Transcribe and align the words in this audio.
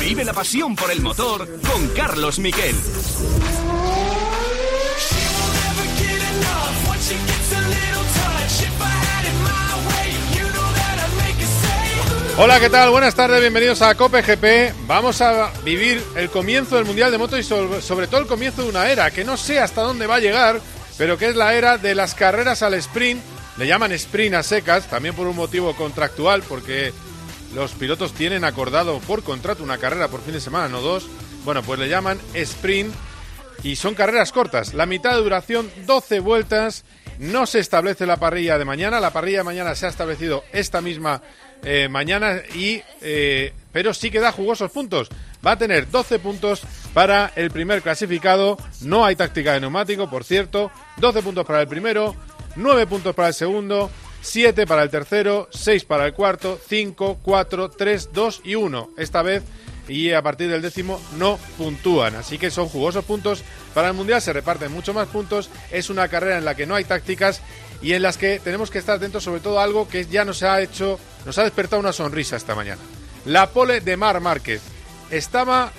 Vive 0.00 0.22
la 0.22 0.34
pasión 0.34 0.76
por 0.76 0.90
el 0.90 1.00
motor 1.00 1.48
con 1.62 1.88
Carlos 1.96 2.38
Miquel. 2.38 2.76
Hola, 12.36 12.60
¿qué 12.60 12.68
tal? 12.68 12.90
Buenas 12.90 13.14
tardes, 13.14 13.40
bienvenidos 13.40 13.80
a 13.80 13.94
Cope 13.94 14.20
GP. 14.20 14.74
Vamos 14.86 15.22
a 15.22 15.50
vivir 15.64 16.04
el 16.14 16.28
comienzo 16.28 16.76
del 16.76 16.84
Mundial 16.84 17.10
de 17.10 17.16
Moto 17.16 17.38
y 17.38 17.42
sobre, 17.42 18.06
todo 18.08 18.20
el 18.20 18.26
comienzo 18.26 18.62
de 18.62 18.68
una 18.68 18.90
era 18.90 19.10
que 19.10 19.24
no 19.24 19.38
sé 19.38 19.58
hasta 19.58 19.80
dónde 19.80 20.06
va 20.06 20.16
a 20.16 20.20
llegar, 20.20 20.60
pero 20.98 21.16
que 21.16 21.30
es 21.30 21.36
la 21.36 21.54
era 21.54 21.78
de 21.78 21.94
las 21.94 22.14
carreras 22.14 22.62
al 22.62 22.74
sprint. 22.74 23.22
Le 23.56 23.66
llaman 23.66 23.92
sprint 23.92 24.34
a 24.34 24.42
secas, 24.42 24.90
también 24.90 25.14
por 25.14 25.26
un 25.26 25.36
motivo 25.36 25.74
contractual, 25.74 26.42
porque 26.42 26.92
los 27.54 27.72
pilotos 27.72 28.12
tienen 28.12 28.44
acordado 28.44 28.98
por 29.00 29.22
contrato 29.22 29.62
una 29.62 29.78
carrera 29.78 30.08
por 30.08 30.22
fin 30.22 30.34
de 30.34 30.40
semana, 30.40 30.68
no 30.68 30.80
dos. 30.80 31.06
Bueno, 31.44 31.62
pues 31.62 31.78
le 31.78 31.88
llaman 31.88 32.18
sprint 32.34 32.94
y 33.62 33.76
son 33.76 33.94
carreras 33.94 34.32
cortas. 34.32 34.74
La 34.74 34.86
mitad 34.86 35.14
de 35.14 35.22
duración, 35.22 35.70
12 35.86 36.20
vueltas. 36.20 36.84
No 37.18 37.46
se 37.46 37.60
establece 37.60 38.06
la 38.06 38.16
parrilla 38.16 38.58
de 38.58 38.64
mañana. 38.64 39.00
La 39.00 39.12
parrilla 39.12 39.38
de 39.38 39.44
mañana 39.44 39.74
se 39.74 39.86
ha 39.86 39.90
establecido 39.90 40.44
esta 40.52 40.80
misma 40.80 41.22
eh, 41.62 41.88
mañana 41.88 42.40
y 42.54 42.82
eh, 43.00 43.52
pero 43.70 43.94
sí 43.94 44.10
que 44.10 44.20
da 44.20 44.32
jugosos 44.32 44.70
puntos. 44.70 45.08
Va 45.44 45.52
a 45.52 45.58
tener 45.58 45.90
12 45.90 46.18
puntos 46.18 46.62
para 46.92 47.32
el 47.36 47.50
primer 47.50 47.82
clasificado. 47.82 48.56
No 48.82 49.04
hay 49.04 49.16
táctica 49.16 49.52
de 49.52 49.60
neumático, 49.60 50.08
por 50.08 50.24
cierto. 50.24 50.70
12 50.98 51.22
puntos 51.22 51.46
para 51.46 51.60
el 51.60 51.68
primero, 51.68 52.14
9 52.56 52.86
puntos 52.86 53.14
para 53.14 53.28
el 53.28 53.34
segundo, 53.34 53.90
7 54.22 54.66
para 54.66 54.84
el 54.84 54.90
tercero, 54.90 55.48
6 55.50 55.84
para 55.84 56.06
el 56.06 56.14
cuarto, 56.14 56.58
5, 56.68 57.18
4, 57.22 57.70
3, 57.70 58.10
2 58.12 58.40
y 58.44 58.54
1. 58.54 58.90
Esta 58.96 59.22
vez 59.22 59.42
y 59.88 60.12
a 60.12 60.22
partir 60.22 60.48
del 60.48 60.62
décimo 60.62 61.00
no 61.18 61.38
puntúan. 61.58 62.14
Así 62.14 62.38
que 62.38 62.50
son 62.50 62.68
jugosos 62.68 63.04
puntos 63.04 63.42
para 63.74 63.88
el 63.88 63.94
Mundial, 63.94 64.22
se 64.22 64.32
reparten 64.32 64.72
mucho 64.72 64.94
más 64.94 65.08
puntos. 65.08 65.50
Es 65.70 65.90
una 65.90 66.08
carrera 66.08 66.38
en 66.38 66.44
la 66.44 66.54
que 66.54 66.66
no 66.66 66.76
hay 66.76 66.84
tácticas 66.84 67.42
y 67.82 67.94
en 67.94 68.02
las 68.02 68.16
que 68.16 68.38
tenemos 68.38 68.70
que 68.70 68.78
estar 68.78 68.96
atentos 68.96 69.24
sobre 69.24 69.40
todo 69.40 69.58
a 69.58 69.64
algo 69.64 69.88
que 69.88 70.06
ya 70.06 70.24
nos 70.24 70.42
ha 70.44 70.60
hecho, 70.60 71.00
nos 71.26 71.36
ha 71.38 71.42
despertado 71.42 71.80
una 71.80 71.92
sonrisa 71.92 72.36
esta 72.36 72.54
mañana. 72.54 72.80
La 73.24 73.50
pole 73.50 73.80
de 73.80 73.96
Mar 73.96 74.20
Márquez 74.20 74.62
estaba 75.10 75.72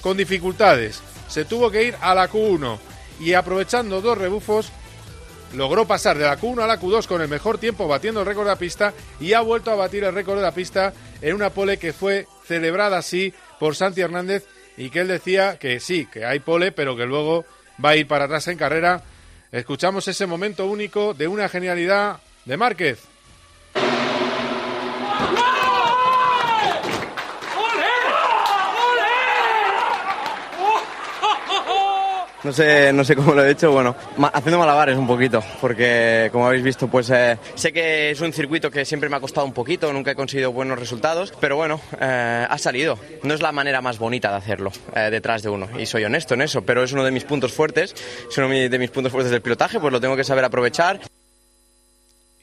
con 0.00 0.16
dificultades, 0.16 1.02
se 1.28 1.44
tuvo 1.44 1.70
que 1.70 1.82
ir 1.82 1.96
a 2.00 2.14
la 2.14 2.30
Q1 2.30 2.78
y 3.18 3.32
aprovechando 3.32 4.00
dos 4.00 4.16
rebufos 4.16 4.70
logró 5.54 5.86
pasar 5.86 6.18
de 6.18 6.24
la 6.24 6.38
Q1 6.38 6.62
a 6.62 6.66
la 6.66 6.80
Q2 6.80 7.06
con 7.06 7.22
el 7.22 7.28
mejor 7.28 7.58
tiempo 7.58 7.88
batiendo 7.88 8.20
el 8.20 8.26
récord 8.26 8.46
de 8.46 8.52
la 8.52 8.58
pista 8.58 8.92
y 9.20 9.32
ha 9.32 9.40
vuelto 9.40 9.70
a 9.70 9.76
batir 9.76 10.04
el 10.04 10.14
récord 10.14 10.36
de 10.36 10.42
la 10.42 10.52
pista 10.52 10.92
en 11.22 11.34
una 11.34 11.50
pole 11.50 11.78
que 11.78 11.92
fue 11.92 12.26
celebrada 12.44 12.98
así 12.98 13.32
por 13.58 13.76
Santi 13.76 14.00
Hernández 14.00 14.46
y 14.76 14.90
que 14.90 15.00
él 15.00 15.08
decía 15.08 15.58
que 15.58 15.80
sí, 15.80 16.06
que 16.06 16.24
hay 16.24 16.40
pole, 16.40 16.72
pero 16.72 16.96
que 16.96 17.06
luego 17.06 17.44
va 17.82 17.90
a 17.90 17.96
ir 17.96 18.06
para 18.06 18.26
atrás 18.26 18.48
en 18.48 18.58
carrera. 18.58 19.02
Escuchamos 19.52 20.06
ese 20.08 20.26
momento 20.26 20.66
único 20.66 21.14
de 21.14 21.28
una 21.28 21.48
genialidad 21.48 22.20
de 22.44 22.56
Márquez. 22.56 22.98
No 32.46 32.52
sé, 32.52 32.92
no 32.92 33.02
sé 33.02 33.16
cómo 33.16 33.34
lo 33.34 33.44
he 33.44 33.50
hecho, 33.50 33.72
bueno, 33.72 33.96
haciendo 34.32 34.56
malabares 34.56 34.96
un 34.96 35.08
poquito, 35.08 35.42
porque 35.60 36.28
como 36.30 36.46
habéis 36.46 36.62
visto, 36.62 36.86
pues 36.86 37.10
eh, 37.10 37.36
sé 37.56 37.72
que 37.72 38.12
es 38.12 38.20
un 38.20 38.32
circuito 38.32 38.70
que 38.70 38.84
siempre 38.84 39.08
me 39.08 39.16
ha 39.16 39.20
costado 39.20 39.44
un 39.44 39.52
poquito, 39.52 39.92
nunca 39.92 40.12
he 40.12 40.14
conseguido 40.14 40.52
buenos 40.52 40.78
resultados, 40.78 41.32
pero 41.40 41.56
bueno, 41.56 41.80
eh, 42.00 42.46
ha 42.48 42.58
salido. 42.58 43.00
No 43.24 43.34
es 43.34 43.42
la 43.42 43.50
manera 43.50 43.80
más 43.80 43.98
bonita 43.98 44.30
de 44.30 44.36
hacerlo 44.36 44.70
eh, 44.94 45.08
detrás 45.10 45.42
de 45.42 45.48
uno, 45.48 45.68
y 45.76 45.86
soy 45.86 46.04
honesto 46.04 46.34
en 46.34 46.42
eso, 46.42 46.62
pero 46.62 46.84
es 46.84 46.92
uno 46.92 47.02
de 47.02 47.10
mis 47.10 47.24
puntos 47.24 47.52
fuertes, 47.52 47.96
es 48.30 48.38
uno 48.38 48.48
de 48.48 48.78
mis 48.78 48.90
puntos 48.90 49.10
fuertes 49.10 49.32
del 49.32 49.42
pilotaje, 49.42 49.80
pues 49.80 49.92
lo 49.92 50.00
tengo 50.00 50.14
que 50.14 50.22
saber 50.22 50.44
aprovechar 50.44 51.00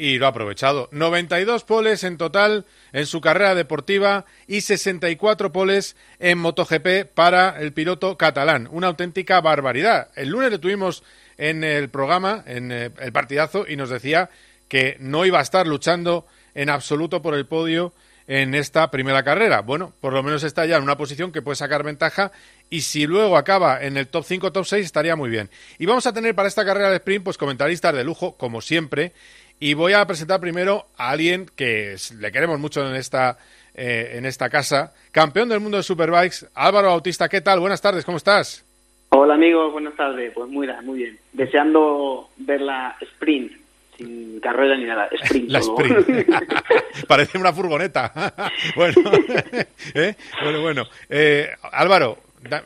y 0.03 0.17
lo 0.17 0.25
ha 0.25 0.29
aprovechado. 0.29 0.89
92 0.91 1.63
poles 1.63 2.03
en 2.03 2.17
total 2.17 2.65
en 2.91 3.05
su 3.05 3.21
carrera 3.21 3.55
deportiva 3.55 4.25
y 4.47 4.59
64 4.59 5.53
poles 5.53 5.95
en 6.19 6.39
MotoGP 6.39 7.05
para 7.13 7.57
el 7.61 7.71
piloto 7.71 8.17
catalán. 8.17 8.67
Una 8.69 8.87
auténtica 8.87 9.39
barbaridad. 9.39 10.09
El 10.17 10.27
lunes 10.27 10.51
le 10.51 10.59
tuvimos 10.59 11.03
en 11.37 11.63
el 11.63 11.87
programa, 11.87 12.43
en 12.45 12.73
eh, 12.73 12.91
el 12.99 13.13
partidazo, 13.13 13.65
y 13.65 13.77
nos 13.77 13.89
decía 13.89 14.29
que 14.67 14.97
no 14.99 15.25
iba 15.25 15.39
a 15.39 15.41
estar 15.41 15.65
luchando 15.67 16.27
en 16.53 16.69
absoluto 16.69 17.21
por 17.21 17.33
el 17.33 17.45
podio 17.45 17.93
en 18.27 18.55
esta 18.55 18.91
primera 18.91 19.23
carrera. 19.23 19.61
Bueno, 19.61 19.93
por 20.01 20.11
lo 20.11 20.21
menos 20.21 20.43
está 20.43 20.65
ya 20.65 20.75
en 20.75 20.83
una 20.83 20.97
posición 20.97 21.31
que 21.31 21.41
puede 21.41 21.55
sacar 21.55 21.83
ventaja 21.83 22.33
y 22.69 22.81
si 22.81 23.07
luego 23.07 23.37
acaba 23.37 23.81
en 23.81 23.95
el 23.95 24.07
top 24.07 24.25
5, 24.25 24.51
top 24.51 24.65
6 24.65 24.85
estaría 24.85 25.15
muy 25.15 25.29
bien. 25.29 25.49
Y 25.77 25.85
vamos 25.85 26.07
a 26.07 26.13
tener 26.13 26.35
para 26.35 26.49
esta 26.49 26.65
carrera 26.65 26.89
de 26.89 26.97
sprint 26.97 27.23
pues 27.23 27.37
comentaristas 27.37 27.93
de 27.93 28.03
lujo, 28.03 28.37
como 28.37 28.61
siempre, 28.61 29.13
y 29.63 29.75
voy 29.75 29.93
a 29.93 30.05
presentar 30.05 30.41
primero 30.41 30.87
a 30.97 31.11
alguien 31.11 31.45
que 31.55 31.95
le 32.19 32.31
queremos 32.33 32.59
mucho 32.59 32.85
en 32.85 32.97
esta, 32.97 33.37
eh, 33.73 34.15
en 34.15 34.25
esta 34.25 34.49
casa, 34.49 34.93
campeón 35.13 35.47
del 35.47 35.61
mundo 35.61 35.77
de 35.77 35.83
Superbikes, 35.83 36.47
Álvaro 36.53 36.89
Bautista. 36.89 37.29
¿Qué 37.29 37.39
tal? 37.39 37.61
Buenas 37.61 37.81
tardes, 37.81 38.03
¿cómo 38.03 38.17
estás? 38.17 38.65
Hola 39.07 39.35
amigos, 39.35 39.71
buenas 39.71 39.95
tardes. 39.95 40.33
Pues 40.33 40.49
muy, 40.49 40.67
muy 40.83 40.97
bien. 40.97 41.17
Deseando 41.31 42.27
ver 42.35 42.59
la 42.59 42.97
sprint, 42.99 43.53
sin 43.95 44.41
carrera 44.41 44.75
ni 44.75 44.83
nada. 44.83 45.07
Sprint. 45.13 45.49
La 45.49 45.59
sprint. 45.59 46.27
Parece 47.07 47.37
una 47.37 47.53
furgoneta. 47.53 48.11
bueno, 48.75 48.95
¿eh? 49.93 50.15
bueno, 50.43 50.61
bueno. 50.61 50.83
Eh, 51.07 51.47
Álvaro, 51.71 52.17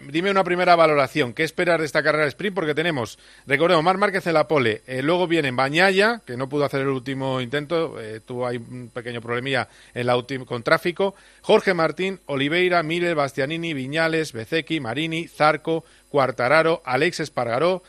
dime 0.09 0.31
una 0.31 0.43
primera 0.43 0.75
valoración. 0.75 1.33
¿Qué 1.33 1.43
esperas 1.43 1.79
de 1.79 1.85
esta 1.85 2.03
carrera 2.03 2.23
de 2.23 2.29
sprint? 2.29 2.55
Porque 2.55 2.75
tenemos, 2.75 3.17
recordemos, 3.45 3.83
Mar 3.83 3.97
Márquez 3.97 4.27
en 4.27 4.33
la 4.33 4.47
pole. 4.47 4.81
Eh, 4.87 5.01
luego 5.01 5.27
viene 5.27 5.51
Bañaya, 5.51 6.21
que 6.25 6.37
no 6.37 6.49
pudo 6.49 6.65
hacer 6.65 6.81
el 6.81 6.89
último 6.89 7.41
intento. 7.41 7.99
Eh, 7.99 8.19
tuvo 8.19 8.47
ahí 8.47 8.57
un 8.57 8.89
pequeño 8.93 9.21
problemilla 9.21 9.67
en 9.93 10.07
la 10.07 10.17
con 10.45 10.63
tráfico. 10.63 11.15
Jorge 11.41 11.73
Martín, 11.73 12.19
Oliveira, 12.25 12.83
Miller, 12.83 13.15
Bastianini, 13.15 13.73
Viñales, 13.73 14.33
Bezecchi, 14.33 14.79
Marini, 14.79 15.27
Zarco, 15.27 15.85
Cuartararo, 16.09 16.81
Alex 16.85 17.21
Espargaró 17.21 17.83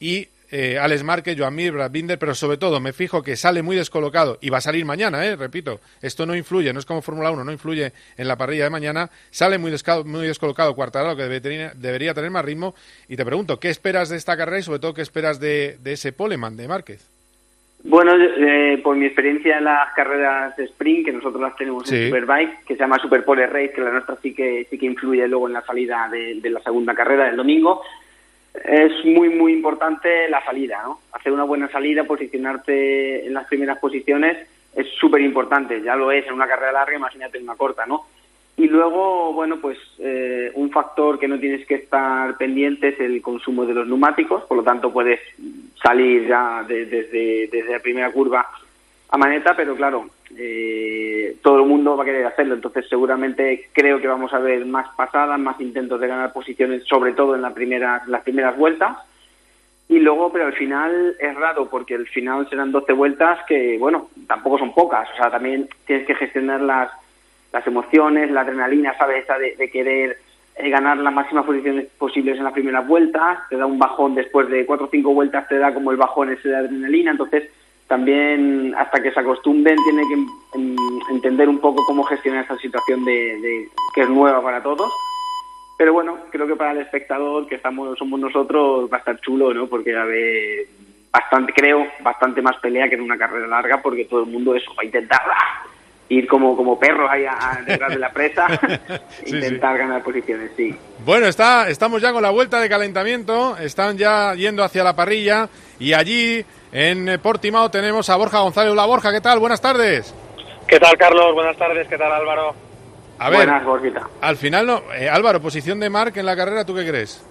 y 0.00 0.28
eh, 0.50 0.78
Alex 0.78 1.04
Márquez, 1.04 1.36
Joan 1.38 1.54
Mir, 1.54 1.72
Brad 1.72 1.90
Binder, 1.90 2.18
pero 2.18 2.34
sobre 2.34 2.56
todo 2.56 2.80
me 2.80 2.92
fijo 2.92 3.22
que 3.22 3.36
sale 3.36 3.62
muy 3.62 3.76
descolocado 3.76 4.38
y 4.40 4.50
va 4.50 4.58
a 4.58 4.60
salir 4.60 4.84
mañana, 4.84 5.24
eh, 5.24 5.36
repito, 5.36 5.80
esto 6.02 6.26
no 6.26 6.34
influye, 6.34 6.72
no 6.72 6.80
es 6.80 6.86
como 6.86 7.02
Fórmula 7.02 7.30
1, 7.30 7.44
no 7.44 7.52
influye 7.52 7.92
en 8.16 8.28
la 8.28 8.36
parrilla 8.36 8.64
de 8.64 8.70
mañana, 8.70 9.10
sale 9.30 9.58
muy, 9.58 9.72
muy 10.04 10.26
descolocado 10.26 10.74
Cuartararo, 10.74 11.16
que 11.16 11.24
debería 11.24 12.14
tener 12.14 12.30
más 12.30 12.44
ritmo, 12.44 12.74
y 13.08 13.16
te 13.16 13.24
pregunto, 13.24 13.60
¿qué 13.60 13.68
esperas 13.68 14.08
de 14.08 14.16
esta 14.16 14.36
carrera 14.36 14.58
y 14.58 14.62
sobre 14.62 14.80
todo 14.80 14.94
qué 14.94 15.02
esperas 15.02 15.38
de, 15.38 15.78
ese 15.84 16.12
poleman 16.12 16.56
de 16.56 16.68
Márquez? 16.68 17.08
Bueno, 17.82 18.12
eh, 18.14 18.78
por 18.84 18.94
mi 18.94 19.06
experiencia 19.06 19.56
en 19.56 19.64
las 19.64 19.94
carreras 19.94 20.54
de 20.56 20.64
sprint, 20.64 21.06
que 21.06 21.12
nosotros 21.12 21.40
las 21.40 21.56
tenemos 21.56 21.90
en 21.90 22.08
Superbike, 22.08 22.64
que 22.66 22.74
se 22.74 22.80
llama 22.80 22.98
Superpole 22.98 23.46
Race, 23.46 23.72
que 23.72 23.80
la 23.80 23.92
nuestra 23.92 24.16
sí 24.20 24.34
que 24.34 24.66
sí 24.68 24.76
que 24.76 24.84
influye 24.84 25.26
luego 25.26 25.46
en 25.46 25.54
la 25.54 25.62
salida 25.62 26.06
de, 26.12 26.40
de 26.40 26.50
la 26.50 26.60
segunda 26.60 26.92
carrera 26.94 27.24
del 27.24 27.36
domingo, 27.36 27.82
es 28.54 29.04
muy, 29.04 29.28
muy 29.28 29.52
importante 29.52 30.28
la 30.28 30.44
salida, 30.44 30.82
¿no? 30.82 31.00
Hacer 31.12 31.32
una 31.32 31.44
buena 31.44 31.68
salida, 31.68 32.04
posicionarte 32.04 33.26
en 33.26 33.34
las 33.34 33.46
primeras 33.46 33.78
posiciones 33.78 34.36
es 34.74 34.86
súper 34.98 35.20
importante, 35.20 35.82
ya 35.82 35.96
lo 35.96 36.12
es 36.12 36.26
en 36.26 36.34
una 36.34 36.46
carrera 36.46 36.72
larga, 36.72 36.96
imagínate 36.96 37.38
en 37.38 37.44
una 37.44 37.56
corta, 37.56 37.86
¿no? 37.86 38.06
Y 38.56 38.66
luego, 38.68 39.32
bueno, 39.32 39.58
pues 39.60 39.78
eh, 39.98 40.52
un 40.54 40.70
factor 40.70 41.18
que 41.18 41.26
no 41.26 41.38
tienes 41.38 41.66
que 41.66 41.76
estar 41.76 42.36
pendiente 42.36 42.88
es 42.88 43.00
el 43.00 43.22
consumo 43.22 43.64
de 43.64 43.74
los 43.74 43.86
neumáticos, 43.86 44.44
por 44.44 44.58
lo 44.58 44.62
tanto 44.62 44.92
puedes 44.92 45.20
salir 45.82 46.26
ya 46.28 46.62
desde, 46.68 47.48
desde 47.48 47.72
la 47.72 47.78
primera 47.78 48.12
curva 48.12 48.46
a 49.08 49.18
maneta, 49.18 49.56
pero 49.56 49.74
claro, 49.74 50.10
eh, 50.36 51.36
todo 51.42 51.60
el 51.60 51.68
mundo 51.68 51.96
va 51.96 52.04
a 52.04 52.06
querer 52.06 52.26
hacerlo, 52.26 52.54
entonces 52.54 52.88
seguramente 52.88 53.68
creo 53.72 54.00
que 54.00 54.06
vamos 54.06 54.32
a 54.32 54.38
ver 54.38 54.64
más 54.64 54.86
pasadas, 54.96 55.38
más 55.38 55.60
intentos 55.60 56.00
de 56.00 56.06
ganar 56.06 56.32
posiciones, 56.32 56.84
sobre 56.84 57.12
todo 57.12 57.34
en 57.34 57.42
las 57.42 57.52
primeras, 57.52 58.06
las 58.06 58.22
primeras 58.22 58.56
vueltas. 58.56 58.96
Y 59.88 59.98
luego, 59.98 60.30
pero 60.32 60.46
al 60.46 60.52
final 60.52 61.16
es 61.18 61.34
raro, 61.34 61.68
porque 61.68 61.96
al 61.96 62.06
final 62.06 62.48
serán 62.48 62.70
12 62.70 62.92
vueltas 62.92 63.40
que, 63.48 63.76
bueno, 63.76 64.08
tampoco 64.28 64.56
son 64.56 64.72
pocas. 64.72 65.08
O 65.12 65.16
sea, 65.16 65.32
también 65.32 65.68
tienes 65.84 66.06
que 66.06 66.14
gestionar 66.14 66.60
las, 66.60 66.90
las 67.52 67.66
emociones, 67.66 68.30
la 68.30 68.42
adrenalina, 68.42 68.96
¿sabes? 68.96 69.24
Esa 69.24 69.36
de, 69.36 69.68
querer 69.68 70.16
eh, 70.54 70.70
ganar 70.70 70.96
las 70.98 71.12
máximas 71.12 71.44
posiciones 71.44 71.86
posibles 71.98 72.38
en 72.38 72.44
las 72.44 72.52
primeras 72.52 72.86
vueltas. 72.86 73.40
Te 73.48 73.56
da 73.56 73.66
un 73.66 73.80
bajón 73.80 74.14
después 74.14 74.48
de 74.48 74.64
4 74.64 74.86
o 74.86 74.90
5 74.90 75.12
vueltas, 75.12 75.48
te 75.48 75.58
da 75.58 75.74
como 75.74 75.90
el 75.90 75.96
bajón 75.96 76.30
ese 76.30 76.50
de 76.50 76.56
adrenalina. 76.56 77.10
Entonces, 77.10 77.50
también 77.90 78.72
hasta 78.78 79.02
que 79.02 79.10
se 79.10 79.18
acostumbren 79.18 79.76
tiene 79.82 80.04
que 80.06 81.12
entender 81.12 81.48
un 81.48 81.58
poco 81.58 81.84
cómo 81.84 82.04
gestionar 82.04 82.42
esta 82.42 82.56
situación 82.56 83.04
de, 83.04 83.68
que 83.92 84.02
es 84.02 84.08
nueva 84.08 84.40
para 84.40 84.62
todos. 84.62 84.92
Pero 85.76 85.92
bueno, 85.92 86.18
creo 86.30 86.46
que 86.46 86.54
para 86.54 86.70
el 86.70 86.78
espectador 86.78 87.48
que 87.48 87.56
estamos 87.56 87.98
somos 87.98 88.20
nosotros 88.20 88.88
va 88.92 88.98
a 88.98 89.00
estar 89.00 89.20
chulo, 89.20 89.52
¿no? 89.52 89.66
Porque 89.66 89.96
a 89.96 90.04
ver, 90.04 90.68
bastante 91.10 91.52
creo 91.52 91.84
bastante 92.00 92.40
más 92.40 92.56
pelea 92.58 92.88
que 92.88 92.94
en 92.94 93.00
una 93.00 93.18
carrera 93.18 93.48
larga 93.48 93.82
porque 93.82 94.04
todo 94.04 94.20
el 94.20 94.30
mundo 94.30 94.54
eso 94.54 94.72
va 94.78 94.82
a 94.82 94.86
intentar 94.86 95.22
ir 96.10 96.28
como, 96.28 96.56
como 96.56 96.78
perros 96.78 97.10
ahí 97.10 97.24
detrás 97.66 97.90
de 97.90 97.98
la 97.98 98.12
presa 98.12 98.46
intentar 99.26 99.78
ganar 99.78 100.00
posiciones, 100.04 100.52
sí. 100.56 100.72
Bueno, 101.04 101.26
está, 101.26 101.68
estamos 101.68 102.00
ya 102.00 102.12
con 102.12 102.22
la 102.22 102.30
vuelta 102.30 102.60
de 102.60 102.68
calentamiento, 102.68 103.56
están 103.56 103.98
ya 103.98 104.32
yendo 104.34 104.62
hacia 104.62 104.84
la 104.84 104.94
parrilla 104.94 105.48
y 105.80 105.92
allí 105.92 106.44
en 106.72 107.20
Portimao 107.20 107.70
tenemos 107.70 108.08
a 108.10 108.16
Borja 108.16 108.40
González. 108.40 108.72
Hola 108.72 108.86
Borja, 108.86 109.12
¿qué 109.12 109.20
tal? 109.20 109.38
Buenas 109.38 109.60
tardes. 109.60 110.14
¿Qué 110.66 110.78
tal 110.78 110.96
Carlos? 110.96 111.34
Buenas 111.34 111.56
tardes, 111.56 111.88
¿qué 111.88 111.98
tal 111.98 112.12
Álvaro? 112.12 112.54
A 113.18 113.28
ver, 113.28 113.48
Buenas, 113.48 114.04
al 114.22 114.36
final 114.36 114.66
no, 114.66 114.82
eh, 114.94 115.08
Álvaro, 115.08 115.42
posición 115.42 115.78
de 115.78 115.90
Marc 115.90 116.16
en 116.16 116.24
la 116.24 116.34
carrera, 116.34 116.64
¿tú 116.64 116.74
qué 116.74 116.86
crees? 116.88 117.22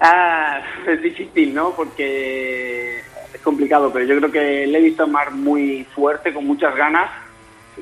Ah, 0.00 0.60
es 0.86 1.00
difícil, 1.00 1.54
¿no? 1.54 1.70
Porque 1.70 2.98
es 3.32 3.40
complicado, 3.42 3.90
pero 3.90 4.04
yo 4.04 4.18
creo 4.18 4.30
que 4.30 4.66
le 4.66 4.78
he 4.78 4.82
visto 4.82 5.04
a 5.04 5.06
Marc 5.06 5.32
muy 5.32 5.84
fuerte, 5.94 6.34
con 6.34 6.46
muchas 6.46 6.76
ganas, 6.76 7.10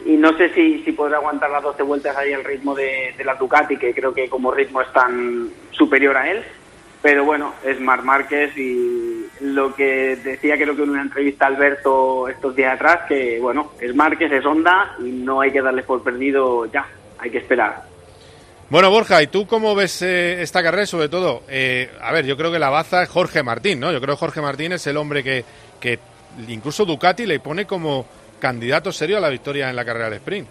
y 0.05 0.17
no 0.17 0.37
sé 0.37 0.55
si, 0.55 0.85
si 0.85 0.93
podrá 0.93 1.17
aguantar 1.17 1.51
las 1.51 1.65
12 1.65 1.83
vueltas 1.83 2.17
ahí 2.17 2.33
al 2.33 2.45
ritmo 2.45 2.77
de, 2.77 3.13
de 3.17 3.25
la 3.25 3.35
Ducati, 3.35 3.77
que 3.77 3.93
creo 3.93 4.15
que 4.15 4.29
como 4.29 4.53
ritmo 4.53 4.81
es 4.81 4.93
tan 4.93 5.51
superior 5.73 6.17
a 6.17 6.31
él, 6.31 6.45
pero 7.03 7.25
bueno, 7.25 7.55
es 7.65 7.81
Marc 7.81 8.03
Márquez 8.03 8.57
y 8.57 9.27
lo 9.41 9.75
que 9.75 10.17
decía 10.17 10.57
creo 10.57 10.75
que 10.75 10.83
en 10.83 10.91
una 10.91 11.03
entrevista 11.03 11.47
Alberto 11.47 12.29
estos 12.29 12.57
días 12.57 12.75
atrás, 12.75 13.01
que 13.09 13.39
bueno, 13.41 13.73
es 13.81 13.95
Márquez, 13.95 14.33
es 14.33 14.45
Honda 14.45 14.97
y 14.99 15.11
no 15.11 15.41
hay 15.41 15.53
que 15.53 15.63
darle 15.63 15.83
por 15.83 16.03
perdido 16.03 16.67
ya, 16.67 16.87
hay 17.19 17.31
que 17.31 17.39
esperar. 17.39 17.85
Bueno, 18.69 18.91
Borja, 18.91 19.23
¿y 19.23 19.29
tú 19.29 19.47
cómo 19.47 19.77
ves 19.77 20.03
eh, 20.03 20.43
esta 20.43 20.63
carrera 20.63 20.87
sobre 20.87 21.09
todo? 21.09 21.43
Eh, 21.49 21.89
a 22.01 22.11
ver, 22.13 22.27
yo 22.27 22.37
creo 22.37 22.51
que 22.51 22.59
la 22.59 22.69
baza 22.69 23.05
es 23.05 23.09
Jorge 23.09 23.45
Martín, 23.45 23.79
¿no? 23.79 23.93
Yo 23.93 24.01
creo 24.01 24.17
que 24.17 24.21
Jorge 24.21 24.41
Martín 24.41 24.73
es 24.73 24.85
el 24.89 24.97
hombre 24.97 25.23
que, 25.23 25.45
que 25.79 26.01
incluso 26.49 26.85
Ducati 26.85 27.27
le 27.27 27.39
pone 27.39 27.65
como 27.65 28.07
candidato 28.41 28.91
serio 28.91 29.19
a 29.19 29.21
la 29.21 29.29
victoria 29.29 29.71
en 29.71 29.77
la 29.77 29.85
carrera 29.85 30.11
de 30.11 30.17
sprint. 30.17 30.49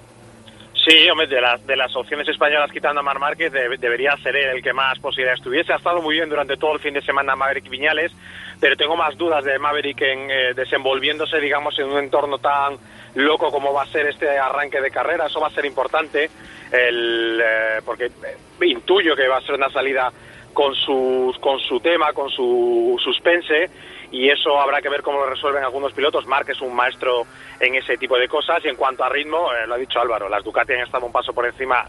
Sí, 0.88 1.10
hombre, 1.10 1.26
de 1.26 1.42
las, 1.42 1.66
de 1.66 1.76
las 1.76 1.96
opciones 1.96 2.28
españolas 2.28 2.72
quitando 2.72 3.00
a 3.00 3.04
Mar 3.04 3.18
Márquez 3.18 3.52
debería 3.52 4.16
ser 4.18 4.36
él 4.36 4.58
el 4.58 4.62
que 4.62 4.72
más 4.72 5.00
posibilidades 5.00 5.42
tuviese. 5.42 5.74
Ha 5.74 5.78
estado 5.78 6.00
muy 6.00 6.14
bien 6.14 6.30
durante 6.30 6.58
todo 6.58 6.74
el 6.74 6.80
fin 6.80 6.94
de 6.94 7.02
semana 7.02 7.36
Maverick 7.36 7.68
Viñales, 7.70 8.12
pero 8.60 8.78
tengo 8.78 8.96
más 8.96 9.18
dudas 9.18 9.44
de 9.44 9.58
Maverick 9.58 10.00
en 10.02 10.30
eh, 10.30 10.54
desenvolviéndose, 10.54 11.40
digamos, 11.40 11.80
en 11.80 11.86
un 11.86 11.98
entorno 11.98 12.38
tan 12.38 12.78
loco 13.16 13.50
como 13.50 13.74
va 13.74 13.82
a 13.82 13.88
ser 13.88 14.06
este 14.06 14.38
arranque 14.38 14.80
de 14.80 14.92
carrera. 14.92 15.26
Eso 15.26 15.40
va 15.40 15.48
a 15.48 15.52
ser 15.52 15.66
importante 15.66 16.30
el, 16.72 17.42
eh, 17.44 17.82
porque 17.84 18.06
eh, 18.06 18.66
intuyo 18.68 19.16
que 19.16 19.28
va 19.28 19.38
a 19.38 19.42
ser 19.42 19.56
una 19.56 19.72
salida 19.72 20.14
con, 20.54 20.76
sus, 20.76 21.36
con 21.40 21.60
su 21.62 21.80
tema, 21.80 22.14
con 22.14 22.30
su 22.30 22.96
suspense, 23.04 23.72
y 24.16 24.30
eso 24.30 24.58
habrá 24.62 24.82
que 24.82 24.88
ver 24.88 25.02
cómo 25.02 25.20
lo 25.20 25.30
resuelven 25.30 25.62
algunos 25.62 25.92
pilotos. 25.92 26.26
Marc 26.26 26.48
es 26.48 26.62
un 26.62 26.74
maestro 26.74 27.24
en 27.60 27.76
ese 27.76 27.98
tipo 27.98 28.18
de 28.18 28.30
cosas, 28.30 28.64
y 28.64 28.70
en 28.70 28.78
cuanto 28.78 29.04
a 29.04 29.10
ritmo, 29.10 29.52
eh, 29.52 29.68
lo 29.68 29.74
ha 29.74 29.78
dicho 29.78 30.00
Álvaro, 30.00 30.30
las 30.30 30.42
Ducati 30.42 30.72
han 30.72 30.80
estado 30.80 31.06
un 31.06 31.12
paso 31.12 31.34
por 31.34 31.46
encima 31.46 31.86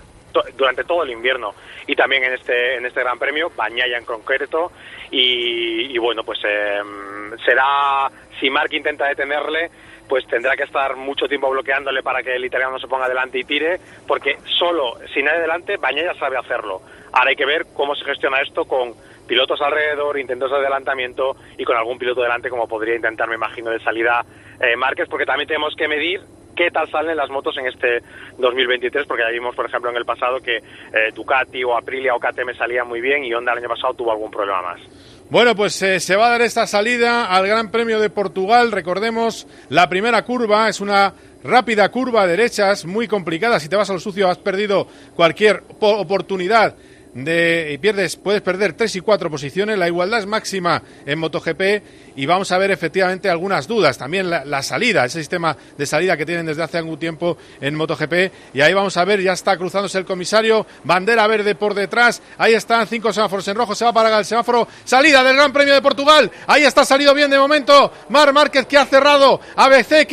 durante 0.57 0.85
todo 0.85 1.03
el 1.03 1.11
invierno 1.11 1.55
y 1.87 1.95
también 1.95 2.25
en 2.25 2.35
este 2.35 2.77
en 2.77 2.85
este 2.85 3.01
Gran 3.01 3.19
Premio, 3.19 3.51
Bañaya 3.57 3.97
en 3.97 4.05
concreto, 4.05 4.73
y, 5.11 5.97
bueno, 5.99 6.25
pues 6.25 6.41
será, 6.41 8.11
si 8.41 8.51
Marc 8.51 8.73
intenta 8.73 9.07
detenerle, 9.07 9.71
pues 10.09 10.27
tendrá 10.27 10.57
que 10.57 10.65
estar 10.65 10.97
mucho 10.97 11.29
tiempo 11.29 11.49
bloqueándole 11.49 12.03
para 12.03 12.25
que 12.25 12.35
el 12.35 12.45
italiano 12.45 12.73
no 12.73 12.81
se 12.81 12.89
ponga 12.89 13.07
adelante 13.07 13.39
y 13.39 13.45
tire, 13.45 13.79
porque 14.07 14.37
solo, 14.59 14.99
si 15.15 15.23
nadie 15.23 15.39
adelante, 15.39 15.77
Bañaya 15.77 16.13
sabe 16.15 16.37
hacerlo. 16.37 16.83
Ahora 17.13 17.31
hay 17.31 17.37
que 17.37 17.47
ver 17.47 17.67
cómo 17.73 17.95
se 17.95 18.05
gestiona 18.05 18.43
esto 18.43 18.65
con 18.65 18.95
pilotos 19.27 19.61
alrededor, 19.61 20.19
intentos 20.19 20.51
de 20.51 20.57
adelantamiento 20.57 21.37
y 21.59 21.65
con 21.65 21.77
algún 21.77 21.99
piloto 21.99 22.23
delante, 22.23 22.51
como 22.51 22.69
podría 22.69 22.95
intentar, 22.95 23.29
me 23.29 23.35
imagino, 23.35 23.71
de 23.71 23.81
salida 23.81 24.25
eh, 24.61 24.77
Márquez, 24.77 25.09
porque 25.09 25.27
también 25.27 25.49
tenemos 25.49 25.75
que 25.77 25.89
medir 25.89 26.21
qué 26.57 26.71
tal 26.71 26.91
salen 26.91 27.17
las 27.17 27.31
motos 27.31 27.57
en 27.59 27.67
este 27.67 28.01
2023, 28.39 29.07
porque 29.07 29.23
ya 29.23 29.31
vimos, 29.31 29.55
por 29.55 29.67
ejemplo, 29.67 29.91
en 29.91 29.97
el 29.97 30.05
pasado 30.05 30.41
que 30.41 30.57
eh, 30.57 31.13
Ducati 31.15 31.63
o 31.63 31.77
Aprilia 31.77 32.15
o 32.15 32.19
KTM 32.19 32.55
salían 32.57 32.89
muy 32.89 33.01
bien 33.01 33.25
y 33.25 33.35
Honda 33.35 33.53
el 33.53 33.59
año 33.59 33.69
pasado 33.69 33.95
tuvo 33.95 34.11
algún 34.11 34.31
problema 34.31 34.63
más. 34.63 34.81
Bueno, 35.29 35.55
pues 35.55 35.81
eh, 35.83 36.01
se 36.01 36.17
va 36.17 36.29
a 36.29 36.31
dar 36.31 36.43
esta 36.43 36.67
salida 36.67 37.27
al 37.27 37.47
Gran 37.47 37.71
Premio 37.71 38.01
de 38.01 38.11
Portugal. 38.11 38.73
Recordemos, 38.73 39.47
la 39.69 39.89
primera 39.89 40.23
curva 40.23 40.69
es 40.69 40.81
una 40.81 41.13
rápida 41.45 41.89
curva 41.91 42.23
a 42.23 42.27
derechas, 42.27 42.85
muy 42.85 43.07
complicada. 43.07 43.61
Si 43.61 43.69
te 43.69 43.77
vas 43.77 43.91
al 43.91 44.01
sucio 44.01 44.29
has 44.29 44.39
perdido 44.39 44.87
cualquier 45.15 45.63
oportunidad 45.81 46.77
de, 47.25 47.71
y 47.73 47.79
pierdes, 47.79 48.17
puedes 48.17 48.43
perder 48.43 48.75
tres 48.75 48.95
y 48.97 49.01
cuatro 49.01 49.31
posiciones. 49.31 49.79
La 49.79 49.87
igualdad 49.87 50.21
es 50.21 50.27
máxima 50.27 50.83
en 51.07 51.19
MotoGP 51.19 51.61
y 52.17 52.27
vamos 52.27 52.53
a 52.53 52.59
ver 52.59 52.71
efectivamente 52.71 53.31
algunas 53.31 53.67
dudas. 53.67 53.97
También 53.97 54.29
la, 54.29 54.63
salida, 54.63 55.05
ese 55.05 55.19
sistema 55.21 55.57
de 55.77 55.87
salida 55.87 56.17
que 56.17 56.27
tienen 56.27 56.47
desde 56.47 56.63
hace 56.63 56.79
algún 56.79 56.99
tiempo 56.99 57.39
en 57.61 57.75
MotoGP. 57.75 58.55
Y 58.55 58.61
ahí 58.61 58.75
vamos 58.75 58.97
a 58.97 59.05
ver, 59.05 59.23
ya 59.23 59.33
está 59.33 59.57
cruzándose 59.57 59.99
el 59.99 60.05
comisario, 60.05 60.67
bandera 60.85 61.27
verde 61.27 61.55
por 61.55 61.75
detrás. 61.75 62.21
Ahí 62.39 62.55
están 62.55 62.87
cinco 62.87 63.13
semáforos 63.13 63.49
en 63.49 63.57
rojo, 63.57 63.75
se 63.75 63.85
va 63.85 63.93
para 63.93 64.19
el 64.19 64.25
semáforo. 64.25 64.69
Salida 64.85 65.25
del 65.25 65.37
Gran 65.37 65.53
Premio 65.53 65.75
de 65.75 65.83
Portugal. 65.83 66.31
Ahí 66.47 66.65
está 66.65 66.85
salido 66.85 67.15
bien 67.15 67.31
de 67.31 67.39
momento. 67.39 67.93
Mar 68.11 68.33
Márquez 68.33 68.67
que 68.67 68.77
ha 68.77 68.85
cerrado 68.85 69.41
a 69.57 69.71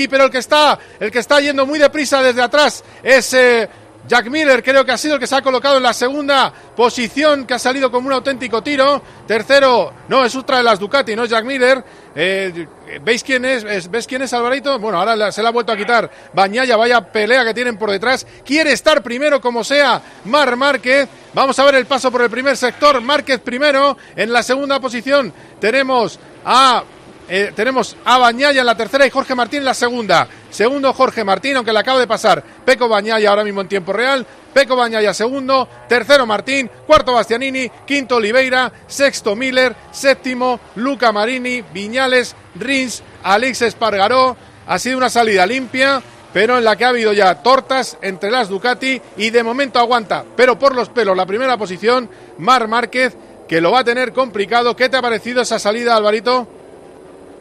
pero 0.10 0.26
el 0.26 0.32
que 0.32 0.38
está, 0.38 0.78
el 1.00 1.12
que 1.12 1.20
está 1.20 1.40
yendo 1.40 1.66
muy 1.66 1.80
deprisa 1.80 2.22
desde 2.22 2.42
atrás 2.42 2.84
es. 3.04 3.34
Eh, 3.34 3.70
Jack 4.08 4.30
Miller 4.30 4.62
creo 4.62 4.86
que 4.86 4.92
ha 4.92 4.98
sido 4.98 5.16
el 5.16 5.20
que 5.20 5.28
se 5.28 5.36
ha 5.36 5.42
colocado 5.42 5.78
en 5.78 5.84
la 5.84 5.94
segunda 5.94 6.52
posición, 6.76 7.46
que 7.46 7.54
ha 7.54 7.60
salido 7.60 7.90
como 7.90 8.08
un 8.08 8.14
auténtico 8.14 8.62
tiro. 8.62 9.02
Tercero, 9.26 9.94
no, 10.10 10.26
es 10.26 10.36
otra 10.36 10.58
de 10.58 10.64
las 10.64 10.80
Ducati, 10.80 11.16
no 11.16 11.24
es 11.24 11.30
Jack 11.30 11.46
Miller. 11.46 11.84
Eh, 12.16 12.68
¿Veis 13.02 13.24
quién 13.24 13.46
es? 13.46 13.90
¿Ves 13.90 14.06
quién 14.06 14.22
es 14.22 14.34
Alvarito? 14.34 14.78
Bueno, 14.78 15.00
ahora 15.00 15.32
se 15.32 15.42
la 15.42 15.50
ha 15.50 15.52
vuelto 15.52 15.72
a 15.72 15.78
quitar 15.78 16.12
Bañaya, 16.34 16.76
vaya 16.76 17.02
pelea 17.02 17.46
que 17.46 17.54
tienen 17.54 17.78
por 17.78 17.90
detrás. 17.90 18.28
Quiere 18.46 18.74
estar 18.74 19.02
primero 19.02 19.40
como 19.40 19.64
sea 19.64 20.02
Mar 20.26 20.56
Márquez. 20.56 21.08
Vamos 21.34 21.58
a 21.58 21.64
ver 21.66 21.76
el 21.76 21.86
paso 21.86 22.12
por 22.12 22.22
el 22.22 22.30
primer 22.30 22.58
sector. 22.58 23.00
Márquez 23.02 23.40
primero. 23.40 23.98
En 24.16 24.32
la 24.34 24.44
segunda 24.44 24.80
posición 24.80 25.34
tenemos 25.60 26.20
a 26.46 26.84
eh, 27.30 27.52
tenemos 27.56 27.96
a 28.06 28.18
Bañaya 28.18 28.62
en 28.62 28.66
la 28.66 28.76
tercera 28.78 29.06
y 29.06 29.10
Jorge 29.10 29.36
Martín 29.36 29.60
en 29.60 29.66
la 29.66 29.74
segunda. 29.74 30.28
Segundo 30.50 30.94
Jorge 30.94 31.24
Martín, 31.24 31.56
aunque 31.56 31.74
le 31.74 31.80
acaba 31.80 32.00
de 32.00 32.08
pasar 32.08 32.44
Peco 32.66 32.88
Bañaya 32.88 33.30
ahora 33.30 33.44
mismo 33.44 33.62
en 33.62 33.68
tiempo 33.68 33.94
real. 33.94 34.26
Peco 34.54 34.76
Bañaya 34.76 35.14
segundo, 35.14 35.68
tercero 35.90 36.26
Martín, 36.26 36.70
cuarto 36.86 37.14
Bastianini, 37.14 37.70
quinto 37.88 38.18
Oliveira, 38.18 38.72
sexto 38.88 39.36
Miller, 39.36 39.76
séptimo 39.92 40.60
Luca 40.76 41.12
Marini, 41.12 41.64
Viñales, 41.74 42.36
Rins, 42.56 43.02
Alex 43.24 43.64
Espargaró. 43.64 44.38
Ha 44.68 44.80
sido 44.80 44.98
una 44.98 45.10
salida 45.10 45.46
limpia, 45.46 46.02
pero 46.34 46.58
en 46.58 46.64
la 46.64 46.76
que 46.76 46.86
ha 46.86 46.90
habido 46.90 47.14
ya 47.14 47.42
tortas 47.42 47.98
entre 48.02 48.32
las 48.32 48.50
Ducati 48.50 49.02
y 49.18 49.30
de 49.30 49.44
momento 49.44 49.80
aguanta, 49.80 50.24
pero 50.36 50.60
por 50.60 50.76
los 50.76 50.90
pelos 50.90 51.18
la 51.18 51.26
primera 51.26 51.58
posición, 51.58 52.10
Mar 52.38 52.68
Márquez, 52.68 53.16
que 53.48 53.62
lo 53.62 53.72
va 53.72 53.80
a 53.80 53.84
tener 53.84 54.14
complicado. 54.14 54.76
¿Qué 54.76 54.90
te 54.90 54.98
ha 54.98 55.02
parecido 55.02 55.42
esa 55.42 55.60
salida, 55.60 55.96
Alvarito? 55.96 56.48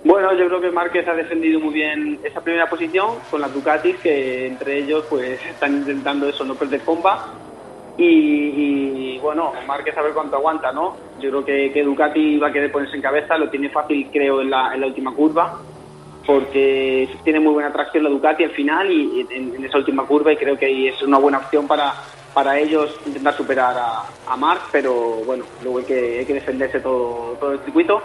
Bueno, 0.05 0.35
yo 0.35 0.49
creo 0.49 0.61
que 0.61 0.71
Márquez 0.73 1.07
ha 1.07 1.15
defendido 1.15 1.61
muy 1.61 1.75
bien 1.75 2.19
esa 2.25 2.41
primera 2.41 2.69
posición 2.69 3.21
con 3.31 3.41
las 3.41 3.55
Ducatis, 3.55 3.99
que 3.99 4.49
entre 4.49 4.79
ellos 4.79 5.05
pues 5.09 5.41
están 5.47 5.75
intentando 5.77 6.29
eso, 6.29 6.45
no 6.45 6.57
perder 6.57 6.81
comba. 6.81 7.29
Y, 7.97 9.19
bueno, 9.19 9.53
Márquez 9.67 9.97
a 9.97 10.03
ver 10.03 10.13
cuánto 10.13 10.37
aguanta, 10.37 10.73
¿no? 10.73 10.97
Yo 11.21 11.31
creo 11.31 11.45
que, 11.45 11.85
Ducati 11.85 12.39
va 12.39 12.49
a 12.49 12.53
querer 12.53 12.73
ponerse 12.73 12.97
en 12.97 13.03
cabeza, 13.03 13.39
lo 13.39 13.49
tiene 13.49 13.69
fácil 13.69 14.09
creo 14.11 14.41
en 14.41 14.51
la, 14.51 14.75
en 14.75 14.81
la 14.81 14.87
última 14.89 15.15
curva, 15.15 15.61
porque 16.27 17.09
tiene 17.23 17.39
muy 17.39 17.53
buena 17.53 17.73
tracción 17.73 18.03
la 18.03 18.11
Ducati 18.11 18.43
al 18.43 18.51
final 18.51 18.91
y 18.91 19.25
en, 19.31 19.65
esa 19.65 19.79
última 19.79 20.05
curva 20.05 20.33
y 20.33 20.37
creo 20.37 20.59
que 20.59 20.89
es 20.89 21.01
una 21.03 21.19
buena 21.19 21.39
opción 21.39 21.69
para, 21.69 21.95
para 22.35 22.59
ellos 22.59 22.99
intentar 23.07 23.37
superar 23.37 23.77
a, 23.77 24.03
a 24.27 24.37
Marc, 24.37 24.63
pero 24.73 24.95
bueno, 25.25 25.45
luego 25.63 25.79
hay 25.79 25.85
que, 25.85 26.19
hay 26.21 26.27
que 26.27 26.35
defenderse 26.35 26.81
todo, 26.81 27.37
todo 27.39 27.53
el 27.53 27.61
circuito 27.61 28.03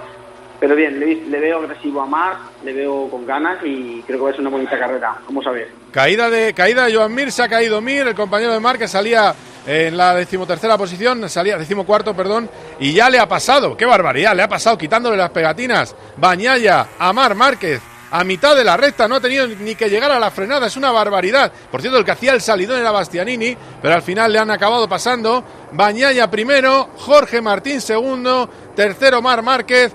pero 0.60 0.76
bien, 0.76 1.00
le, 1.00 1.40
veo 1.40 1.60
agresivo 1.60 2.02
a 2.02 2.06
Marc, 2.06 2.40
le 2.64 2.74
veo 2.74 3.10
con 3.10 3.26
ganas 3.26 3.58
y 3.64 4.02
creo 4.06 4.20
que 4.20 4.24
va 4.24 4.30
a 4.30 4.34
ser 4.34 4.42
una 4.42 4.50
bonita 4.50 4.78
carrera. 4.78 5.16
Vamos 5.26 5.46
a 5.48 5.52
ver. 5.52 5.70
Caída 5.92 6.30
de, 6.30 6.54
caída 6.54 6.86
de 6.86 6.96
Joan 6.96 7.14
Mir, 7.14 7.32
se 7.32 7.44
ha 7.44 7.48
caído 7.48 7.82
Mir, 7.82 8.08
el 8.08 8.16
compañero 8.16 8.54
de 8.54 8.60
Marc 8.60 8.80
que 8.80 8.88
salía 8.88 9.34
en 9.68 9.98
la 9.98 10.16
decimotercera 10.16 10.78
posición, 10.78 11.30
salía 11.30 11.58
decimocuarto, 11.58 12.16
perdón, 12.16 12.50
y 12.80 12.94
ya 12.94 13.10
le 13.10 13.20
ha 13.20 13.28
pasado, 13.28 13.76
qué 13.76 13.86
barbaridad, 13.86 14.36
le 14.36 14.44
ha 14.44 14.48
pasado 14.48 14.78
quitándole 14.78 15.18
las 15.18 15.32
pegatinas, 15.32 15.96
Bañaya, 16.16 16.88
a 16.98 17.12
Mar 17.12 17.36
Márquez, 17.36 17.82
a 18.12 18.24
mitad 18.24 18.56
de 18.56 18.64
la 18.64 18.78
recta, 18.78 19.08
no 19.08 19.16
ha 19.16 19.20
tenido 19.20 19.48
ni 19.48 19.76
que 19.76 19.90
llegar 19.90 20.12
a 20.12 20.20
la 20.20 20.32
frenada, 20.32 20.68
es 20.68 20.78
una 20.78 20.92
barbaridad. 20.92 21.52
Por 21.70 21.82
cierto, 21.82 22.00
el 22.00 22.06
que 22.06 22.12
hacía 22.12 22.34
el 22.34 22.42
salidón 22.42 22.80
era 22.80 22.92
Bastianini, 22.92 23.58
pero 23.82 23.96
al 23.96 24.02
final 24.02 24.32
le 24.32 24.40
han 24.40 24.52
acabado 24.52 24.88
pasando. 24.88 25.44
Bañaya 25.74 26.32
primero, 26.32 26.90
Jorge 26.98 27.42
Martín 27.42 27.82
segundo, 27.82 28.50
tercero 28.76 29.22
Mar 29.22 29.44
Márquez, 29.44 29.94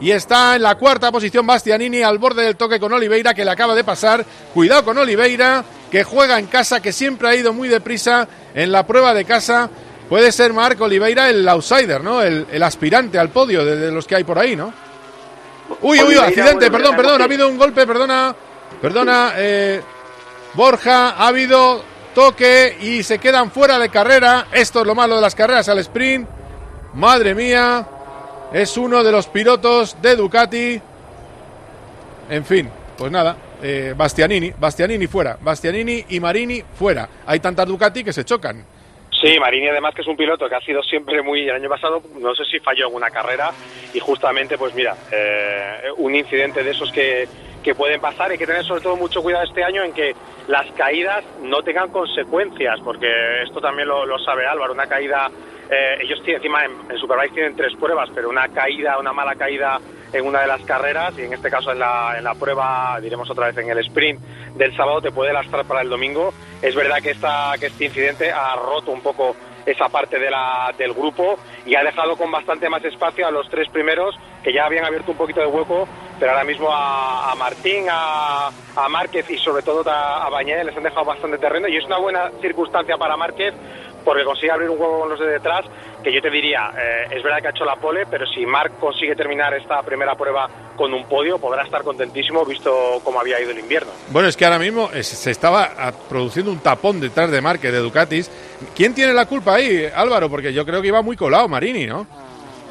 y 0.00 0.12
está 0.12 0.56
en 0.56 0.62
la 0.62 0.76
cuarta 0.76 1.10
posición 1.10 1.46
Bastianini 1.46 2.02
al 2.02 2.18
borde 2.18 2.44
del 2.44 2.56
toque 2.56 2.78
con 2.78 2.92
Oliveira 2.92 3.34
que 3.34 3.44
le 3.44 3.50
acaba 3.50 3.74
de 3.74 3.84
pasar. 3.84 4.24
Cuidado 4.54 4.84
con 4.84 4.98
Oliveira 4.98 5.64
que 5.90 6.04
juega 6.04 6.38
en 6.38 6.46
casa, 6.46 6.80
que 6.80 6.92
siempre 6.92 7.28
ha 7.28 7.34
ido 7.34 7.52
muy 7.52 7.68
deprisa 7.68 8.28
en 8.54 8.70
la 8.70 8.86
prueba 8.86 9.14
de 9.14 9.24
casa. 9.24 9.68
Puede 10.08 10.32
ser 10.32 10.52
Marco 10.52 10.84
Oliveira 10.84 11.28
el 11.28 11.46
outsider, 11.48 12.02
¿no? 12.02 12.22
El, 12.22 12.62
aspirante 12.62 13.18
al 13.18 13.30
podio 13.30 13.64
de, 13.64 13.90
los 13.90 14.06
que 14.06 14.16
hay 14.16 14.24
por 14.24 14.38
ahí, 14.38 14.56
¿no? 14.56 14.72
Uy, 15.82 16.00
uy, 16.00 16.14
accidente, 16.16 16.70
perdón, 16.70 16.96
perdón, 16.96 17.20
ha 17.20 17.24
habido 17.24 17.46
un 17.46 17.58
golpe, 17.58 17.86
perdona, 17.86 18.34
perdona, 18.80 19.32
eh, 19.36 19.82
Borja, 20.54 21.10
ha 21.10 21.26
habido 21.26 21.82
toque 22.14 22.78
y 22.80 23.02
se 23.02 23.18
quedan 23.18 23.50
fuera 23.50 23.78
de 23.78 23.90
carrera. 23.90 24.46
Esto 24.52 24.80
es 24.80 24.86
lo 24.86 24.94
malo 24.94 25.16
de 25.16 25.20
las 25.20 25.34
carreras 25.34 25.68
al 25.68 25.78
sprint. 25.80 26.26
Madre 26.94 27.34
mía, 27.34 27.86
es 28.52 28.76
uno 28.76 29.02
de 29.02 29.12
los 29.12 29.26
pilotos 29.26 30.00
de 30.00 30.16
Ducati. 30.16 30.80
En 32.30 32.44
fin, 32.44 32.70
pues 32.96 33.10
nada, 33.10 33.36
eh, 33.62 33.94
Bastianini, 33.96 34.52
Bastianini 34.58 35.06
fuera, 35.06 35.38
Bastianini 35.40 36.04
y 36.10 36.20
Marini 36.20 36.62
fuera. 36.62 37.08
Hay 37.26 37.40
tantas 37.40 37.66
Ducati 37.66 38.04
que 38.04 38.12
se 38.12 38.24
chocan. 38.24 38.64
Sí, 39.20 39.38
Marini 39.40 39.68
además 39.68 39.94
que 39.94 40.02
es 40.02 40.06
un 40.06 40.16
piloto 40.16 40.48
que 40.48 40.54
ha 40.54 40.60
sido 40.60 40.82
siempre 40.82 41.22
muy... 41.22 41.48
El 41.48 41.56
año 41.56 41.68
pasado 41.68 42.02
no 42.20 42.34
sé 42.34 42.44
si 42.44 42.60
falló 42.60 42.88
en 42.88 42.94
una 42.94 43.10
carrera 43.10 43.50
y 43.92 43.98
justamente 43.98 44.56
pues 44.56 44.74
mira, 44.74 44.96
eh, 45.10 45.90
un 45.96 46.14
incidente 46.14 46.62
de 46.62 46.70
esos 46.70 46.92
que, 46.92 47.26
que 47.62 47.74
pueden 47.74 48.00
pasar. 48.00 48.30
Hay 48.30 48.38
que 48.38 48.46
tener 48.46 48.64
sobre 48.64 48.80
todo 48.80 48.96
mucho 48.96 49.22
cuidado 49.22 49.44
este 49.44 49.64
año 49.64 49.82
en 49.82 49.92
que 49.92 50.14
las 50.46 50.70
caídas 50.72 51.24
no 51.42 51.62
tengan 51.62 51.90
consecuencias, 51.90 52.80
porque 52.80 53.42
esto 53.42 53.60
también 53.60 53.88
lo, 53.88 54.18
sabe 54.20 54.46
Álvaro, 54.46 54.72
una 54.72 54.86
caída, 54.86 55.30
eh, 55.70 55.98
ellos 56.02 56.20
tienen, 56.24 56.36
encima 56.42 56.64
en, 56.64 56.72
en 56.90 56.98
Superbike 56.98 57.34
tienen 57.34 57.56
tres 57.56 57.74
pruebas, 57.76 58.08
pero 58.14 58.30
una 58.30 58.48
caída, 58.48 58.98
una 58.98 59.12
mala 59.12 59.34
caída 59.34 59.78
en 60.12 60.26
una 60.26 60.40
de 60.40 60.46
las 60.46 60.62
carreras 60.62 61.18
y 61.18 61.22
en 61.22 61.32
este 61.34 61.50
caso 61.50 61.72
en 61.72 61.78
la, 61.78 62.14
en 62.16 62.24
la 62.24 62.34
prueba, 62.34 62.98
diremos 63.00 63.28
otra 63.30 63.48
vez 63.48 63.58
en 63.58 63.70
el 63.70 63.78
sprint 63.78 64.20
del 64.56 64.74
sábado, 64.76 65.00
te 65.00 65.10
puede 65.10 65.32
lastrar 65.32 65.64
para 65.66 65.82
el 65.82 65.88
domingo. 65.88 66.32
Es 66.62 66.74
verdad 66.74 66.98
que, 67.02 67.10
esta, 67.10 67.52
que 67.60 67.66
este 67.66 67.86
incidente 67.86 68.32
ha 68.32 68.56
roto 68.56 68.90
un 68.90 69.02
poco 69.02 69.36
esa 69.66 69.88
parte 69.88 70.18
de 70.18 70.30
la, 70.30 70.72
del 70.78 70.94
grupo 70.94 71.38
y 71.66 71.74
ha 71.74 71.82
dejado 71.82 72.16
con 72.16 72.30
bastante 72.30 72.70
más 72.70 72.82
espacio 72.84 73.26
a 73.26 73.30
los 73.30 73.48
tres 73.50 73.68
primeros 73.68 74.18
que 74.42 74.52
ya 74.52 74.64
habían 74.64 74.84
abierto 74.84 75.12
un 75.12 75.18
poquito 75.18 75.40
de 75.40 75.46
hueco, 75.46 75.86
pero 76.18 76.32
ahora 76.32 76.44
mismo 76.44 76.68
a, 76.72 77.34
Martín, 77.36 77.84
a, 77.90 78.48
a, 78.76 78.88
Márquez 78.88 79.28
y 79.30 79.36
sobre 79.36 79.62
todo 79.62 79.88
a, 79.90 80.26
a 80.26 80.42
les 80.42 80.76
han 80.76 80.82
dejado 80.82 81.04
bastante 81.04 81.36
terreno 81.38 81.68
y 81.68 81.76
es 81.76 81.84
una 81.84 81.98
buena 81.98 82.30
circunstancia 82.40 82.96
para 82.96 83.16
Márquez 83.16 83.52
porque 84.04 84.24
consigue 84.24 84.50
abrir 84.50 84.70
un 84.70 84.78
hueco 84.78 85.00
con 85.00 85.08
los 85.08 85.20
de 85.20 85.26
detrás, 85.26 85.64
que 86.02 86.12
yo 86.12 86.22
te 86.22 86.30
diría, 86.30 86.70
eh, 86.78 87.06
es 87.10 87.22
verdad 87.22 87.38
que 87.40 87.48
ha 87.48 87.50
hecho 87.50 87.64
la 87.64 87.76
pole, 87.76 88.06
pero 88.06 88.26
si 88.26 88.46
Marc 88.46 88.78
consigue 88.78 89.16
terminar 89.16 89.52
esta 89.54 89.82
primera 89.82 90.14
prueba 90.14 90.48
con 90.76 90.94
un 90.94 91.04
podio, 91.04 91.38
podrá 91.38 91.64
estar 91.64 91.82
contentísimo 91.82 92.44
visto 92.44 93.00
cómo 93.02 93.20
había 93.20 93.40
ido 93.40 93.50
el 93.50 93.58
invierno. 93.58 93.90
Bueno, 94.10 94.28
es 94.28 94.36
que 94.36 94.44
ahora 94.44 94.58
mismo 94.58 94.88
se 94.92 95.30
estaba 95.30 95.92
produciendo 96.08 96.52
un 96.52 96.60
tapón 96.60 97.00
detrás 97.00 97.30
de 97.30 97.40
Marc 97.40 97.60
de 97.62 97.78
Ducatis. 97.78 98.30
¿Quién 98.74 98.94
tiene 98.94 99.12
la 99.12 99.26
culpa 99.26 99.54
ahí, 99.54 99.88
Álvaro? 99.94 100.30
Porque 100.30 100.52
yo 100.52 100.64
creo 100.64 100.80
que 100.80 100.88
iba 100.88 101.02
muy 101.02 101.16
colado 101.16 101.48
Marini, 101.48 101.86
¿no? 101.86 102.06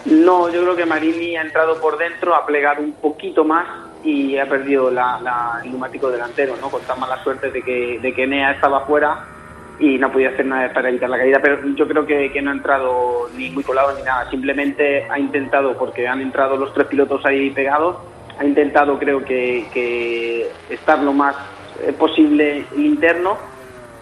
No, 0.06 0.48
yo 0.50 0.62
creo 0.62 0.76
que 0.76 0.86
Marini 0.86 1.36
ha 1.36 1.42
entrado 1.42 1.82
por 1.82 1.98
dentro, 1.98 2.34
ha 2.34 2.46
plegado 2.46 2.82
un 2.82 2.94
poquito 2.94 3.44
más 3.44 3.68
y 4.04 4.38
ha 4.38 4.46
perdido 4.46 4.90
la, 4.90 5.60
el 5.64 5.72
neumático 5.72 6.10
delantero, 6.10 6.56
¿no? 6.62 6.70
Con 6.70 6.82
tan 6.84 6.98
mala 6.98 7.22
suerte 7.24 7.52
de 7.52 7.62
que, 7.62 8.00
de 8.02 8.14
que 8.14 8.26
Nea 8.26 8.52
estaba 8.52 8.86
fuera 8.86 9.37
y 9.80 9.98
no 9.98 10.12
podía 10.12 10.30
hacer 10.30 10.46
nada 10.46 10.72
para 10.74 10.90
evitar 10.90 11.10
la 11.10 11.18
caída, 11.18 11.40
pero 11.42 11.60
yo 11.76 11.88
creo 11.88 12.06
que, 12.06 12.32
que, 12.32 12.42
no 12.42 12.50
ha 12.50 12.54
entrado 12.54 13.30
ni 13.36 13.50
muy 13.52 13.64
colado 13.64 13.96
ni 13.96 14.04
nada, 14.04 14.30
simplemente 14.30 15.06
ha 15.10 15.20
intentado, 15.20 15.78
porque 15.78 16.08
han 16.08 16.22
entrado 16.22 16.58
los 16.58 16.74
tres 16.74 16.88
pilotos 16.88 17.24
ahí 17.26 17.52
pegados, 17.52 17.98
ha 18.40 18.46
intentado 18.46 18.98
creo 18.98 19.24
que, 19.24 19.68
que 19.72 20.50
estar 20.70 21.00
lo 21.00 21.14
más 21.14 21.36
eh, 21.84 21.94
posible 21.94 22.66
interno 22.76 23.38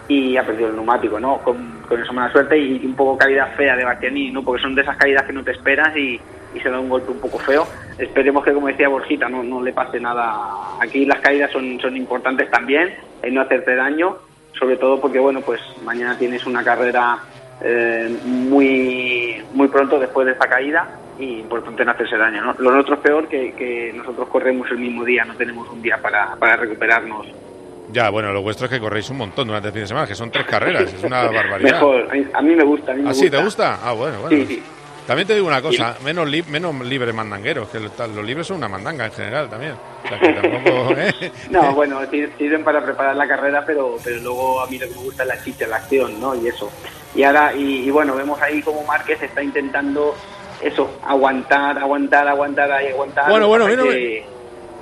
y 0.08 0.36
ha 0.36 0.46
perdido 0.46 0.70
el 0.70 0.76
neumático, 0.76 1.20
¿no? 1.20 1.38
Con, 1.38 1.82
con 1.86 2.02
esa 2.02 2.12
mala 2.12 2.32
suerte 2.32 2.56
y 2.56 2.86
un 2.86 2.94
poco 2.94 3.18
caída 3.18 3.46
fea 3.56 3.76
de 3.76 3.84
Bastianini, 3.84 4.30
¿no? 4.30 4.42
Porque 4.42 4.62
son 4.62 4.74
de 4.74 4.82
esas 4.82 4.96
caídas 4.96 5.24
que 5.24 5.32
no 5.32 5.42
te 5.42 5.50
esperas 5.50 5.94
y, 5.96 6.20
y 6.54 6.60
se 6.60 6.70
da 6.70 6.78
un 6.78 6.88
golpe 6.88 7.10
un 7.10 7.20
poco 7.20 7.38
feo. 7.38 7.66
Esperemos 7.98 8.44
que, 8.44 8.52
como 8.52 8.68
decía 8.68 8.88
Borjita, 8.88 9.28
no, 9.28 9.42
no 9.42 9.60
le 9.60 9.72
pase 9.72 9.98
nada. 9.98 10.78
Aquí 10.80 11.04
las 11.04 11.20
caídas 11.20 11.50
son, 11.50 11.78
son 11.80 11.96
importantes 11.96 12.48
también, 12.50 12.94
en 13.22 13.34
no 13.34 13.40
hacerte 13.40 13.74
daño 13.74 14.16
sobre 14.58 14.76
todo 14.76 15.00
porque 15.00 15.18
bueno 15.18 15.40
pues 15.40 15.60
mañana 15.82 16.16
tienes 16.18 16.46
una 16.46 16.62
carrera 16.64 17.18
eh, 17.60 18.14
muy 18.24 19.42
muy 19.52 19.68
pronto 19.68 19.98
después 19.98 20.26
de 20.26 20.32
esta 20.32 20.48
caída 20.48 20.88
y 21.18 21.40
importante 21.40 21.84
no 21.84 21.92
hacerse 21.92 22.16
daño 22.16 22.44
¿no? 22.44 22.54
lo 22.58 22.70
nuestro 22.72 22.94
es 22.96 23.00
peor 23.00 23.28
que, 23.28 23.52
que 23.52 23.92
nosotros 23.94 24.28
corremos 24.28 24.70
el 24.70 24.78
mismo 24.78 25.04
día 25.04 25.24
no 25.24 25.34
tenemos 25.34 25.68
un 25.70 25.80
día 25.80 25.98
para, 25.98 26.36
para 26.36 26.56
recuperarnos 26.56 27.26
ya, 27.92 28.10
bueno, 28.10 28.32
lo 28.32 28.42
vuestro 28.42 28.66
es 28.66 28.72
que 28.72 28.80
corréis 28.80 29.08
un 29.10 29.18
montón 29.18 29.46
durante 29.46 29.68
el 29.68 29.72
fin 29.72 29.82
de 29.82 29.86
semana, 29.86 30.06
que 30.06 30.14
son 30.14 30.30
tres 30.30 30.44
carreras, 30.44 30.92
es 30.92 31.04
una 31.04 31.22
barbaridad. 31.30 31.70
Mejor, 31.70 32.08
a 32.34 32.42
mí 32.42 32.54
me 32.56 32.64
gusta. 32.64 32.92
A 32.92 32.94
mí 32.96 33.02
me 33.02 33.10
¿Ah, 33.10 33.14
sí, 33.14 33.30
te 33.30 33.40
gusta? 33.40 33.78
Ah, 33.82 33.92
bueno, 33.92 34.22
bueno. 34.22 34.36
Sí, 34.36 34.46
sí. 34.46 34.62
También 35.06 35.28
te 35.28 35.34
digo 35.34 35.46
una 35.46 35.62
cosa, 35.62 35.96
menos, 36.02 36.28
li 36.28 36.42
menos 36.42 36.74
libres 36.84 37.14
mandangueros, 37.14 37.68
que 37.68 37.78
los 37.78 38.24
libres 38.24 38.46
son 38.46 38.56
una 38.56 38.68
mandanga 38.68 39.06
en 39.06 39.12
general 39.12 39.48
también. 39.48 39.74
¿eh? 40.10 41.32
no, 41.50 41.72
bueno, 41.74 42.00
sirven 42.10 42.64
para 42.64 42.84
preparar 42.84 43.14
la 43.14 43.28
carrera, 43.28 43.64
pero, 43.64 43.96
pero 44.02 44.16
luego 44.20 44.60
a 44.60 44.66
mí 44.66 44.78
lo 44.78 44.88
que 44.88 44.94
me 44.94 45.02
gusta 45.02 45.22
es 45.22 45.28
la 45.28 45.42
chicha, 45.42 45.66
la 45.68 45.76
acción, 45.76 46.20
¿no? 46.20 46.34
Y 46.34 46.48
eso. 46.48 46.70
Y 47.14 47.22
ahora, 47.22 47.54
y, 47.54 47.88
bueno, 47.90 48.16
vemos 48.16 48.40
ahí 48.42 48.60
como 48.62 48.82
Márquez 48.84 49.22
está 49.22 49.42
intentando 49.42 50.14
eso, 50.60 50.98
aguantar, 51.06 51.78
aguantar, 51.78 52.26
aguantar 52.26 52.82
y 52.82 52.88
aguantar. 52.88 53.30
Bueno, 53.30 53.46
bueno, 53.46 53.66
mira, 53.68 53.84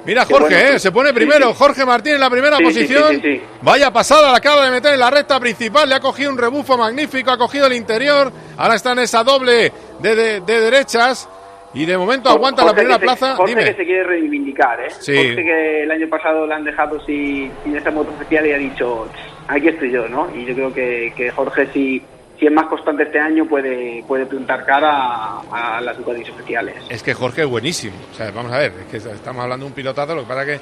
mira 0.05 0.25
Jorge, 0.25 0.75
¿eh? 0.75 0.79
se 0.79 0.93
pone 0.93 1.13
primero. 1.13 1.55
Jorge 1.55 1.85
Martín 1.85 2.15
en 2.15 2.21
la 2.21 2.31
primera 2.31 2.59
posición. 2.59 3.21
Vaya 3.63 3.93
pasada, 3.93 4.31
la 4.31 4.39
acaba 4.39 4.65
de 4.65 4.71
meter 4.71 4.95
en 4.95 5.01
la 5.01 5.11
recta 5.11 5.39
principal. 5.41 5.89
Le 5.89 5.95
ha 5.95 6.01
cogido 6.01 6.31
un 6.31 6.39
rebufo 6.39 6.77
magnífico, 6.77 7.31
ha 7.31 7.39
cogido 7.39 7.67
el 7.67 7.75
interior. 7.75 8.33
Ahora 8.57 8.75
está 8.75 8.93
en 8.93 9.01
esa 9.01 9.25
doble 9.25 9.73
de, 10.01 10.41
derechas 10.41 11.29
y 11.73 11.87
de 11.87 11.99
momento 11.99 12.29
aguanta 12.29 12.65
la 12.65 12.73
primera 12.73 12.99
plaza. 12.99 13.37
Jorge 13.37 13.55
que 13.55 13.75
se 13.75 13.85
quiere 13.85 14.05
reivindicar, 14.05 14.81
¿eh? 14.81 14.91
Jorge 14.91 15.37
que 15.37 15.83
el 15.83 15.91
año 15.91 16.09
pasado 16.09 16.47
le 16.47 16.55
han 16.55 16.65
dejado 16.65 17.05
sin, 17.05 17.51
sin 17.63 17.77
esa 17.77 17.91
moto 17.91 18.11
oficial 18.13 18.47
y 18.47 18.53
ha 18.53 18.59
dicho, 18.59 19.09
aquí 19.49 19.69
estoy 19.69 19.91
yo, 19.91 20.09
¿no? 20.09 20.29
Y 20.35 20.45
yo 20.45 20.55
creo 20.55 20.73
que, 20.73 21.13
que 21.17 21.31
Jorge 21.31 21.67
si, 21.73 22.03
si 22.39 22.47
es 22.47 22.53
más 22.53 22.67
constante 22.67 23.05
este 23.05 23.19
año 23.19 23.47
puede, 23.47 24.05
puede 24.07 24.27
plantar 24.27 24.65
cara 24.65 25.41
a, 25.51 25.81
las 25.81 25.97
Ducatis 25.97 26.29
oficiales. 26.31 26.75
Es 26.89 27.03
que 27.03 27.15
Jorge 27.15 27.43
es 27.43 27.49
buenísimo. 27.49 27.95
Vamos 28.35 28.53
a 28.53 28.59
ver, 28.59 28.73
estamos 28.93 29.43
hablando 29.43 29.65
de 29.65 29.71
un 29.71 29.75
pilotazo, 29.75 30.15
lo 30.15 30.23
que 30.23 30.29
pasa 30.29 30.45
que 30.45 30.61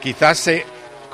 quizás 0.00 0.38
se 0.38 0.64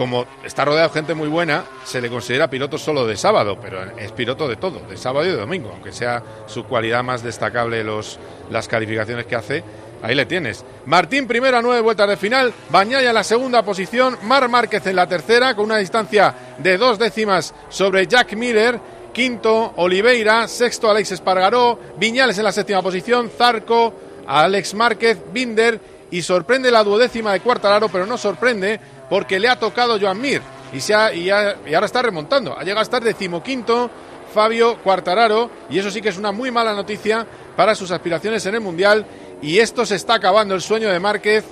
como 0.01 0.25
está 0.43 0.65
rodeado 0.65 0.89
de 0.89 0.95
gente 0.95 1.13
muy 1.13 1.29
buena, 1.29 1.63
se 1.85 2.01
le 2.01 2.09
considera 2.09 2.49
piloto 2.49 2.79
solo 2.79 3.07
de 3.07 3.19
sábado, 3.19 3.59
pero 3.61 3.83
es 3.99 4.13
piloto 4.13 4.49
de 4.49 4.57
todo, 4.57 4.81
de 4.89 4.97
sábado 4.97 5.27
y 5.27 5.29
de 5.29 5.37
domingo, 5.37 5.73
aunque 5.75 5.93
sea 5.93 6.23
su 6.47 6.65
cualidad 6.65 7.05
más 7.05 7.23
destacable 7.23 7.85
los, 7.85 8.19
las 8.49 8.67
calificaciones 8.67 9.27
que 9.27 9.37
hace. 9.37 9.63
Ahí 10.03 10.15
le 10.15 10.25
tienes. 10.25 10.65
Martín 10.87 11.27
primero 11.27 11.59
a 11.59 11.61
nueve 11.61 11.83
vueltas 11.83 12.09
de 12.09 12.17
final, 12.17 12.55
Bañaya 12.71 13.11
en 13.11 13.15
la 13.15 13.23
segunda 13.23 13.63
posición, 13.63 14.17
Mar 14.23 14.49
Márquez 14.49 14.87
en 14.87 14.97
la 14.97 15.07
tercera 15.07 15.55
con 15.55 15.67
una 15.67 15.77
distancia 15.77 16.35
de 16.57 16.79
dos 16.79 16.99
décimas 16.99 17.55
sobre 17.69 18.07
Jack 18.07 18.33
Miller, 18.33 18.81
quinto 19.13 19.73
Oliveira, 19.77 20.49
sexto 20.49 20.91
Alex 20.91 21.13
Espargaró, 21.13 21.79
Viñales 21.97 22.39
en 22.39 22.45
la 22.45 22.53
séptima 22.53 22.83
posición, 22.83 23.31
Zarco, 23.31 23.93
Alex 24.27 24.75
Márquez, 24.75 25.19
Binder 25.33 25.81
y 26.11 26.23
sorprende 26.23 26.71
la 26.71 26.85
duodécima 26.85 27.33
de 27.33 27.41
Cuartararo, 27.41 27.89
pero 27.89 28.07
no 28.07 28.19
sorprende 28.19 28.81
porque 29.09 29.39
le 29.39 29.49
ha 29.49 29.59
tocado 29.59 29.99
Joan 30.01 30.21
Mir 30.21 30.43
y, 30.73 30.81
se 30.81 30.95
ha, 30.95 31.13
y, 31.13 31.31
ahora 31.31 31.87
está 31.87 32.03
remontando. 32.03 32.57
Ha 32.57 32.61
llegado 32.61 32.81
a 32.81 32.83
estar 32.83 33.03
decimoquinto 33.03 33.91
Fabio 34.33 34.79
Cuartararo 34.79 35.51
y 35.69 35.79
eso 35.79 35.91
sí 35.91 36.01
que 36.01 36.09
es 36.09 36.19
una 36.19 36.33
muy 36.33 36.51
mala 36.51 36.73
noticia 36.75 37.27
para 37.57 37.75
sus 37.75 37.91
aspiraciones 37.91 38.45
en 38.47 38.55
el 38.55 38.61
Mundial 38.61 39.05
y 39.43 39.59
esto 39.59 39.85
se 39.85 39.97
está 39.97 40.15
acabando 40.15 40.55
el 40.55 40.61
sueño 40.61 40.91
de 40.91 41.01
Márquez, 41.01 41.45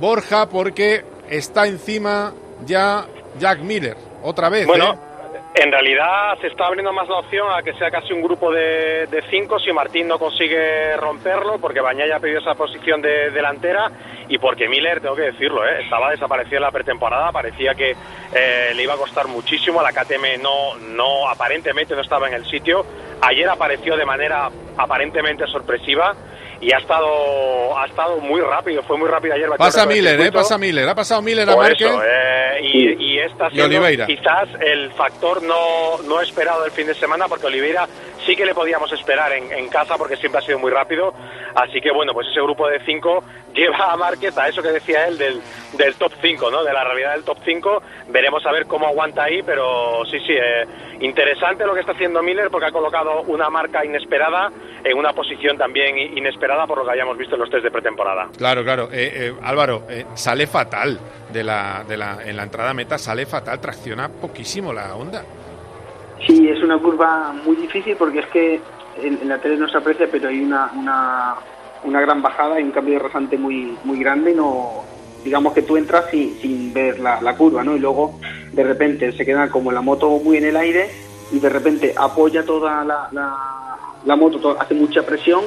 Borja, 0.00 0.48
porque 0.48 1.04
está 1.30 1.66
encima 1.66 2.32
ya 2.66 3.06
Jack 3.38 3.60
Miller, 3.60 3.96
otra 4.22 4.48
vez. 4.48 4.66
Bueno, 4.66 4.92
¿eh? 4.92 5.07
En 5.60 5.72
realidad 5.72 6.38
se 6.40 6.46
está 6.46 6.66
abriendo 6.66 6.92
más 6.92 7.08
la 7.08 7.16
opción 7.16 7.48
a 7.50 7.64
que 7.64 7.72
sea 7.74 7.90
casi 7.90 8.12
un 8.12 8.22
grupo 8.22 8.52
de, 8.52 9.08
cinco 9.28 9.58
si 9.58 9.72
Martín 9.72 10.06
no 10.06 10.16
consigue 10.16 10.96
romperlo, 10.96 11.58
porque 11.58 11.80
Bañaya 11.80 12.14
ha 12.14 12.20
pedido 12.20 12.38
esa 12.38 12.54
posición 12.54 13.02
de 13.02 13.32
delantera 13.32 13.90
y 14.28 14.38
porque 14.38 14.68
Miller, 14.68 15.00
tengo 15.00 15.16
que 15.16 15.32
decirlo, 15.32 15.66
¿eh? 15.66 15.82
estaba 15.82 16.12
desaparecido 16.12 16.58
en 16.58 16.62
la 16.62 16.70
pretemporada, 16.70 17.32
parecía 17.32 17.74
que 17.74 17.90
eh, 17.90 18.72
le 18.72 18.82
iba 18.84 18.94
a 18.94 18.98
costar 18.98 19.26
muchísimo, 19.26 19.82
la 19.82 19.90
KTM 19.90 20.40
no, 20.40 20.76
no, 20.76 21.28
aparentemente 21.28 21.96
no 21.96 22.02
estaba 22.02 22.28
en 22.28 22.34
el 22.34 22.44
sitio, 22.46 22.86
ayer 23.20 23.48
apareció 23.48 23.96
de 23.96 24.04
manera 24.04 24.50
aparentemente 24.76 25.44
sorpresiva 25.48 26.14
y 26.60 26.72
ha 26.72 26.78
estado 26.78 27.78
ha 27.78 27.86
estado 27.86 28.18
muy 28.18 28.40
rápido, 28.40 28.82
fue 28.82 28.96
muy 28.96 29.08
rápido 29.08 29.34
ayer. 29.34 29.48
Pasa 29.56 29.86
Miller, 29.86 30.20
eh, 30.20 30.32
pasa 30.32 30.58
Miller, 30.58 30.88
ha 30.88 30.94
pasado 30.94 31.22
Miller 31.22 31.48
a 31.48 31.56
Márquez. 31.56 31.90
Eh, 31.90 32.60
y, 32.62 33.04
y 33.04 33.18
esta 33.20 33.48
quizás 33.50 34.48
el 34.60 34.90
factor 34.92 35.42
no, 35.42 35.98
no 36.06 36.20
esperado 36.20 36.62
del 36.62 36.72
fin 36.72 36.86
de 36.86 36.94
semana, 36.94 37.28
porque 37.28 37.46
Oliveira 37.46 37.86
sí 38.28 38.36
que 38.36 38.44
le 38.44 38.54
podíamos 38.54 38.92
esperar 38.92 39.32
en, 39.32 39.50
en, 39.50 39.68
casa 39.70 39.96
porque 39.96 40.16
siempre 40.16 40.40
ha 40.40 40.42
sido 40.42 40.58
muy 40.58 40.70
rápido. 40.70 41.14
Así 41.54 41.80
que 41.80 41.90
bueno, 41.90 42.12
pues 42.12 42.28
ese 42.28 42.42
grupo 42.42 42.68
de 42.68 42.78
cinco 42.84 43.24
lleva 43.54 43.90
a 43.90 43.96
Márquez 43.96 44.36
a 44.36 44.48
eso 44.48 44.62
que 44.62 44.68
decía 44.68 45.08
él 45.08 45.16
del, 45.16 45.40
del 45.78 45.94
top 45.94 46.12
5, 46.20 46.50
¿no? 46.50 46.62
De 46.62 46.74
la 46.74 46.84
realidad 46.84 47.14
del 47.14 47.24
top 47.24 47.38
5. 47.42 47.82
Veremos 48.08 48.44
a 48.44 48.52
ver 48.52 48.66
cómo 48.66 48.86
aguanta 48.86 49.24
ahí, 49.24 49.42
pero 49.42 50.04
sí, 50.04 50.18
sí, 50.26 50.34
eh, 50.34 50.66
interesante 51.00 51.64
lo 51.64 51.72
que 51.72 51.80
está 51.80 51.92
haciendo 51.92 52.22
Miller 52.22 52.50
porque 52.50 52.66
ha 52.66 52.70
colocado 52.70 53.22
una 53.22 53.48
marca 53.48 53.82
inesperada 53.82 54.52
en 54.84 54.98
una 54.98 55.14
posición 55.14 55.56
también 55.56 55.96
inesperada 55.96 56.66
por 56.66 56.78
lo 56.78 56.84
que 56.84 56.92
hayamos 56.92 57.16
visto 57.16 57.34
en 57.34 57.40
los 57.40 57.50
test 57.50 57.64
de 57.64 57.70
pretemporada. 57.70 58.28
Claro, 58.36 58.62
claro. 58.62 58.90
Eh, 58.92 59.10
eh, 59.14 59.34
Álvaro, 59.42 59.84
eh, 59.88 60.04
sale 60.14 60.46
fatal 60.46 61.00
de 61.32 61.44
la, 61.44 61.82
de 61.88 61.96
la, 61.96 62.18
en 62.24 62.36
la 62.36 62.42
entrada 62.42 62.74
meta, 62.74 62.98
sale 62.98 63.24
fatal, 63.24 63.58
tracciona 63.58 64.10
poquísimo 64.10 64.70
la 64.70 64.94
onda. 64.94 65.24
Sí, 66.26 66.48
es 66.48 66.62
una 66.62 66.78
curva 66.78 67.32
muy 67.44 67.56
difícil 67.56 67.96
porque 67.96 68.20
es 68.20 68.26
que 68.26 68.60
en, 69.02 69.28
la 69.28 69.38
tele 69.38 69.56
no 69.56 69.68
se 69.68 69.78
aprecia, 69.78 70.08
pero 70.10 70.28
hay 70.28 70.40
una, 70.42 70.70
una, 70.74 71.34
una 71.84 72.00
gran 72.00 72.22
bajada 72.22 72.60
y 72.60 72.64
un 72.64 72.72
cambio 72.72 72.94
de 72.94 73.00
rasante 73.00 73.38
muy, 73.38 73.76
muy 73.84 74.00
grande. 74.00 74.34
No, 74.34 74.84
digamos 75.24 75.52
que 75.52 75.62
tú 75.62 75.76
entras 75.76 76.06
sin, 76.10 76.72
ver 76.72 76.98
la, 77.00 77.20
la, 77.20 77.36
curva, 77.36 77.62
¿no? 77.62 77.76
Y 77.76 77.80
luego 77.80 78.18
de 78.52 78.64
repente 78.64 79.12
se 79.12 79.24
queda 79.24 79.48
como 79.48 79.72
la 79.72 79.80
moto 79.80 80.10
muy 80.22 80.36
en 80.36 80.44
el 80.44 80.56
aire 80.56 80.90
y 81.30 81.38
de 81.38 81.48
repente 81.48 81.94
apoya 81.96 82.44
toda 82.44 82.84
la, 82.84 83.08
la, 84.04 84.16
moto, 84.16 84.56
hace 84.58 84.74
mucha 84.74 85.02
presión 85.02 85.44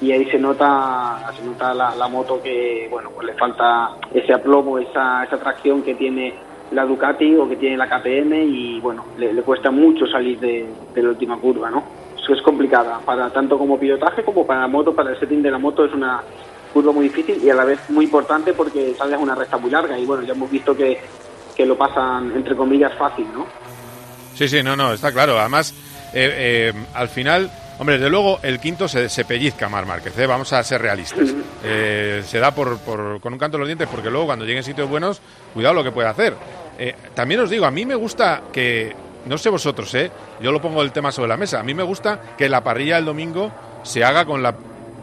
y 0.00 0.12
ahí 0.12 0.24
se 0.30 0.38
nota 0.38 1.30
se 1.36 1.44
nota 1.44 1.74
la, 1.74 2.08
moto 2.08 2.40
que 2.42 2.88
bueno 2.90 3.10
pues 3.10 3.26
le 3.26 3.34
falta 3.34 3.90
ese 4.12 4.32
aplomo 4.32 4.78
esa, 4.78 5.24
esa 5.24 5.38
tracción 5.38 5.82
que 5.82 5.94
tiene 5.94 6.34
la 6.72 6.84
Ducati 6.84 7.34
o 7.36 7.48
que 7.48 7.56
tiene 7.56 7.76
la 7.76 7.88
KTM 7.88 8.32
y 8.32 8.80
bueno 8.80 9.04
le, 9.18 9.42
cuesta 9.42 9.70
mucho 9.70 10.06
salir 10.06 10.38
de, 10.38 10.66
la 10.94 11.08
última 11.08 11.36
curva 11.38 11.70
no 11.70 12.00
eso 12.22 12.34
es 12.34 12.42
complicada. 12.42 12.98
Para 12.98 13.30
tanto 13.30 13.56
como 13.56 13.80
pilotaje 13.80 14.22
como 14.22 14.46
para 14.46 14.60
la 14.60 14.68
moto 14.68 14.94
para 14.94 15.10
el 15.10 15.18
setting 15.18 15.42
de 15.42 15.50
la 15.50 15.58
moto 15.58 15.84
es 15.84 15.92
una 15.92 16.22
curva 16.72 16.92
muy 16.92 17.04
difícil 17.08 17.42
y 17.42 17.50
a 17.50 17.54
la 17.54 17.64
vez 17.64 17.80
muy 17.88 18.04
importante 18.04 18.52
porque 18.52 18.94
sales 18.94 19.18
una 19.18 19.34
recta 19.34 19.56
muy 19.56 19.70
larga 19.70 19.98
y 19.98 20.04
bueno 20.04 20.22
ya 20.22 20.34
hemos 20.34 20.50
visto 20.50 20.76
que, 20.76 20.98
que 21.56 21.66
lo 21.66 21.76
pasan 21.76 22.32
entre 22.36 22.54
comillas 22.54 22.92
fácil 22.94 23.26
no 23.34 23.46
Sí, 24.40 24.48
sí, 24.48 24.62
no, 24.62 24.74
no, 24.74 24.94
está 24.94 25.12
claro. 25.12 25.38
Además, 25.38 25.74
eh, 26.14 26.72
eh, 26.72 26.72
al 26.94 27.10
final, 27.10 27.50
hombre, 27.80 27.96
desde 27.96 28.10
luego 28.10 28.38
el 28.42 28.60
quinto 28.60 28.86
se, 28.86 29.08
se 29.08 29.24
pellizca 29.24 29.68
Mar 29.68 29.86
Márquez, 29.86 30.16
¿eh? 30.18 30.26
vamos 30.26 30.52
a 30.52 30.62
ser 30.62 30.82
realistas. 30.82 31.34
se 31.62 32.38
da 32.38 32.54
por, 32.54 32.78
por, 32.78 33.20
con 33.20 33.32
un 33.32 33.38
canto 33.38 33.56
en 33.56 33.60
los 33.60 33.68
dientes 33.68 33.88
porque 33.90 34.10
luego 34.10 34.26
cuando 34.26 34.44
lleguen 34.44 34.62
sitios 34.62 34.88
buenos, 34.88 35.20
cuidado 35.54 35.74
lo 35.74 35.82
que 35.82 35.90
puede 35.90 36.08
hacer. 36.08 36.34
también 37.14 37.40
os 37.40 37.50
digo, 37.50 37.64
a 37.64 37.70
mí 37.70 37.86
me 37.86 37.94
gusta 37.94 38.42
que, 38.52 38.94
no 39.24 39.38
sé 39.38 39.48
vosotros, 39.48 39.94
¿eh? 39.94 40.10
yo 40.40 40.52
lo 40.52 40.60
pongo 40.60 40.82
el 40.82 40.92
tema 40.92 41.10
sobre 41.10 41.28
la 41.28 41.38
mesa, 41.38 41.58
a 41.58 41.62
mí 41.62 41.72
me 41.72 41.82
gusta 41.82 42.20
que 42.36 42.48
la 42.48 42.62
parrilla 42.62 42.96
del 42.96 43.06
domingo 43.06 43.50
se 43.82 44.04
haga 44.04 44.24
con 44.26 44.42
la 44.42 44.54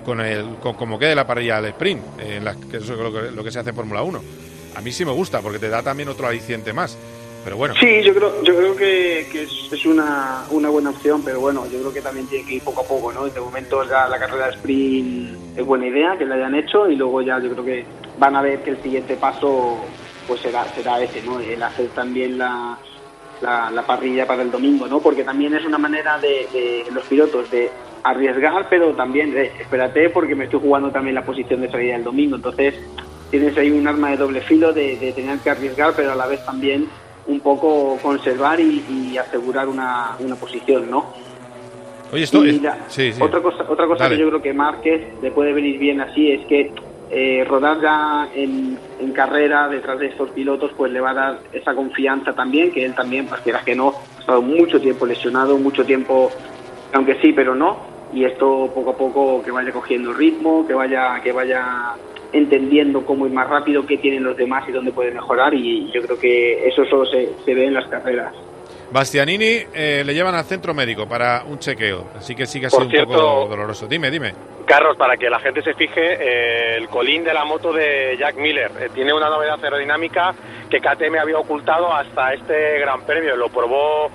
con 0.05 0.21
el 0.21 0.55
con, 0.61 0.75
como 0.75 0.97
quede 0.97 1.15
la 1.15 1.27
parrilla 1.27 1.59
del 1.59 1.71
sprint, 1.71 2.01
en 2.19 2.69
que 2.69 2.77
eso 2.77 2.93
es 2.93 2.99
lo 2.99 3.11
que, 3.11 3.31
lo 3.31 3.43
que 3.43 3.51
se 3.51 3.59
hace 3.59 3.71
en 3.71 3.75
Fórmula 3.75 4.03
1. 4.03 4.21
A 4.75 4.81
mí 4.81 4.91
sí 4.91 5.03
me 5.03 5.11
gusta 5.11 5.41
porque 5.41 5.59
te 5.59 5.67
da 5.67 5.81
también 5.81 6.07
otro 6.07 6.27
aliciente 6.27 6.71
más. 6.71 6.95
Pero 7.43 7.57
bueno. 7.57 7.73
Sí, 7.79 8.01
yo 8.03 8.13
creo, 8.13 8.43
yo 8.43 8.55
creo 8.55 8.75
que, 8.75 9.21
es, 9.21 9.85
una, 9.85 10.43
buena 10.49 10.89
opción, 10.89 11.21
pero 11.23 11.39
bueno, 11.39 11.65
yo 11.71 11.79
creo 11.79 11.93
que 11.93 12.01
también 12.01 12.27
tiene 12.27 12.45
que 12.45 12.55
ir 12.55 12.63
poco 12.63 12.81
a 12.81 12.83
poco, 12.83 13.13
¿no? 13.13 13.25
De 13.25 13.39
momento 13.39 13.83
ya 13.83 14.07
la 14.07 14.19
carrera 14.19 14.47
de 14.47 14.55
sprint 14.55 15.57
es 15.57 15.65
buena 15.65 15.87
idea 15.87 16.17
que 16.17 16.25
la 16.25 16.35
hayan 16.35 16.55
hecho 16.55 16.89
y 16.89 16.95
luego 16.95 17.21
ya 17.21 17.39
yo 17.39 17.49
creo 17.51 17.63
que 17.63 17.85
van 18.19 18.35
a 18.35 18.41
ver 18.41 18.63
que 18.63 18.71
el 18.71 18.81
siguiente 18.81 19.15
paso 19.15 19.77
pues 20.27 20.41
será, 20.41 20.65
será 20.75 21.01
ese, 21.01 21.21
¿no? 21.23 21.39
El 21.39 21.63
hacer 21.63 21.87
también 21.89 22.37
la, 22.37 22.77
la, 23.41 23.83
parrilla 23.87 24.27
para 24.27 24.41
el 24.41 24.51
domingo, 24.51 24.87
¿no? 24.87 24.99
Porque 24.99 25.23
también 25.23 25.53
es 25.53 25.65
una 25.65 25.77
manera 25.77 26.19
de, 26.19 26.85
los 26.91 27.05
pilotos 27.05 27.49
de 27.49 27.71
arriesgar, 28.03 28.67
pero 28.69 28.93
también 28.93 29.31
de, 29.31 29.45
espérate 29.59 30.09
porque 30.09 30.35
me 30.35 30.45
estoy 30.45 30.59
jugando 30.59 30.91
también 30.91 31.15
la 31.15 31.25
posición 31.25 31.61
de 31.61 31.71
salida 31.71 31.95
el 31.95 32.03
domingo, 32.03 32.35
entonces 32.35 32.75
tienes 33.31 33.57
ahí 33.57 33.71
un 33.71 33.87
arma 33.87 34.11
de 34.11 34.17
doble 34.17 34.41
filo 34.41 34.73
de 34.73 35.13
tener 35.15 35.39
que 35.39 35.49
arriesgar, 35.49 35.93
pero 35.95 36.11
a 36.11 36.15
la 36.15 36.27
vez 36.27 36.43
también 36.45 36.87
un 37.27 37.39
poco 37.41 37.97
conservar 38.01 38.59
y, 38.59 39.17
asegurar 39.17 39.67
una, 39.67 40.15
una, 40.19 40.35
posición, 40.35 40.89
¿no? 40.89 41.05
Oye, 42.11 42.23
esto 42.23 42.41
Otra 43.19 43.41
cosa, 43.41 43.65
otra 43.67 43.85
cosa 43.85 44.09
que 44.09 44.17
yo 44.17 44.29
creo 44.29 44.41
que 44.41 44.53
Márquez 44.53 45.21
le 45.21 45.31
puede 45.31 45.51
venir 45.51 45.77
bien 45.77 45.99
así 45.99 46.31
es 46.31 46.45
que 46.45 46.71
eh, 47.09 47.45
rodar 47.47 47.81
ya 47.81 48.29
en, 48.33 48.77
en, 48.99 49.11
carrera 49.11 49.67
detrás 49.67 49.99
de 49.99 50.07
estos 50.07 50.29
pilotos 50.31 50.71
pues 50.75 50.91
le 50.91 50.99
va 50.99 51.11
a 51.11 51.13
dar 51.13 51.39
esa 51.53 51.73
confianza 51.73 52.33
también, 52.33 52.71
que 52.71 52.85
él 52.85 52.93
también, 52.93 53.27
pues 53.27 53.41
quieras 53.41 53.63
que 53.63 53.75
no, 53.75 53.93
ha 54.17 54.19
estado 54.19 54.41
mucho 54.41 54.79
tiempo 54.79 55.05
lesionado, 55.05 55.57
mucho 55.57 55.85
tiempo, 55.85 56.31
aunque 56.93 57.15
sí, 57.21 57.33
pero 57.33 57.55
no, 57.55 57.77
y 58.13 58.25
esto 58.25 58.71
poco 58.73 58.91
a 58.91 58.97
poco 58.97 59.43
que 59.43 59.51
vaya 59.51 59.71
cogiendo 59.71 60.13
ritmo, 60.13 60.65
que 60.67 60.73
vaya, 60.73 61.19
que 61.21 61.31
vaya 61.31 61.95
entendiendo 62.33 63.05
cómo 63.05 63.25
ir 63.25 63.33
más 63.33 63.49
rápido, 63.49 63.85
qué 63.85 63.97
tienen 63.97 64.23
los 64.23 64.35
demás 64.35 64.67
y 64.67 64.71
dónde 64.71 64.91
puede 64.91 65.11
mejorar 65.11 65.53
y 65.53 65.91
yo 65.91 66.01
creo 66.01 66.19
que 66.19 66.67
eso 66.67 66.85
solo 66.85 67.05
se, 67.05 67.53
ve 67.53 67.65
en 67.65 67.73
las 67.73 67.87
carreras. 67.87 68.33
Bastianini 68.91 69.63
eh, 69.73 70.03
le 70.05 70.13
llevan 70.13 70.35
al 70.35 70.45
centro 70.45 70.73
médico 70.73 71.07
para 71.07 71.43
un 71.45 71.59
chequeo, 71.59 72.07
así 72.17 72.35
que 72.35 72.45
sí 72.45 72.59
que 72.59 72.67
ha 72.67 72.69
sido 72.69 72.83
un 72.83 72.91
poco 72.91 73.47
doloroso. 73.49 73.85
Dime, 73.87 74.09
dime. 74.09 74.33
Carlos, 74.65 74.97
para 74.97 75.17
que 75.17 75.29
la 75.29 75.39
gente 75.39 75.61
se 75.61 75.73
fije, 75.73 76.01
eh, 76.01 76.77
el 76.77 76.87
colín 76.87 77.23
de 77.23 77.33
la 77.33 77.45
moto 77.45 77.73
de 77.73 78.15
Jack 78.17 78.37
Miller 78.37 78.71
eh, 78.79 78.89
tiene 78.93 79.13
una 79.13 79.29
novedad 79.29 79.61
aerodinámica 79.61 80.33
que 80.69 80.79
KTM 80.79 81.17
había 81.19 81.37
ocultado 81.37 81.93
hasta 81.93 82.33
este 82.33 82.79
Gran 82.79 83.01
Premio. 83.01 83.35
Lo 83.35 83.49
probó 83.49 84.09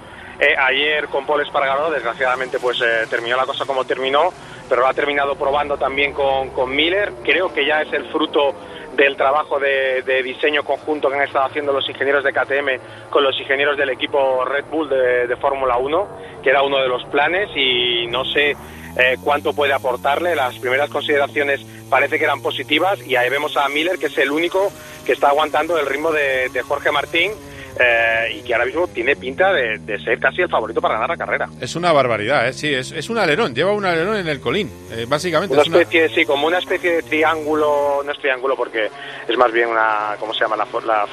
ayer 0.59 1.07
con 1.07 1.25
Paul 1.25 1.43
Espargaró, 1.43 1.91
desgraciadamente 1.91 2.59
pues 2.59 2.83
terminó 3.09 3.37
la 3.37 3.47
cosa 3.47 3.65
como 3.65 3.85
terminó 3.85 4.33
pero 4.69 4.83
lo 4.83 4.89
ha 4.89 4.95
terminado 4.95 5.37
probando 5.37 5.77
también 5.77 6.13
con, 6.13 6.51
con 6.51 6.75
Miller. 6.75 7.13
Creo 7.23 7.53
que 7.53 7.67
ya 7.67 7.83
es 7.83 7.93
el 7.93 8.05
fruto 8.07 8.55
del 8.97 9.17
trabajo 9.17 9.59
de, 9.59 10.23
diseño 10.23 10.65
conjunto 10.65 11.09
que 11.09 11.17
han 11.17 11.23
estado 11.23 11.47
haciendo 11.47 11.73
los 11.73 11.89
ingenieros 11.89 12.25
de 12.25 12.33
KTM 12.33 13.11
con 13.11 13.25
los 13.25 13.39
ingenieros 13.41 13.77
del 13.77 13.91
equipo 13.91 14.45
Red 14.45 14.67
Bull 14.71 14.89
de, 14.89 15.37
Fórmula 15.37 15.79
1, 15.79 16.09
que 16.43 16.51
era 16.51 16.63
uno 16.63 16.79
de 16.79 16.89
los 16.89 17.05
planes 17.07 17.49
y 17.57 18.07
no 18.09 18.25
sé 18.25 18.51
eh, 18.51 19.17
cuánto 19.23 19.55
puede 19.55 19.73
aportarle. 19.73 20.37
Las 20.37 20.59
primeras 20.59 20.91
consideraciones 20.91 21.65
parece 21.89 22.19
que 22.19 22.25
eran 22.25 22.43
positivas 22.43 23.01
y 23.07 23.17
ahí 23.17 23.31
vemos 23.31 23.57
a 23.57 23.69
Miller, 23.69 23.99
que 23.99 24.07
es 24.07 24.19
el 24.19 24.31
único 24.31 24.71
que 25.07 25.13
está 25.13 25.29
aguantando 25.29 25.79
el 25.79 25.87
ritmo 25.87 26.13
de 26.13 26.63
Jorge 26.67 26.93
Martín 26.93 27.33
eh, 27.79 28.37
y 28.37 28.43
que 28.43 28.55
ahora 28.55 28.67
mismo 28.67 28.87
tiene 28.89 29.17
pinta 29.17 29.53
de, 29.53 29.99
ser 30.03 30.19
casi 30.19 30.43
el 30.43 30.49
favorito 30.49 30.81
para 30.81 30.95
ganar 30.95 31.11
la 31.11 31.17
carrera. 31.17 31.49
Es 31.61 31.75
una 31.77 31.93
barbaridad, 31.93 32.49
¿eh? 32.49 32.53
sí, 32.53 32.73
es, 32.73 32.93
es 32.93 33.09
un 33.11 33.19
alerón, 33.19 33.55
lleva 33.55 33.73
un 33.73 33.85
alerón 33.85 34.17
en 34.17 34.29
el 34.29 34.41
colín, 34.41 34.71
eh, 34.91 35.07
básicamente. 35.09 35.55
Una 35.55 35.63
especie, 35.63 36.09
sí, 36.11 36.25
como 36.25 36.47
una 36.47 36.59
especie 36.59 36.97
de 36.97 37.03
triángulo, 37.03 38.03
no 38.05 38.13
es 38.13 38.19
triángulo 38.19 38.57
porque 38.57 38.91
es 39.29 39.37
más 39.37 39.53
bien 39.53 39.69
una, 39.69 40.17
¿cómo 40.19 40.35
se 40.35 40.41
llama 40.41 40.57
la...? 40.57 40.67
la 40.85 41.07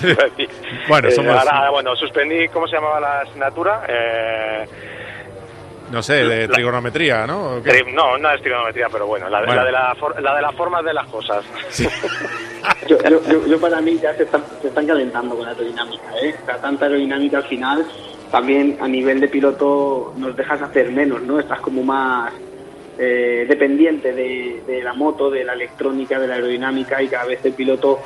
bueno, 0.88 1.10
somos... 1.10 1.36
ahora, 1.36 1.70
bueno, 1.70 1.96
suspendí, 1.96 2.48
¿cómo 2.48 2.66
se 2.66 2.76
llamaba 2.76 3.00
la 3.00 3.20
asignatura? 3.20 3.82
Eh, 3.88 4.66
no 5.90 6.02
sé, 6.02 6.24
de 6.24 6.48
trigonometría, 6.48 7.26
¿no? 7.26 7.60
No, 7.94 8.18
no 8.18 8.30
es 8.30 8.40
trigonometría, 8.40 8.88
pero 8.90 9.06
bueno, 9.06 9.28
la, 9.28 9.40
de 9.40 9.72
la, 9.72 9.96
la 10.20 10.34
de 10.36 10.42
las 10.42 10.54
formas 10.54 10.84
de 10.84 10.92
las 10.94 11.06
cosas. 11.06 11.44
yo, 12.86 13.60
para 13.60 13.80
mí 13.80 13.98
ya 13.98 14.14
se 14.14 14.24
están, 14.24 14.42
se 14.60 14.68
están 14.68 14.86
calentando 14.86 15.36
con 15.36 15.44
la 15.44 15.52
aerodinámica, 15.52 16.04
¿eh? 16.22 16.34
tanta 16.60 16.86
aerodinámica 16.86 17.38
al 17.38 17.44
final, 17.44 17.86
también 18.30 18.76
a 18.80 18.88
nivel 18.88 19.20
de 19.20 19.28
piloto 19.28 20.14
nos 20.16 20.36
dejas 20.36 20.60
hacer 20.62 20.90
menos, 20.90 21.22
¿no? 21.22 21.38
Estás 21.38 21.60
como 21.60 21.82
más 21.82 22.32
eh, 22.98 23.46
dependiente 23.48 24.12
de, 24.12 24.62
de 24.66 24.82
la 24.82 24.92
moto, 24.92 25.30
de 25.30 25.44
la 25.44 25.54
electrónica, 25.54 26.18
de 26.18 26.28
la 26.28 26.34
aerodinámica 26.34 27.02
y 27.02 27.08
cada 27.08 27.24
vez 27.26 27.44
el 27.44 27.52
piloto 27.52 28.00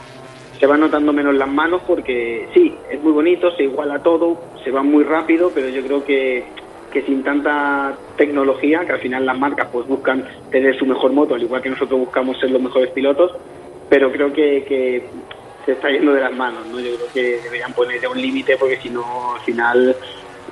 se 0.63 0.67
va 0.67 0.77
notando 0.77 1.13
menos 1.13 1.35
las 1.35 1.49
manos 1.49 1.83
porque 1.87 2.49
sí, 2.55 2.73
es 2.89 3.03
muy 3.03 3.11
bonito, 3.11 3.51
se 3.57 3.65
iguala 3.65 3.99
todo, 4.01 4.41
se 4.63 4.71
va 4.71 4.83
muy 4.83 5.03
rápido, 5.03 5.51
pero 5.53 5.69
yo 5.69 5.83
creo 5.83 6.05
que 6.05 6.45
que 6.93 7.03
sin 7.03 7.25
tanta 7.25 7.97
tecnología, 8.17 8.85
que 8.85 8.93
al 8.93 9.01
final 9.01 9.27
las 9.27 9.39
marcas 9.39 9.69
pues 9.73 9.87
buscan 9.87 10.25
tener 10.51 10.79
su 10.79 10.87
mejor 10.87 11.13
moto, 11.13 11.35
al 11.35 11.43
igual 11.43 11.63
que 11.63 11.71
nosotros 11.71 11.99
buscamos 11.99 12.39
ser 12.39 12.51
los 12.51 12.61
mejores 12.61 12.91
pilotos, 12.91 13.33
pero 13.89 14.13
creo 14.13 14.33
que, 14.33 15.05
se 15.65 15.73
está 15.73 15.91
yendo 15.91 16.13
de 16.13 16.21
las 16.21 16.33
manos, 16.33 16.67
¿no? 16.67 16.81
Yo 16.81 16.97
creo 16.97 17.13
que 17.15 17.41
deberían 17.41 17.73
poner 17.73 18.07
un 18.09 18.21
límite 18.21 18.57
porque 18.57 18.79
si 18.79 18.91
no, 18.91 19.37
al 19.37 19.41
final 19.43 19.97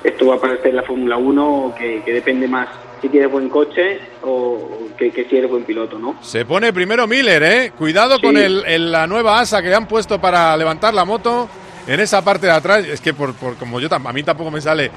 esto 0.03 0.27
va 0.27 0.35
a 0.35 0.39
parecer 0.39 0.73
la 0.73 0.83
Fórmula 0.83 1.17
1 1.17 1.75
que, 1.77 2.01
depende 2.05 2.47
más 2.47 2.69
si 3.01 3.09
tienes 3.09 3.29
buen 3.29 3.49
coche 3.49 3.99
o 4.23 4.87
que, 4.97 5.11
si 5.11 5.35
eres 5.35 5.49
buen 5.49 5.65
piloto, 5.65 5.99
¿no? 5.99 6.15
Se 6.21 6.45
pone 6.45 6.71
primero 6.71 7.07
Miller, 7.07 7.43
¿eh? 7.43 7.71
Cuidado 7.77 8.21
con 8.21 8.37
el, 8.37 8.91
la 8.91 9.05
nueva 9.05 9.39
asa 9.39 9.61
que 9.61 9.67
le 9.67 9.75
han 9.75 9.87
puesto 9.87 10.21
para 10.21 10.55
levantar 10.55 10.93
la 10.93 11.03
moto 11.03 11.49
en 11.87 11.99
esa 11.99 12.21
parte 12.21 12.47
de 12.47 12.53
atrás, 12.53 12.85
es 12.85 13.01
que 13.01 13.13
por, 13.13 13.33
como 13.35 13.79
yo 13.79 13.87
a 13.91 14.13
mí 14.13 14.23
tampoco 14.23 14.51
me 14.51 14.61
sale, 14.61 14.91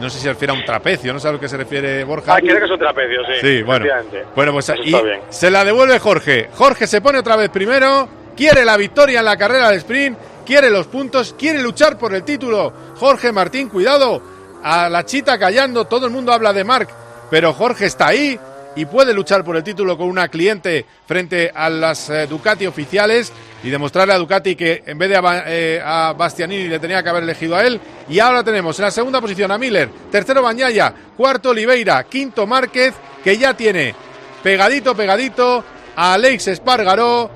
no 0.00 0.10
sé 0.10 0.16
si 0.18 0.22
se 0.22 0.28
refiere 0.30 0.52
a 0.52 0.56
un 0.56 0.64
trapecio, 0.64 1.12
no 1.12 1.18
sé 1.18 1.28
a 1.28 1.32
lo 1.32 1.40
que 1.40 1.48
se 1.48 1.56
refiere 1.56 2.04
Borja. 2.04 2.34
Ah, 2.34 2.40
quiere 2.40 2.58
que 2.58 2.64
es 2.64 2.70
un 2.70 2.78
trapecio, 2.78 3.20
sí. 3.26 3.32
Sí, 3.40 3.62
bueno. 3.62 3.86
Bueno, 4.34 4.52
pues 4.52 4.72
y 4.84 4.94
se 5.28 5.50
la 5.50 5.64
devuelve 5.64 5.98
Jorge. 5.98 6.48
Jorge 6.54 6.86
se 6.86 7.00
pone 7.00 7.18
otra 7.18 7.36
vez 7.36 7.50
primero, 7.50 8.08
quiere 8.36 8.64
la 8.64 8.76
victoria 8.76 9.20
en 9.20 9.24
la 9.24 9.36
carrera 9.36 9.70
de 9.70 9.76
sprint, 9.76 10.18
quiere 10.46 10.70
los 10.70 10.86
puntos, 10.86 11.34
quiere 11.38 11.62
luchar 11.62 11.98
por 11.98 12.14
el 12.14 12.22
título. 12.22 12.72
Jorge 12.96 13.32
Martín, 13.32 13.68
cuidado, 13.68 14.22
a 14.62 14.88
la 14.88 15.04
chita 15.04 15.38
callando, 15.38 15.86
todo 15.86 16.06
el 16.06 16.12
mundo 16.12 16.32
habla 16.32 16.52
de 16.52 16.64
Marc, 16.64 16.90
pero 17.30 17.52
Jorge 17.52 17.86
está 17.86 18.08
ahí, 18.08 18.38
y 18.76 18.84
puede 18.84 19.12
luchar 19.12 19.44
por 19.44 19.56
el 19.56 19.64
título 19.64 19.96
con 19.98 20.08
una 20.08 20.28
cliente 20.28 20.86
frente 21.06 21.50
a 21.54 21.68
las 21.68 22.08
eh, 22.10 22.26
Ducati 22.26 22.66
oficiales 22.66 23.32
y 23.62 23.70
demostrarle 23.70 24.14
a 24.14 24.18
Ducati 24.18 24.54
que 24.56 24.82
en 24.86 24.98
vez 24.98 25.08
de 25.10 25.16
a, 25.16 25.44
eh, 25.46 25.82
a, 25.84 26.14
Bastianini 26.16 26.68
le 26.68 26.78
tenía 26.78 27.02
que 27.02 27.08
haber 27.08 27.24
elegido 27.24 27.56
a 27.56 27.64
él. 27.64 27.80
Y 28.08 28.18
ahora 28.18 28.44
tenemos 28.44 28.78
en 28.78 28.84
la 28.84 28.90
segunda 28.90 29.20
posición 29.20 29.50
a 29.50 29.58
Miller, 29.58 29.90
tercero 30.10 30.42
Bañaya, 30.42 30.94
cuarto 31.16 31.50
Oliveira, 31.50 32.04
quinto 32.04 32.46
Márquez, 32.46 32.94
que 33.22 33.36
ya 33.36 33.54
tiene 33.54 33.94
pegadito, 34.42 34.94
pegadito 34.94 35.64
a 35.96 36.14
Alex 36.14 36.48
Espargaró 36.48 37.30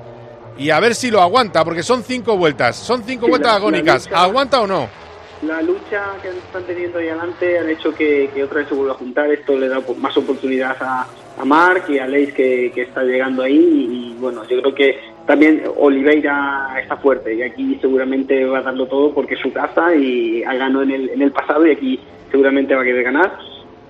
y 0.57 0.69
a 0.69 0.79
ver 0.79 0.95
si 0.95 1.11
lo 1.11 1.21
aguanta, 1.21 1.63
porque 1.65 1.83
son 1.83 2.03
cinco 2.03 2.37
vueltas, 2.37 2.77
son 2.77 3.03
cinco 3.03 3.27
vueltas 3.27 3.53
agónicas. 3.55 4.09
¿Aguanta 4.13 4.61
o 4.61 4.67
no? 4.67 5.04
La 5.45 5.61
lucha 5.61 6.17
que 6.21 6.29
están 6.29 6.63
teniendo 6.63 6.97
ahí 6.97 7.09
adelante 7.09 7.59
han 7.59 7.69
hecho 7.69 7.93
que, 7.93 8.29
otra 8.43 8.59
vez 8.59 8.69
se 8.69 8.75
vuelva 8.75 8.93
a 8.93 8.97
juntar. 8.97 9.31
Esto 9.31 9.57
le 9.57 9.67
da 9.67 9.81
más 9.97 10.17
oportunidad 10.17 10.75
a, 10.81 11.07
a 11.37 11.45
Mark 11.45 11.83
y 11.89 11.99
a 11.99 12.07
Leis 12.07 12.33
que, 12.33 12.71
está 12.75 13.03
llegando 13.03 13.43
ahí. 13.43 13.57
Y, 13.57 14.19
bueno, 14.19 14.43
yo 14.47 14.61
creo 14.61 14.73
que 14.73 14.99
también 15.27 15.63
Oliveira 15.77 16.75
está 16.81 16.97
fuerte 16.97 17.33
y 17.33 17.41
aquí 17.41 17.77
seguramente 17.81 18.45
va 18.45 18.59
a 18.59 18.63
darlo 18.63 18.87
todo 18.87 19.13
porque 19.13 19.35
es 19.35 19.39
su 19.39 19.51
casa 19.51 19.95
y 19.95 20.43
ha 20.43 20.53
ganado 20.53 20.83
en 20.83 20.91
el, 20.91 21.09
en 21.09 21.21
el 21.21 21.31
pasado 21.31 21.65
y 21.67 21.71
aquí 21.71 21.99
seguramente 22.31 22.73
va 22.73 22.81
a 22.81 22.85
querer 22.85 23.03
ganar. 23.03 23.37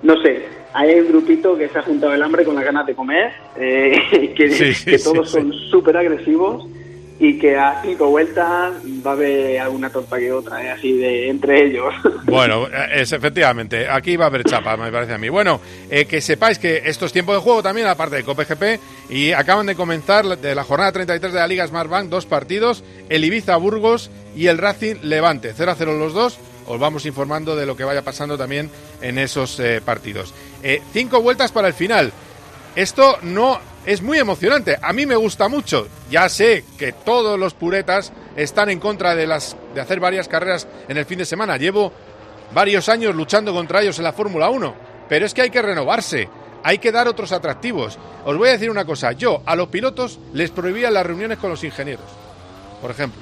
No 0.04 0.22
sé, 0.22 0.44
hay 0.74 1.00
un 1.00 1.08
grupito 1.08 1.58
que 1.58 1.70
se 1.70 1.80
ha 1.80 1.84
juntado 1.84 2.14
el 2.14 2.22
hambre 2.22 2.44
con 2.44 2.54
las 2.54 2.66
ganas 2.66 2.86
de 2.86 2.96
comer, 2.96 3.32
eh, 3.58 4.34
que, 4.36 5.00
todos 5.00 5.30
son 5.30 5.54
súper 5.54 5.96
agresivos 5.96 6.68
y 7.20 7.40
que 7.40 7.58
a 7.58 7.82
cinco 7.82 8.10
vueltas 8.10 8.74
va 9.06 9.12
a 9.12 9.14
haber 9.14 9.60
alguna 9.60 9.90
torta 9.90 10.18
que 10.18 10.32
otra, 10.32 10.64
¿eh? 10.64 10.72
así 10.72 10.94
de 10.94 11.30
entre 11.30 11.66
ellos. 11.66 11.94
Bueno, 12.26 12.68
es 12.92 13.14
efectivamente, 13.14 13.88
aquí 13.88 14.18
va 14.18 14.26
a 14.26 14.28
haber 14.28 14.44
chapa, 14.44 14.76
me 14.76 14.92
parece 14.92 15.14
a 15.14 15.18
mí. 15.18 15.30
Bueno, 15.30 15.62
eh, 15.90 16.06
que 16.06 16.20
sepáis 16.20 16.58
que 16.58 16.82
esto 16.86 17.06
es 17.06 17.14
tiempo 17.14 17.34
de 17.34 17.40
juego 17.40 17.62
también, 17.62 17.88
aparte 17.88 18.18
de 18.18 18.24
COPGP, 18.24 18.80
y 19.10 19.32
acaban 19.32 19.68
de 19.68 19.76
comenzar 19.76 20.26
de 20.38 20.56
la 20.56 20.64
jornada 20.64 20.92
33 20.92 21.32
de 21.32 21.40
la 21.40 21.48
Liga 21.48 21.68
Smart 21.68 21.90
Bank 21.90 22.10
dos 22.10 22.26
partidos, 22.26 22.84
el 23.10 23.24
Ibiza 23.24 23.56
Burgos 23.58 24.10
y 24.36 24.48
el 24.48 24.58
Racing 24.58 24.96
Levante, 25.04 25.54
0 25.56 25.72
a 25.72 25.76
0 25.76 25.98
los 25.98 26.14
dos. 26.14 26.40
Os 26.68 26.80
vamos 26.80 27.06
informando 27.06 27.56
de 27.56 27.68
lo 27.68 27.78
que 27.78 27.84
vaya 27.84 28.02
pasando 28.02 28.38
también 28.38 28.72
en 29.02 29.20
esos 29.20 29.60
eh, 29.60 29.82
partidos. 29.86 30.34
cinco 30.92 31.22
vueltas 31.22 31.52
para 31.52 31.68
el 31.68 31.76
final. 31.76 32.12
Esto 32.76 33.20
no 33.22 33.60
es 33.86 34.02
muy 34.02 34.18
emocionante. 34.18 34.78
A 34.82 34.94
mí 34.94 35.06
me 35.06 35.16
gusta 35.16 35.48
mucho. 35.48 35.88
Ya 36.10 36.28
sé 36.30 36.64
que 36.78 36.92
todos 36.92 37.40
los 37.40 37.54
puretas 37.54 38.12
están 38.36 38.70
en 38.70 38.80
contra 38.80 39.16
de, 39.16 39.28
las, 39.28 39.56
de 39.74 39.82
hacer 39.82 40.00
varias 40.00 40.28
carreras 40.28 40.68
en 40.88 40.98
el 40.98 41.06
fin 41.06 41.20
de 41.20 41.26
semana. 41.26 41.58
Llevo 41.58 41.92
varios 42.54 42.90
años 42.90 43.16
luchando 43.16 43.54
contra 43.54 43.82
ellos 43.82 43.98
en 43.98 44.06
la 44.06 44.14
Fórmula 44.14 44.50
1. 44.50 44.76
Pero 45.08 45.26
es 45.26 45.34
que 45.34 45.44
hay 45.44 45.50
que 45.50 45.62
renovarse. 45.62 46.28
Hay 46.64 46.80
que 46.80 46.92
dar 46.92 47.08
otros 47.08 47.32
atractivos. 47.32 48.00
Os 48.26 48.38
voy 48.38 48.50
a 48.50 48.54
decir 48.54 48.72
una 48.72 48.86
cosa. 48.86 49.12
Yo 49.12 49.42
a 49.46 49.56
los 49.56 49.68
pilotos 49.68 50.20
les 50.34 50.50
prohibía 50.50 50.90
las 50.90 51.06
reuniones 51.06 51.38
con 51.38 51.52
los 51.52 51.64
ingenieros. 51.64 52.06
Por 52.82 52.92
ejemplo. 52.92 53.22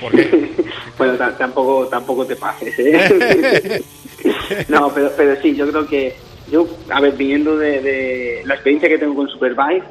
¿Por 0.00 0.12
qué? 0.12 0.52
bueno, 0.98 1.14
tampoco, 1.38 1.86
tampoco 1.86 2.26
te 2.26 2.36
pases. 2.36 2.74
¿eh? 2.78 3.82
no, 4.68 4.92
pero, 4.92 5.12
pero 5.16 5.40
sí, 5.40 5.54
yo 5.54 5.68
creo 5.70 5.86
que 5.86 6.16
yo, 6.54 6.68
a 6.88 7.00
ver, 7.00 7.16
viniendo 7.16 7.56
de, 7.56 8.42
la 8.44 8.54
experiencia 8.54 8.88
que 8.88 8.98
tengo 8.98 9.16
con 9.16 9.28
Superbike, 9.28 9.82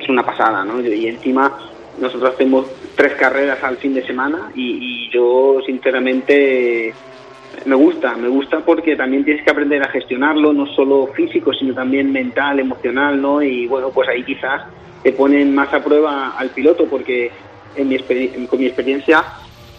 es 0.00 0.08
una 0.08 0.24
pasada, 0.24 0.64
¿no? 0.64 0.80
Y 0.80 1.08
encima 1.08 1.52
nosotros 2.00 2.32
hacemos 2.32 2.66
tres 2.94 3.14
carreras 3.14 3.58
al 3.64 3.76
fin 3.78 3.92
de 3.92 4.06
semana 4.06 4.52
y, 4.54 5.10
yo 5.10 5.60
sinceramente 5.64 6.94
me 7.64 7.74
gusta, 7.74 8.14
me 8.16 8.28
gusta 8.28 8.60
porque 8.60 8.94
también 8.96 9.24
tienes 9.24 9.42
que 9.42 9.50
aprender 9.50 9.82
a 9.82 9.90
gestionarlo, 9.90 10.52
no 10.52 10.66
solo 10.74 11.08
físico, 11.08 11.52
sino 11.54 11.74
también 11.74 12.12
mental, 12.12 12.60
emocional, 12.60 13.20
¿no? 13.20 13.42
Y 13.42 13.66
bueno, 13.66 13.90
pues 13.90 14.08
ahí 14.08 14.22
quizás 14.22 14.62
te 15.02 15.12
ponen 15.12 15.54
más 15.54 15.72
a 15.72 15.82
prueba 15.82 16.34
al 16.36 16.50
piloto 16.50 16.86
porque 16.86 17.32
en 17.74 17.88
mi 17.88 17.98
con 18.46 18.58
mi 18.60 18.66
experiencia 18.66 19.24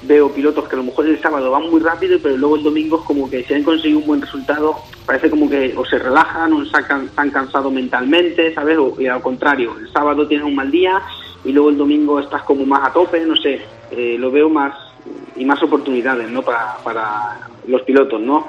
veo 0.03 0.31
pilotos 0.31 0.67
que 0.67 0.75
a 0.75 0.77
lo 0.77 0.83
mejor 0.83 1.07
el 1.07 1.21
sábado 1.21 1.51
van 1.51 1.69
muy 1.69 1.79
rápido, 1.79 2.19
pero 2.21 2.38
luego 2.38 2.55
el 2.55 2.63
domingo 2.63 2.99
es 2.99 3.05
como 3.05 3.29
que 3.29 3.43
si 3.43 3.53
han 3.53 3.63
conseguido 3.63 3.99
un 3.99 4.05
buen 4.05 4.21
resultado, 4.21 4.75
parece 5.05 5.29
como 5.29 5.49
que 5.49 5.73
o 5.75 5.86
se 5.86 5.97
relajan 5.97 6.53
o 6.53 6.63
están 6.63 7.31
cansados 7.31 7.71
mentalmente, 7.71 8.53
¿sabes? 8.53 8.77
O, 8.77 8.95
y 8.99 9.07
al 9.07 9.21
contrario, 9.21 9.75
el 9.79 9.91
sábado 9.91 10.27
tienes 10.27 10.45
un 10.45 10.55
mal 10.55 10.69
día 10.69 11.01
y 11.43 11.51
luego 11.51 11.69
el 11.69 11.77
domingo 11.77 12.19
estás 12.19 12.43
como 12.43 12.65
más 12.65 12.88
a 12.88 12.93
tope, 12.93 13.19
no 13.25 13.36
sé, 13.36 13.62
eh, 13.91 14.17
lo 14.19 14.31
veo 14.31 14.49
más 14.49 14.73
y 15.36 15.45
más 15.45 15.62
oportunidades, 15.63 16.29
¿no? 16.29 16.41
Para, 16.41 16.77
para 16.83 17.39
los 17.67 17.81
pilotos, 17.83 18.21
¿no? 18.21 18.47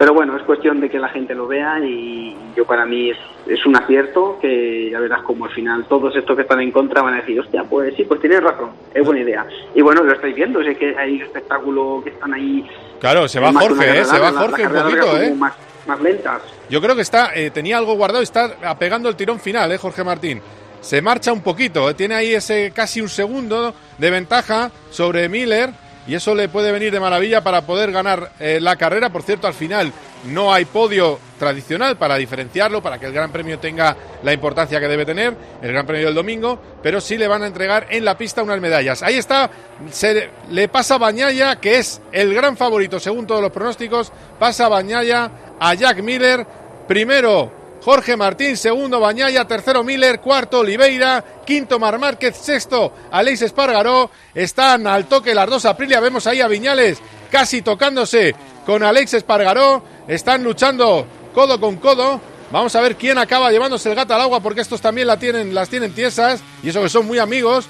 Pero 0.00 0.14
bueno, 0.14 0.34
es 0.34 0.42
cuestión 0.44 0.80
de 0.80 0.88
que 0.88 0.98
la 0.98 1.10
gente 1.10 1.34
lo 1.34 1.46
vea 1.46 1.78
y 1.78 2.34
yo 2.56 2.64
para 2.64 2.86
mí 2.86 3.10
es, 3.10 3.66
un 3.66 3.76
acierto 3.76 4.38
que 4.40 4.88
ya 4.90 4.98
verás 4.98 5.20
como 5.20 5.44
al 5.44 5.50
final 5.50 5.84
todos 5.90 6.16
estos 6.16 6.36
que 6.36 6.40
están 6.40 6.62
en 6.62 6.72
contra 6.72 7.02
van 7.02 7.12
a 7.12 7.16
decir, 7.18 7.38
hostia, 7.38 7.64
pues 7.64 7.94
sí, 7.96 8.04
pues 8.04 8.18
tienes 8.18 8.42
razón, 8.42 8.70
es 8.94 9.04
buena 9.04 9.20
idea. 9.20 9.46
Y 9.74 9.82
bueno, 9.82 10.02
lo 10.02 10.14
estáis 10.14 10.34
viendo, 10.34 10.62
es 10.62 10.78
que 10.78 10.96
hay 10.96 11.20
espectáculo 11.20 12.00
que 12.02 12.08
están 12.08 12.32
ahí. 12.32 12.66
Claro, 12.98 13.28
se 13.28 13.40
va 13.40 13.52
Jorge, 13.52 14.00
¿eh? 14.00 14.04
se 14.06 14.18
va 14.18 14.32
Jorge 14.32 14.66
un 14.68 14.72
poquito, 14.72 15.20
¿eh? 15.20 15.34
Más, 15.34 15.52
más 15.86 16.00
lentas. 16.00 16.40
Yo 16.70 16.80
creo 16.80 16.96
que 16.96 17.02
está, 17.02 17.34
eh, 17.34 17.50
tenía 17.50 17.76
algo 17.76 17.92
guardado 17.92 18.22
y 18.22 18.24
está 18.24 18.56
apegando 18.64 19.10
el 19.10 19.16
tirón 19.16 19.38
final, 19.38 19.70
¿eh, 19.70 19.76
Jorge 19.76 20.02
Martín? 20.02 20.40
Se 20.80 21.02
marcha 21.02 21.30
un 21.30 21.42
poquito, 21.42 21.90
¿eh? 21.90 21.92
tiene 21.92 22.14
ahí 22.14 22.32
ese 22.32 22.72
casi 22.74 23.02
un 23.02 23.10
segundo 23.10 23.74
de 23.98 24.10
ventaja 24.10 24.70
sobre 24.88 25.28
Miller 25.28 25.68
y 26.06 26.14
eso 26.14 26.34
le 26.34 26.48
puede 26.48 26.72
venir 26.72 26.92
de 26.92 27.00
maravilla 27.00 27.42
para 27.42 27.62
poder 27.62 27.92
ganar 27.92 28.32
eh, 28.40 28.58
la 28.60 28.76
carrera. 28.76 29.10
Por 29.10 29.22
cierto, 29.22 29.46
al 29.46 29.54
final 29.54 29.92
no 30.24 30.52
hay 30.52 30.64
podio 30.64 31.18
tradicional 31.38 31.96
para 31.96 32.16
diferenciarlo, 32.16 32.82
para 32.82 32.98
que 32.98 33.06
el 33.06 33.12
Gran 33.12 33.32
Premio 33.32 33.58
tenga 33.58 33.96
la 34.22 34.32
importancia 34.32 34.80
que 34.80 34.88
debe 34.88 35.06
tener, 35.06 35.34
el 35.62 35.72
Gran 35.72 35.86
Premio 35.86 36.06
del 36.06 36.14
domingo, 36.14 36.58
pero 36.82 37.00
sí 37.00 37.16
le 37.16 37.28
van 37.28 37.42
a 37.42 37.46
entregar 37.46 37.86
en 37.90 38.04
la 38.04 38.18
pista 38.18 38.42
unas 38.42 38.60
medallas. 38.60 39.02
Ahí 39.02 39.16
está, 39.16 39.50
se 39.90 40.30
le 40.50 40.68
pasa 40.68 40.98
Bañaya, 40.98 41.56
que 41.56 41.78
es 41.78 42.00
el 42.12 42.34
gran 42.34 42.56
favorito 42.56 43.00
según 43.00 43.26
todos 43.26 43.40
los 43.40 43.52
pronósticos, 43.52 44.12
pasa 44.38 44.68
Bañaya 44.68 45.30
a 45.58 45.74
Jack 45.74 46.02
Miller, 46.02 46.46
primero 46.86 47.59
Jorge 47.82 48.16
Martín, 48.16 48.56
segundo 48.56 49.00
Bañaya, 49.00 49.46
tercero 49.46 49.82
Miller, 49.82 50.20
cuarto 50.20 50.60
Oliveira, 50.60 51.24
quinto 51.46 51.78
Mar 51.78 51.98
Márquez, 51.98 52.36
sexto 52.36 52.92
Aleix 53.10 53.42
Espargaró. 53.42 54.10
Están 54.34 54.86
al 54.86 55.06
toque 55.06 55.34
las 55.34 55.48
dos 55.48 55.64
Aprilia, 55.64 56.00
vemos 56.00 56.26
ahí 56.26 56.40
a 56.40 56.48
Viñales 56.48 57.00
casi 57.30 57.62
tocándose 57.62 58.34
con 58.66 58.82
Alex 58.82 59.14
Espargaró. 59.14 59.82
Están 60.08 60.44
luchando 60.44 61.06
codo 61.32 61.60
con 61.60 61.76
codo. 61.76 62.20
Vamos 62.50 62.74
a 62.74 62.80
ver 62.80 62.96
quién 62.96 63.16
acaba 63.16 63.50
llevándose 63.50 63.88
el 63.88 63.94
gato 63.94 64.14
al 64.14 64.20
agua 64.20 64.40
porque 64.40 64.60
estos 64.60 64.80
también 64.80 65.08
tienen, 65.18 65.54
las 65.54 65.68
tienen 65.68 65.94
tiesas 65.94 66.42
y 66.62 66.70
eso 66.70 66.82
que 66.82 66.88
son 66.88 67.06
muy 67.06 67.18
amigos. 67.18 67.66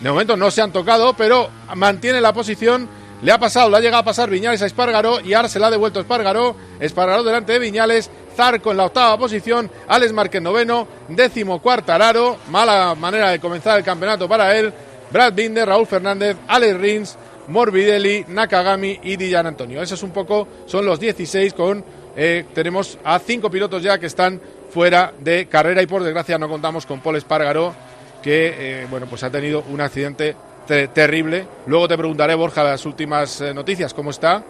De 0.00 0.08
momento 0.08 0.36
no 0.36 0.50
se 0.50 0.62
han 0.62 0.72
tocado, 0.72 1.12
pero 1.14 1.50
mantiene 1.74 2.20
la 2.20 2.32
posición. 2.32 2.88
Le 3.22 3.32
ha 3.32 3.38
pasado, 3.38 3.68
le 3.68 3.76
ha 3.76 3.80
llegado 3.80 4.00
a 4.00 4.04
pasar 4.04 4.30
Viñales 4.30 4.62
a 4.62 4.66
Espargaró 4.66 5.20
y 5.20 5.34
se 5.48 5.58
la 5.58 5.66
ha 5.66 5.70
devuelto 5.70 6.00
Espargaró. 6.00 6.56
Espargaró 6.78 7.22
delante 7.22 7.52
de 7.52 7.58
Viñales. 7.58 8.10
Zarco 8.34 8.70
en 8.70 8.76
la 8.76 8.86
octava 8.86 9.18
posición, 9.18 9.70
Alex 9.88 10.12
Márquez 10.12 10.40
noveno, 10.40 10.86
décimo 11.08 11.60
cuartararo, 11.60 12.38
mala 12.48 12.94
manera 12.94 13.30
de 13.30 13.40
comenzar 13.40 13.76
el 13.76 13.84
campeonato 13.84 14.28
para 14.28 14.56
él, 14.56 14.72
Brad 15.10 15.34
Binder, 15.34 15.68
Raúl 15.68 15.86
Fernández, 15.86 16.36
Alex 16.46 16.76
Rins, 16.78 17.18
Morbidelli, 17.48 18.24
Nakagami 18.28 19.00
y 19.02 19.16
Dillan 19.16 19.46
Antonio. 19.46 19.82
Esos 19.82 20.02
un 20.04 20.12
poco 20.12 20.46
son 20.66 20.86
los 20.86 21.00
16 21.00 21.52
con 21.54 21.84
eh, 22.16 22.44
tenemos 22.54 22.98
a 23.04 23.18
cinco 23.18 23.50
pilotos 23.50 23.82
ya 23.82 23.98
que 23.98 24.06
están 24.06 24.40
fuera 24.70 25.12
de 25.18 25.46
carrera 25.46 25.82
y 25.82 25.86
por 25.86 26.02
desgracia 26.02 26.38
no 26.38 26.48
contamos 26.48 26.86
con 26.86 27.00
Paul 27.00 27.16
Espargaró 27.16 27.74
que 28.22 28.54
eh, 28.82 28.86
bueno 28.90 29.06
pues 29.06 29.22
ha 29.22 29.30
tenido 29.30 29.64
un 29.68 29.80
accidente 29.80 30.34
terrible. 30.66 31.46
Luego 31.66 31.88
te 31.88 31.96
preguntaré 31.96 32.34
Borja 32.34 32.62
las 32.62 32.84
últimas 32.86 33.40
eh, 33.40 33.52
noticias 33.52 33.92
cómo 33.92 34.10
está 34.10 34.42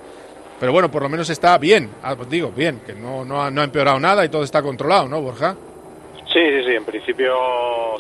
pero 0.60 0.72
bueno, 0.72 0.90
por 0.90 1.02
lo 1.02 1.08
menos 1.08 1.30
está 1.30 1.56
bien, 1.56 1.90
ah, 2.02 2.14
pues 2.14 2.28
digo, 2.28 2.52
bien, 2.54 2.82
que 2.84 2.92
no, 2.92 3.24
no, 3.24 3.42
ha, 3.42 3.48
empeorado 3.48 3.98
nada 3.98 4.26
y 4.26 4.28
todo 4.28 4.44
está 4.44 4.60
controlado, 4.60 5.08
¿no, 5.08 5.22
Borja? 5.22 5.56
Sí, 6.30 6.38
sí, 6.38 6.64
sí, 6.64 6.74
en 6.74 6.84
principio 6.84 7.34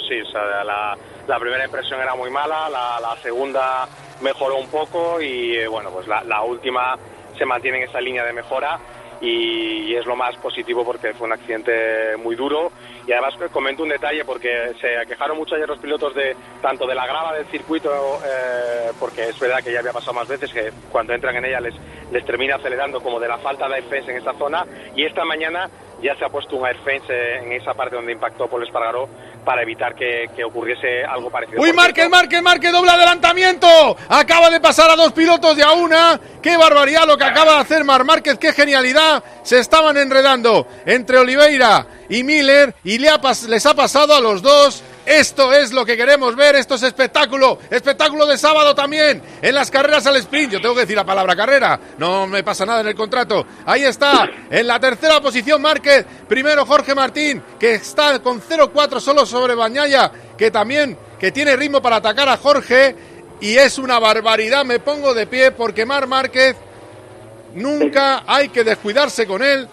sí, 0.06 0.20
o 0.20 0.26
sea, 0.26 0.62
la, 0.62 1.38
primera 1.38 1.64
impresión 1.64 1.98
era 2.00 2.14
muy 2.14 2.30
mala, 2.30 2.68
la, 2.68 3.16
segunda 3.22 3.88
mejoró 4.20 4.58
un 4.58 4.68
poco 4.68 5.22
y 5.22 5.56
eh, 5.56 5.68
bueno, 5.68 5.90
pues 5.90 6.06
la, 6.06 6.22
la 6.24 6.42
última 6.42 6.98
se 7.38 7.46
mantiene 7.46 7.78
en 7.78 7.88
esa 7.88 7.98
línea 7.98 8.24
de 8.24 8.34
mejora 8.34 8.78
y, 9.20 9.94
es 9.94 10.06
lo 10.06 10.16
más 10.16 10.36
positivo 10.36 10.84
porque 10.84 11.12
fue 11.14 11.26
un 11.26 11.32
accidente 11.32 12.16
muy 12.18 12.36
duro. 12.36 12.72
Y 13.06 13.12
además 13.12 13.34
comento 13.52 13.82
un 13.82 13.88
detalle 13.88 14.24
porque 14.24 14.72
se 14.80 15.06
quejaron 15.06 15.36
mucho 15.36 15.54
ayer 15.54 15.68
los 15.68 15.78
pilotos 15.78 16.14
de 16.14 16.36
tanto 16.62 16.86
de 16.86 16.94
la 16.94 17.06
grava 17.06 17.34
del 17.34 17.46
circuito 17.46 17.90
eh, 18.24 18.92
porque 18.98 19.28
es 19.28 19.38
verdad 19.38 19.62
que 19.62 19.72
ya 19.72 19.80
había 19.80 19.92
pasado 19.92 20.14
más 20.14 20.28
veces 20.28 20.52
que 20.52 20.70
cuando 20.90 21.12
entran 21.12 21.36
en 21.36 21.44
ella 21.44 21.60
les, 21.60 21.74
les 22.12 22.24
termina 22.24 22.54
acelerando 22.54 23.00
como 23.00 23.18
de 23.18 23.28
la 23.28 23.38
falta 23.38 23.68
de 23.68 23.76
airfence 23.76 24.10
en 24.10 24.18
esa 24.18 24.32
zona. 24.34 24.64
Y 24.94 25.04
esta 25.04 25.24
mañana 25.24 25.68
ya 26.02 26.14
se 26.16 26.24
ha 26.24 26.28
puesto 26.28 26.56
un 26.56 26.66
airfence 26.66 27.36
en 27.38 27.52
esa 27.52 27.74
parte 27.74 27.96
donde 27.96 28.12
impactó 28.12 28.48
Paul 28.48 28.62
Espargaró 28.62 29.08
para 29.44 29.62
evitar 29.62 29.94
que, 29.94 30.28
ocurriese 30.44 31.04
algo 31.04 31.30
parecido. 31.30 31.60
¡Uy, 31.60 31.72
Márquez, 31.72 32.08
Márquez, 32.08 32.42
Márquez, 32.42 32.72
doble 32.72 32.90
adelantamiento! 32.90 33.96
Acaba 34.08 34.50
de 34.50 34.60
pasar 34.60 34.90
a 34.90 34.96
dos 34.96 35.12
pilotos 35.12 35.56
de 35.56 35.62
a 35.62 35.72
una. 35.72 36.20
¡Qué 36.42 36.56
barbaridad 36.56 37.06
lo 37.06 37.16
que 37.16 37.24
acaba 37.24 37.54
de 37.54 37.60
hacer 37.60 37.84
Mar 37.84 38.04
Márquez! 38.04 38.38
¡Qué 38.38 38.52
genialidad! 38.52 39.22
Se 39.42 39.58
estaban 39.58 39.96
enredando 39.96 40.66
entre 40.86 41.18
Oliveira 41.18 41.86
y 42.08 42.22
Miller 42.22 42.74
y 42.84 42.98
les 42.98 43.66
ha 43.66 43.74
pasado 43.74 44.14
a 44.14 44.20
los 44.20 44.42
dos 44.42 44.82
esto 45.06 45.52
es 45.52 45.72
lo 45.72 45.84
que 45.84 45.96
queremos 45.96 46.36
ver, 46.36 46.56
esto 46.56 46.74
es 46.74 46.82
espectáculo, 46.82 47.58
espectáculo 47.70 48.26
de 48.26 48.38
sábado 48.38 48.74
también, 48.74 49.22
en 49.40 49.54
las 49.54 49.70
carreras 49.70 50.06
al 50.06 50.16
sprint. 50.16 50.52
Yo 50.52 50.60
tengo 50.60 50.74
que 50.74 50.82
decir 50.82 50.96
la 50.96 51.04
palabra 51.04 51.34
carrera, 51.34 51.80
no 51.98 52.26
me 52.26 52.42
pasa 52.42 52.66
nada 52.66 52.80
en 52.80 52.88
el 52.88 52.94
contrato. 52.94 53.46
Ahí 53.66 53.84
está, 53.84 54.28
en 54.50 54.66
la 54.66 54.78
tercera 54.78 55.20
posición 55.20 55.62
Márquez, 55.62 56.04
primero 56.28 56.66
Jorge 56.66 56.94
Martín, 56.94 57.42
que 57.58 57.74
está 57.74 58.18
con 58.20 58.40
0-4 58.40 59.00
solo 59.00 59.26
sobre 59.26 59.54
Bañaya, 59.54 60.10
que 60.36 60.50
también 60.50 60.96
que 61.18 61.32
tiene 61.32 61.56
ritmo 61.56 61.82
para 61.82 61.96
atacar 61.96 62.28
a 62.28 62.36
Jorge 62.36 62.96
y 63.40 63.56
es 63.56 63.78
una 63.78 63.98
barbaridad, 63.98 64.64
me 64.64 64.80
pongo 64.80 65.14
de 65.14 65.26
pie 65.26 65.50
porque 65.50 65.86
Mar 65.86 66.06
Márquez 66.06 66.56
nunca 67.54 68.24
hay 68.26 68.48
que 68.48 68.64
descuidarse 68.64 69.26
con 69.26 69.42
él. 69.42 69.68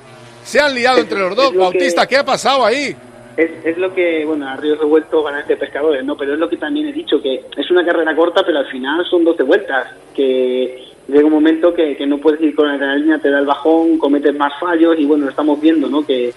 Se 0.45 0.61
han 0.61 0.73
liado 0.73 0.99
entre 0.99 1.19
los 1.19 1.35
dos. 1.35 1.53
Bautista, 1.53 2.07
¿qué 2.07 2.17
ha 2.17 2.23
pasado 2.23 2.65
ahí? 2.65 2.95
Es, 3.38 3.52
es 3.63 3.78
lo 3.78 3.93
que, 3.93 4.26
bueno, 4.26 4.47
a 4.47 4.56
Ríos 4.56 4.80
Revuelto 4.80 5.21
ganaste 5.21 5.56
pescadores, 5.58 6.04
¿no? 6.04 6.17
Pero 6.17 6.34
es 6.34 6.39
lo 6.39 6.50
que 6.50 6.58
también 6.58 6.88
he 6.88 6.91
dicho, 6.91 7.21
que 7.21 7.45
es 7.56 7.69
una 7.69 7.86
carrera 7.86 8.15
corta, 8.15 8.43
pero 8.43 8.58
al 8.58 8.65
final 8.65 9.06
son 9.06 9.23
12 9.23 9.43
vueltas, 9.43 9.93
que 10.15 10.84
llega 11.08 11.26
un 11.26 11.34
momento 11.34 11.71
que, 11.71 11.95
que 11.95 12.08
no 12.08 12.17
puedes 12.17 12.41
ir 12.41 12.56
con 12.56 12.67
la 12.67 12.73
adrenalina, 12.73 13.19
te 13.19 13.30
da 13.30 13.39
el 13.39 13.45
bajón, 13.45 14.00
cometes 14.00 14.36
más 14.36 14.54
fallos 14.60 14.95
y 14.97 15.06
bueno, 15.06 15.26
lo 15.26 15.30
estamos 15.30 15.62
viendo, 15.62 15.88
¿no? 15.88 16.04
Que, 16.04 16.34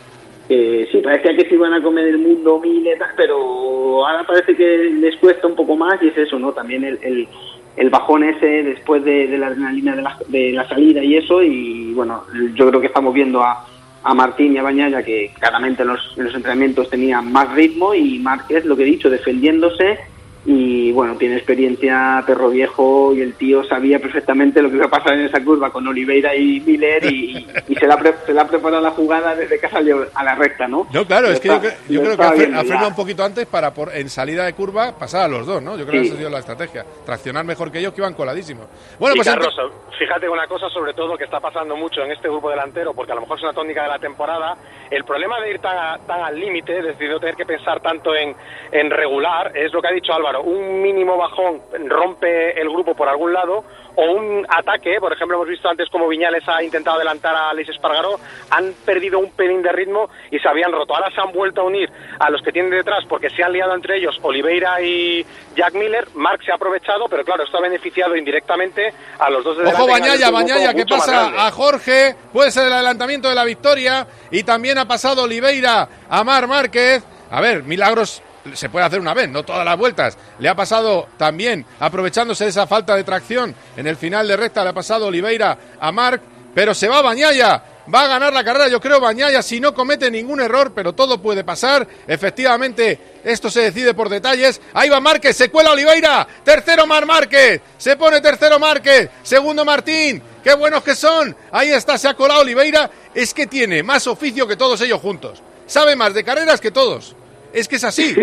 que 0.47 0.89
sí, 0.93 0.99
parecía 0.99 1.35
que 1.35 1.49
se 1.49 1.55
iban 1.55 1.73
a 1.73 1.83
comer 1.83 2.07
el 2.07 2.19
mundo 2.19 2.61
miletas, 2.61 3.11
pero 3.17 4.07
ahora 4.07 4.25
parece 4.27 4.55
que 4.55 4.91
les 5.01 5.17
cuesta 5.17 5.47
un 5.47 5.55
poco 5.55 5.77
más 5.77 6.03
y 6.03 6.09
es 6.09 6.19
eso, 6.19 6.39
¿no? 6.39 6.53
También 6.53 6.85
el, 6.85 6.99
el, 7.03 7.29
el 7.77 7.89
bajón 7.89 8.25
ese 8.25 8.63
después 8.63 9.03
de, 9.05 9.27
de 9.27 9.39
la 9.39 9.47
adrenalina 9.47 9.97
de 9.97 10.03
la, 10.03 10.19
de 10.29 10.53
la 10.53 10.69
salida 10.69 11.03
y 11.03 11.17
eso 11.17 11.43
y 11.43 11.95
bueno, 11.95 12.25
yo 12.55 12.69
creo 12.69 12.81
que 12.81 12.89
estamos 12.89 13.15
viendo 13.15 13.43
a 13.43 13.65
a 14.03 14.15
Martín 14.15 14.55
y 14.55 14.59
a 14.59 14.63
Bañaya, 14.63 15.03
que 15.03 15.33
claramente 15.39 15.83
en 15.83 15.89
los, 15.89 16.15
en 16.17 16.25
los 16.25 16.35
entrenamientos 16.35 16.89
tenía 16.91 17.21
más 17.21 17.53
ritmo, 17.53 17.95
y 17.95 18.19
Márquez, 18.19 18.65
lo 18.65 18.77
que 18.77 18.83
he 18.83 18.87
dicho, 18.87 19.11
defendiéndose 19.11 19.99
y 20.46 20.90
bueno, 20.92 21.16
tiene 21.16 21.37
experiencia 21.37 22.22
perro 22.26 22.48
viejo 22.48 23.12
y 23.14 23.20
el 23.20 23.35
tío 23.35 23.62
sabía 23.64 23.98
perfectamente 23.98 24.62
lo 24.62 24.70
que 24.70 24.76
iba 24.76 24.87
a 24.87 24.90
pasar 24.90 25.14
en 25.14 25.26
esa 25.26 25.42
curva 25.44 25.70
con 25.70 25.87
Oliveira 25.87 26.35
y 26.35 26.61
Miller 26.61 27.05
y, 27.05 27.46
se, 27.79 27.87
la 27.87 27.98
se 28.24 28.33
la 28.33 28.42
ha 28.42 28.48
preparado 28.48 28.83
la 28.83 28.90
jugada 28.92 29.35
desde 29.35 29.61
que 29.61 29.68
salió 29.68 30.07
a 30.14 30.24
la 30.24 30.35
recta, 30.35 30.66
¿no? 30.66 30.87
No, 30.92 31.05
claro, 31.05 31.29
es 31.29 31.40
que 31.40 31.48
yo, 31.48 31.61
creo 32.03 32.16
que 32.16 32.22
ha, 32.22 32.64
frenado 32.64 32.88
un 32.88 32.96
poquito 32.96 33.22
antes 33.22 33.46
para 33.46 33.74
por, 33.74 33.94
en 33.94 34.09
salida 34.09 34.46
de 34.46 34.55
curva 34.55 34.92
pasar 34.98 35.22
a 35.22 35.29
los 35.29 35.46
dos, 35.46 35.62
¿no? 35.62 35.76
Yo 35.76 35.87
creo 35.87 36.00
que 36.00 36.07
esa 36.07 36.14
ha 36.14 36.18
sido 36.18 36.31
la 36.31 36.38
estrategia, 36.38 36.87
traccionar 37.05 37.44
mejor 37.44 37.70
que 37.70 37.79
ellos 37.79 37.92
que 37.92 38.00
iban 38.00 38.14
coladísimos. 38.14 38.66
Bueno, 38.98 39.16
pues 39.16 39.29
Carlos, 39.29 39.55
fíjate 39.98 40.26
una 40.26 40.46
cosa 40.46 40.70
sobre 40.70 40.94
todo 40.94 41.18
que 41.18 41.24
está 41.24 41.38
pasando 41.38 41.76
mucho 41.76 42.00
en 42.03 42.12
este 42.12 42.29
grupo 42.29 42.48
delantero, 42.48 42.94
porque 42.94 43.12
a 43.12 43.16
lo 43.16 43.20
mejor 43.20 43.37
es 43.37 43.44
una 43.44 43.53
tónica 43.53 43.83
de 43.83 43.88
la 43.88 43.98
temporada, 43.98 44.57
el 44.90 45.05
problema 45.05 45.40
de 45.40 45.50
ir 45.50 45.59
tan, 45.61 46.00
tan 46.07 46.22
al 46.22 46.38
límite, 46.38 46.79
es 46.79 46.85
decir, 46.85 47.11
no 47.11 47.20
tener 47.20 47.37
que 47.37 47.46
pensar 47.46 47.81
tanto 47.81 48.14
en, 48.14 48.35
en 48.72 48.90
regular, 48.90 49.53
es 49.57 49.72
lo 49.72 49.81
que 49.81 49.88
ha 49.88 49.92
dicho 49.92 50.12
Álvaro 50.12 50.42
un 50.42 50.83
mínimo 50.83 51.16
bajón 51.16 51.61
rompe 51.87 52.61
el 52.61 52.68
grupo 52.68 52.94
por 52.94 53.09
algún 53.09 53.33
lado 53.33 53.64
o 53.96 54.12
un 54.12 54.46
ataque, 54.48 54.98
por 55.00 55.12
ejemplo, 55.12 55.37
hemos 55.37 55.48
visto 55.48 55.68
antes 55.68 55.88
como 55.90 56.09
Viñales 56.09 56.42
ha 56.48 56.62
intentado 56.62 56.96
adelantar 56.96 57.35
a 57.35 57.53
Luis 57.53 57.68
Espargaró, 57.68 58.18
han 58.50 58.72
perdido 58.85 59.18
un 59.18 59.31
pelín 59.33 59.62
de 59.62 59.72
ritmo 59.72 60.09
y 60.31 60.38
se 60.38 60.48
habían 60.48 60.72
roto. 60.72 60.94
Ahora 60.94 61.11
se 61.14 61.20
han 61.20 61.33
vuelto 61.33 61.62
a 61.62 61.64
unir 61.64 61.90
a 62.18 62.31
los 62.31 62.40
que 62.42 62.53
tienen 62.53 62.70
detrás 62.70 63.05
porque 63.09 63.29
se 63.31 63.42
han 63.42 63.53
liado 63.53 63.74
entre 63.74 63.98
ellos 63.98 64.16
Oliveira 64.22 64.81
y 64.81 65.24
Jack 65.57 65.74
Miller. 65.74 66.09
Mark 66.14 66.40
se 66.44 66.53
ha 66.53 66.55
aprovechado, 66.55 67.07
pero 67.09 67.24
claro, 67.24 67.44
esto 67.44 67.59
ha 67.59 67.62
beneficiado 67.62 68.16
indirectamente 68.16 68.92
a 69.18 69.29
los 69.31 69.44
dos 69.44 69.59
de 69.59 69.64
Ojo, 69.64 69.87
Bañaya, 69.87 70.31
Bañaya, 70.31 70.72
¿qué 70.72 70.87
pasa 70.87 71.46
a 71.46 71.50
Jorge? 71.50 72.14
Puede 72.33 72.50
ser 72.50 72.68
el 72.68 72.72
adelantamiento 72.72 73.29
de 73.29 73.35
la 73.35 73.44
victoria 73.44 74.07
y 74.31 74.44
también 74.44 74.79
ha 74.81 74.88
pasado 74.88 75.23
Oliveira 75.23 75.88
a 76.09 76.25
Mar 76.25 76.47
Márquez. 76.49 77.03
A 77.31 77.40
ver, 77.40 77.62
milagros 77.62 78.23
se 78.55 78.69
puede 78.69 78.87
hacer 78.87 79.01
una 79.01 79.14
vez, 79.14 79.29
no 79.29 79.43
todas 79.43 79.64
las 79.64 79.77
vueltas. 79.77 80.16
Le 80.38 80.49
ha 80.49 80.55
pasado 80.55 81.09
también, 81.16 81.64
aprovechándose 81.79 82.45
de 82.45 82.51
esa 82.51 82.66
falta 82.66 82.97
de 82.97 83.05
tracción 83.05 83.55
en 83.77 83.87
el 83.87 83.97
final 83.97 84.27
de 84.27 84.37
recta, 84.37 84.62
le 84.64 84.71
ha 84.71 84.75
pasado 84.75 85.07
Oliveira 85.07 85.57
a 85.79 85.93
Marc, 85.93 86.23
pero 86.55 86.75
se 86.75 86.88
va 86.88 87.03
Bañaya. 87.03 87.62
Va 87.93 88.03
a 88.03 88.09
ganar 88.09 88.33
la 88.33 88.45
carrera, 88.45 88.69
yo 88.69 88.81
creo, 88.81 89.01
Bañaya, 89.01 89.43
si 89.43 89.59
no 89.59 89.75
comete 89.75 90.11
ningún 90.11 90.40
error, 90.40 90.73
pero 90.75 90.93
todo 90.93 91.21
puede 91.21 91.43
pasar. 91.43 91.87
Efectivamente, 92.07 93.21
esto 93.25 93.51
se 93.51 93.62
decide 93.62 93.95
por 93.95 94.09
detalles. 94.09 94.61
Ahí 94.75 94.88
va 94.88 95.01
Márquez, 95.01 95.37
se 95.37 95.51
cuela 95.51 95.73
Oliveira. 95.73 96.27
Tercero 96.45 96.87
Mar 96.87 97.05
Márquez, 97.05 97.61
se 97.79 97.97
pone 97.97 98.21
tercero 98.21 98.61
Márquez. 98.61 99.11
Segundo 99.25 99.64
Martín, 99.64 100.23
qué 100.42 100.55
buenos 100.55 100.83
que 100.83 100.94
son. 100.94 101.35
Ahí 101.50 101.70
está, 101.70 101.98
se 101.98 102.09
ha 102.09 102.14
colado 102.14 102.42
Oliveira. 102.42 102.90
Es 103.14 103.35
que 103.35 103.46
tiene 103.46 103.83
más 103.83 104.07
oficio 104.07 104.46
que 104.46 104.57
todos 104.57 104.81
ellos 104.81 105.00
juntos. 105.00 105.42
Sabe 105.66 105.96
más 105.96 106.14
de 106.14 106.24
carreras 106.24 106.61
que 106.61 106.70
todos. 106.70 107.14
Es 107.53 107.68
que 107.68 107.76
es 107.76 107.85
así. 107.85 108.14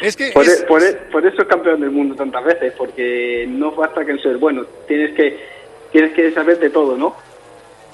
Es 0.00 0.16
que 0.16 0.32
por, 0.32 0.44
e, 0.44 0.56
por, 0.66 0.82
e, 0.82 0.92
por, 1.12 1.24
eso 1.24 1.42
es 1.42 1.48
campeón 1.48 1.80
del 1.80 1.90
mundo 1.90 2.16
tantas 2.16 2.44
veces, 2.44 2.72
porque 2.76 3.46
no 3.48 3.70
basta 3.70 4.04
que 4.04 4.18
ser 4.18 4.36
bueno, 4.38 4.64
tienes 4.88 5.14
que 5.14 5.38
tienes 5.92 6.12
que 6.12 6.32
saber 6.32 6.58
de 6.58 6.70
todo, 6.70 6.96
¿no? 6.96 7.14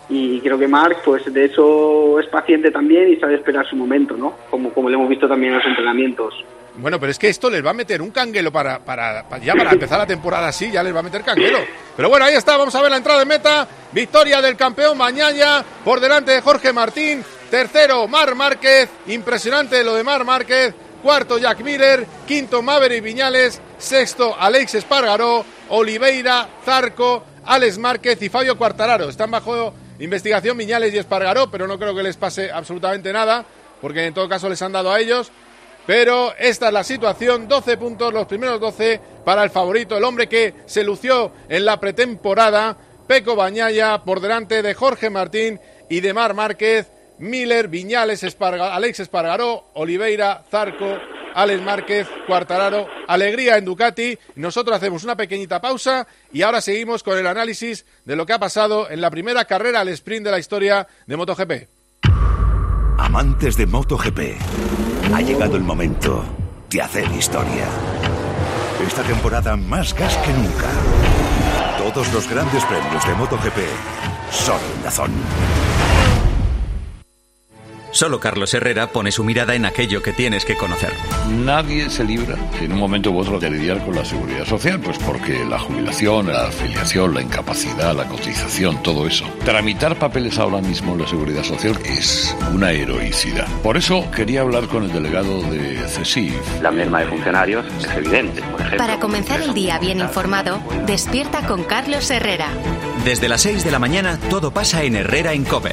Y 0.09 0.41
creo 0.41 0.59
que 0.59 0.69
Marc, 0.69 1.03
pues 1.05 1.31
de 1.31 1.45
eso 1.45 2.19
es 2.19 2.27
paciente 2.29 2.71
también 2.71 3.13
y 3.13 3.17
sabe 3.17 3.35
esperar 3.35 3.67
su 3.67 3.77
momento, 3.77 4.17
¿no? 4.17 4.35
Como, 4.49 4.73
como 4.73 4.89
lo 4.89 4.97
hemos 4.97 5.09
visto 5.11 5.29
también 5.29 5.53
en 5.53 5.59
los 5.59 5.67
entrenamientos. 5.67 6.45
Bueno, 6.79 7.01
pero 7.01 7.11
es 7.11 7.19
que 7.19 7.29
esto 7.29 7.51
les 7.51 7.65
va 7.65 7.71
a 7.71 7.75
meter 7.75 8.01
un 8.01 8.11
canguelo 8.11 8.53
para, 8.53 8.79
para, 8.79 9.25
ya 9.39 9.55
para 9.55 9.73
empezar 9.73 9.99
la 9.99 10.07
temporada 10.07 10.49
así, 10.49 10.71
ya 10.71 10.83
les 10.83 10.95
va 10.95 11.01
a 11.01 11.03
meter 11.03 11.23
canguelo. 11.23 11.59
Pero 11.97 12.09
bueno, 12.09 12.25
ahí 12.25 12.35
está, 12.35 12.57
vamos 12.57 12.75
a 12.75 12.81
ver 12.81 12.91
la 12.91 12.99
entrada 12.99 13.19
de 13.19 13.27
meta. 13.27 13.67
Victoria 13.93 14.41
del 14.41 14.57
campeón 14.57 14.97
Mañaya 14.97 15.65
por 15.85 15.99
delante 15.99 16.33
de 16.33 16.41
Jorge 16.41 16.73
Martín. 16.73 17.25
Tercero, 17.51 18.07
Mar 18.07 18.35
Márquez. 18.35 18.89
Impresionante 19.09 19.83
lo 19.83 19.95
de 19.95 20.05
Mar 20.05 20.25
Márquez. 20.25 20.75
Cuarto, 21.03 21.39
Jack 21.39 21.61
Miller. 21.61 22.07
Quinto, 22.27 22.63
Maverick 22.63 23.03
Viñales. 23.03 23.61
Sexto, 23.79 24.37
Alex 24.39 24.77
Espargaró. 24.77 25.45
Oliveira, 25.71 26.49
Zarco, 26.65 27.25
Alex 27.45 27.79
Márquez 27.79 28.23
y 28.23 28.29
Fabio 28.29 28.57
Cuartararo. 28.57 29.09
Están 29.09 29.31
bajo 29.31 29.75
investigación 29.99 30.57
Viñales 30.57 30.95
y 30.95 30.99
Espargaró, 30.99 31.51
pero 31.51 31.67
no 31.67 31.79
creo 31.79 31.95
que 31.95 32.03
les 32.03 32.17
pase 32.17 32.51
absolutamente 32.51 33.13
nada, 33.13 33.45
porque 33.81 34.07
en 34.07 34.15
todo 34.15 34.29
caso 34.29 34.49
les 34.49 34.63
han 34.63 34.73
dado 34.73 34.93
a 34.93 35.01
ellos. 35.01 35.31
Pero 35.89 36.35
esta 36.39 36.67
es 36.67 36.73
la 36.75 36.85
situación, 36.85 37.49
12 37.49 37.79
puntos, 37.79 38.13
los 38.13 38.27
primeros 38.27 38.61
12 38.61 39.01
para 39.25 39.43
el 39.43 39.49
favorito, 39.49 39.97
el 39.97 40.05
hombre 40.05 40.29
que 40.29 40.53
se 40.67 40.85
lució 40.85 41.33
en 41.49 41.65
la 41.65 41.81
pretemporada, 41.81 42.77
Peco 43.07 43.35
Bañaya, 43.35 44.05
por 44.05 44.21
delante 44.21 44.61
de 44.61 44.75
Jorge 44.75 45.09
Martín 45.09 45.59
y 45.89 46.01
de 46.01 46.13
Mar 46.13 46.35
Márquez. 46.35 46.91
Miller, 47.21 47.69
Viñales, 47.69 48.23
Alex 48.23 49.01
Espargaró, 49.01 49.65
Oliveira, 49.73 50.45
Zarco, 50.51 50.99
Alex 51.35 51.63
Márquez, 51.63 52.07
Cuartararo, 52.27 52.87
Alegría 53.07 53.57
en 53.57 53.65
Ducati. 53.65 54.19
Nosotros 54.37 54.77
hacemos 54.77 55.05
una 55.05 55.17
pequeñita 55.17 55.59
pausa 55.63 56.07
y 56.31 56.43
ahora 56.43 56.61
seguimos 56.61 57.03
con 57.03 57.17
el 57.17 57.27
análisis 57.27 57.87
de 58.05 58.15
lo 58.15 58.27
que 58.27 58.35
ha 58.35 58.39
pasado 58.39 58.91
en 58.91 59.01
la 59.01 59.11
primera 59.11 59.47
carrera 59.47 59.81
al 59.81 59.89
sprint 59.89 60.27
de 60.27 60.33
la 60.33 60.39
historia 60.39 60.87
de 61.07 61.17
MotoGP. 61.17 61.53
Amantes 62.99 63.57
de 63.57 63.65
MotoGP, 63.65 64.19
ha 65.15 65.21
llegado 65.21 65.57
el 65.57 65.63
momento 65.63 66.25
de 66.71 66.83
hacer 66.83 67.11
historia. 67.13 67.67
Esta 68.87 69.03
temporada 69.03 69.57
más 69.57 69.95
gas 69.95 70.17
que 70.19 70.33
nunca. 70.33 70.69
Todos 71.79 72.13
los 72.13 72.29
grandes 72.29 72.65
premios 72.65 73.07
de 73.07 73.15
MotoGP 73.15 73.59
son 74.31 74.61
en 74.85 74.91
zona. 74.91 75.98
Solo 77.91 78.21
Carlos 78.21 78.53
Herrera 78.53 78.89
pone 78.89 79.11
su 79.11 79.25
mirada 79.25 79.55
en 79.55 79.65
aquello 79.65 80.03
que 80.03 80.13
tienes 80.13 80.45
que 80.45 80.57
conocer. 80.57 80.93
Nadie 81.45 81.89
se 81.89 82.05
libra 82.05 82.37
en 82.61 82.73
un 82.73 82.79
momento 82.79 83.11
u 83.11 83.19
otro 83.19 83.41
de 83.41 83.51
lidiar 83.51 83.85
con 83.85 83.95
la 83.95 84.05
seguridad 84.05 84.45
social, 84.45 84.79
pues 84.81 84.99
porque 84.99 85.45
la 85.45 85.59
jubilación, 85.59 86.29
la 86.29 86.49
afiliación, 86.49 87.15
la 87.15 87.23
incapacidad, 87.23 87.97
la 87.97 88.07
cotización, 88.07 88.83
todo 88.83 89.07
eso. 89.07 89.25
Tramitar 89.45 89.97
papeles 89.99 90.39
ahora 90.39 90.61
mismo 90.61 90.93
en 90.93 91.01
la 91.01 91.07
seguridad 91.09 91.43
social 91.43 91.79
es 91.85 92.37
una 92.53 92.73
heroicidad. 92.73 93.47
Por 93.63 93.77
eso 93.77 94.05
quería 94.11 94.43
hablar 94.43 94.67
con 94.69 94.85
el 94.85 94.93
delegado 94.93 95.43
de 95.43 95.79
CESIF. 95.89 96.35
La 96.63 96.71
merma 96.71 97.01
de 97.01 97.07
funcionarios 97.07 97.65
es 97.79 97.91
evidente. 97.97 98.43
Por 98.43 98.61
ejemplo, 98.61 98.79
Para 98.79 98.99
comenzar 99.01 99.41
el 99.41 99.55
día 99.55 99.79
bien 99.79 100.01
informado, 100.01 100.61
despierta 100.87 101.47
con 101.47 101.65
Carlos 101.65 102.11
Herrera. 102.11 102.49
Desde 103.05 103.29
las 103.29 103.43
6 103.43 103.65
de 103.65 103.71
la 103.71 103.79
mañana 103.79 104.19
todo 104.29 104.51
pasa 104.51 104.83
en 104.83 104.97
Herrera 104.97 105.33
en 105.33 105.45
Cope. 105.45 105.73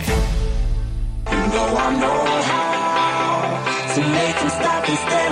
Know 1.31 1.77
I 1.77 1.95
know 2.01 2.25
how 2.49 3.93
to 3.95 4.01
make 4.01 4.35
them 4.39 4.49
stop 4.49 4.89
and 4.89 5.24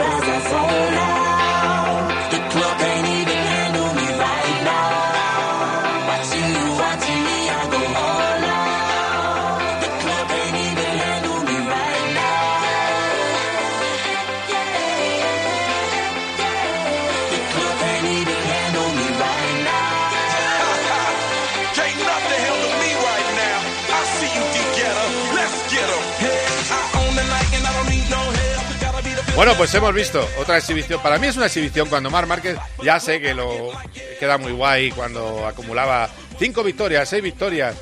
Bueno, 29.36 29.54
pues 29.58 29.74
hemos 29.74 29.94
visto 29.96 30.28
otra 30.38 30.58
exhibición. 30.60 31.02
Para 31.02 31.18
mí 31.18 31.26
es 31.26 31.36
una 31.38 31.48
exhibición 31.48 31.90
cuando 31.90 32.12
Mar 32.12 32.28
Márquez, 32.28 32.56
ya 32.84 33.00
sé 33.00 33.20
que 33.20 33.34
lo 33.34 33.72
queda 34.20 34.38
muy 34.38 34.52
guay 34.52 34.92
cuando 34.92 35.48
acumulaba 35.48 36.08
cinco 36.38 36.64
victorias, 36.64 37.10
seis 37.10 37.24
victorias. 37.24 37.76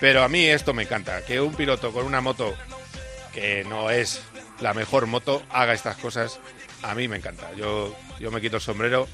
Pero 0.00 0.22
a 0.22 0.28
mí 0.28 0.46
esto 0.46 0.72
me 0.72 0.84
encanta, 0.84 1.22
que 1.26 1.38
un 1.38 1.54
piloto 1.54 1.92
con 1.92 2.06
una 2.06 2.22
moto 2.22 2.54
que 3.34 3.62
no 3.64 3.90
es 3.90 4.22
la 4.60 4.72
mejor 4.72 5.06
moto 5.06 5.42
haga 5.50 5.74
estas 5.74 5.96
cosas. 5.98 6.40
A 6.82 6.94
mí 6.94 7.08
me 7.08 7.18
encanta. 7.18 7.52
Yo, 7.54 7.94
yo 8.18 8.30
me 8.30 8.40
quito 8.40 8.56
el 8.56 8.62
sombrero. 8.62 9.06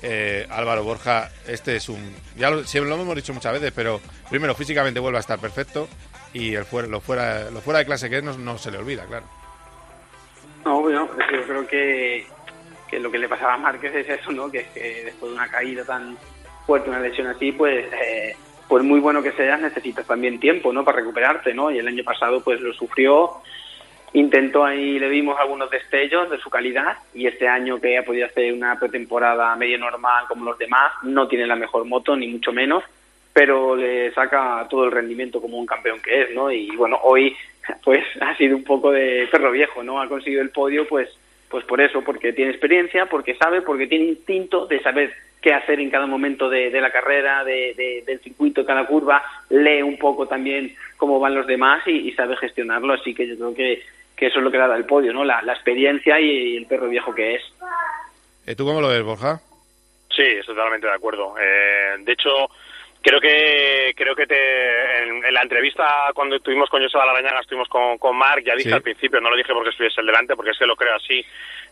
Eh, 0.00 0.46
Álvaro 0.50 0.82
Borja, 0.82 1.30
este 1.46 1.76
es 1.76 1.90
un. 1.90 2.16
Ya 2.38 2.50
lo, 2.50 2.64
siempre 2.64 2.88
lo 2.88 3.00
hemos 3.00 3.14
dicho 3.14 3.34
muchas 3.34 3.52
veces, 3.52 3.70
pero 3.76 4.00
primero 4.30 4.54
físicamente 4.54 4.98
vuelve 4.98 5.18
a 5.18 5.20
estar 5.20 5.38
perfecto 5.38 5.88
y 6.32 6.54
el 6.54 6.64
fuera, 6.64 6.88
lo, 6.88 7.02
fuera, 7.02 7.50
lo 7.50 7.60
fuera 7.60 7.80
de 7.80 7.84
clase 7.84 8.08
que 8.08 8.16
es 8.16 8.24
no, 8.24 8.36
no 8.38 8.56
se 8.56 8.70
le 8.70 8.78
olvida, 8.78 9.04
claro. 9.04 9.41
No, 10.64 10.80
bueno, 10.80 11.08
yo 11.32 11.42
creo 11.42 11.66
que, 11.66 12.26
que 12.88 13.00
lo 13.00 13.10
que 13.10 13.18
le 13.18 13.28
pasaba 13.28 13.54
a 13.54 13.58
Márquez 13.58 13.94
es 13.94 14.08
eso, 14.08 14.32
¿no? 14.32 14.50
Que 14.50 14.58
es 14.60 14.68
que 14.68 15.04
después 15.04 15.32
de 15.32 15.38
una 15.38 15.48
caída 15.48 15.84
tan 15.84 16.16
fuerte, 16.66 16.90
una 16.90 17.00
lesión 17.00 17.26
así, 17.26 17.52
pues, 17.52 17.86
eh, 17.92 18.36
pues 18.68 18.84
muy 18.84 19.00
bueno 19.00 19.22
que 19.22 19.32
seas, 19.32 19.60
necesitas 19.60 20.06
también 20.06 20.38
tiempo, 20.38 20.72
¿no? 20.72 20.84
Para 20.84 20.98
recuperarte, 20.98 21.52
¿no? 21.52 21.70
Y 21.70 21.78
el 21.78 21.88
año 21.88 22.04
pasado, 22.04 22.42
pues 22.42 22.60
lo 22.60 22.72
sufrió, 22.72 23.42
intentó 24.12 24.64
ahí, 24.64 24.98
le 24.98 25.08
vimos 25.08 25.38
algunos 25.38 25.70
destellos 25.70 26.30
de 26.30 26.38
su 26.38 26.50
calidad 26.50 26.96
y 27.14 27.26
este 27.26 27.48
año 27.48 27.80
que 27.80 27.98
ha 27.98 28.04
podido 28.04 28.26
hacer 28.26 28.52
una 28.52 28.78
pretemporada 28.78 29.56
medio 29.56 29.78
normal 29.78 30.26
como 30.28 30.44
los 30.44 30.58
demás, 30.58 30.92
no 31.02 31.26
tiene 31.28 31.46
la 31.46 31.56
mejor 31.56 31.84
moto, 31.86 32.14
ni 32.14 32.28
mucho 32.28 32.52
menos, 32.52 32.84
pero 33.32 33.74
le 33.74 34.12
saca 34.12 34.66
todo 34.68 34.84
el 34.84 34.92
rendimiento 34.92 35.40
como 35.40 35.58
un 35.58 35.66
campeón 35.66 36.00
que 36.00 36.22
es, 36.22 36.34
¿no? 36.34 36.50
Y 36.50 36.74
bueno, 36.76 36.98
hoy 37.02 37.34
pues 37.84 38.04
ha 38.20 38.36
sido 38.36 38.56
un 38.56 38.64
poco 38.64 38.90
de 38.90 39.28
perro 39.30 39.50
viejo, 39.50 39.82
¿no? 39.82 40.00
Ha 40.00 40.08
conseguido 40.08 40.42
el 40.42 40.50
podio, 40.50 40.86
pues, 40.86 41.08
pues 41.48 41.64
por 41.64 41.80
eso, 41.80 42.02
porque 42.02 42.32
tiene 42.32 42.50
experiencia, 42.50 43.06
porque 43.06 43.34
sabe, 43.34 43.62
porque 43.62 43.86
tiene 43.86 44.06
instinto 44.06 44.66
de 44.66 44.80
saber 44.80 45.12
qué 45.40 45.52
hacer 45.52 45.80
en 45.80 45.90
cada 45.90 46.06
momento 46.06 46.48
de, 46.48 46.70
de 46.70 46.80
la 46.80 46.92
carrera, 46.92 47.44
de, 47.44 48.02
del 48.06 48.20
circuito, 48.20 48.64
cada 48.64 48.86
curva, 48.86 49.22
lee 49.50 49.82
un 49.82 49.98
poco 49.98 50.26
también 50.26 50.74
cómo 50.96 51.18
van 51.18 51.34
los 51.34 51.46
demás 51.46 51.86
y, 51.86 52.12
sabe 52.12 52.36
gestionarlo, 52.36 52.94
así 52.94 53.12
que 53.12 53.26
yo 53.26 53.36
creo 53.36 53.54
que, 53.54 53.82
que, 54.16 54.26
eso 54.26 54.38
es 54.38 54.44
lo 54.44 54.50
que 54.52 54.58
le 54.58 54.68
da 54.68 54.76
el 54.76 54.86
podio, 54.86 55.12
¿no? 55.12 55.24
La, 55.24 55.42
la 55.42 55.52
experiencia 55.52 56.20
y, 56.20 56.56
el 56.56 56.66
perro 56.66 56.88
viejo 56.88 57.12
que 57.12 57.34
es. 57.34 57.42
¿Y 58.46 58.54
¿Tú 58.54 58.64
cómo 58.64 58.80
lo 58.80 58.88
ves, 58.88 59.02
Borja? 59.02 59.40
Sí, 60.14 60.22
estoy 60.22 60.54
totalmente 60.54 60.86
de 60.86 60.94
acuerdo. 60.94 61.34
Eh, 61.38 61.96
de 62.00 62.12
hecho, 62.12 62.30
Creo 63.02 63.20
que 63.20 63.92
creo 63.96 64.14
que 64.14 64.26
te, 64.26 65.02
en, 65.02 65.34
la 65.34 65.42
entrevista 65.42 65.84
cuando 66.14 66.36
estuvimos 66.36 66.70
con 66.70 66.82
José 66.82 66.98
Larañaga, 66.98 67.40
estuvimos 67.40 67.68
con, 67.68 67.98
con 67.98 68.16
Marc, 68.16 68.44
ya 68.44 68.54
dije 68.54 68.72
al 68.72 68.82
principio, 68.82 69.20
no 69.20 69.30
lo 69.30 69.36
dije 69.36 69.52
porque 69.52 69.70
estuviese 69.70 70.00
el 70.00 70.06
delante, 70.06 70.36
porque 70.36 70.52
es 70.52 70.58
que 70.58 70.66
lo 70.66 70.76
creo 70.76 70.94
así. 70.94 71.24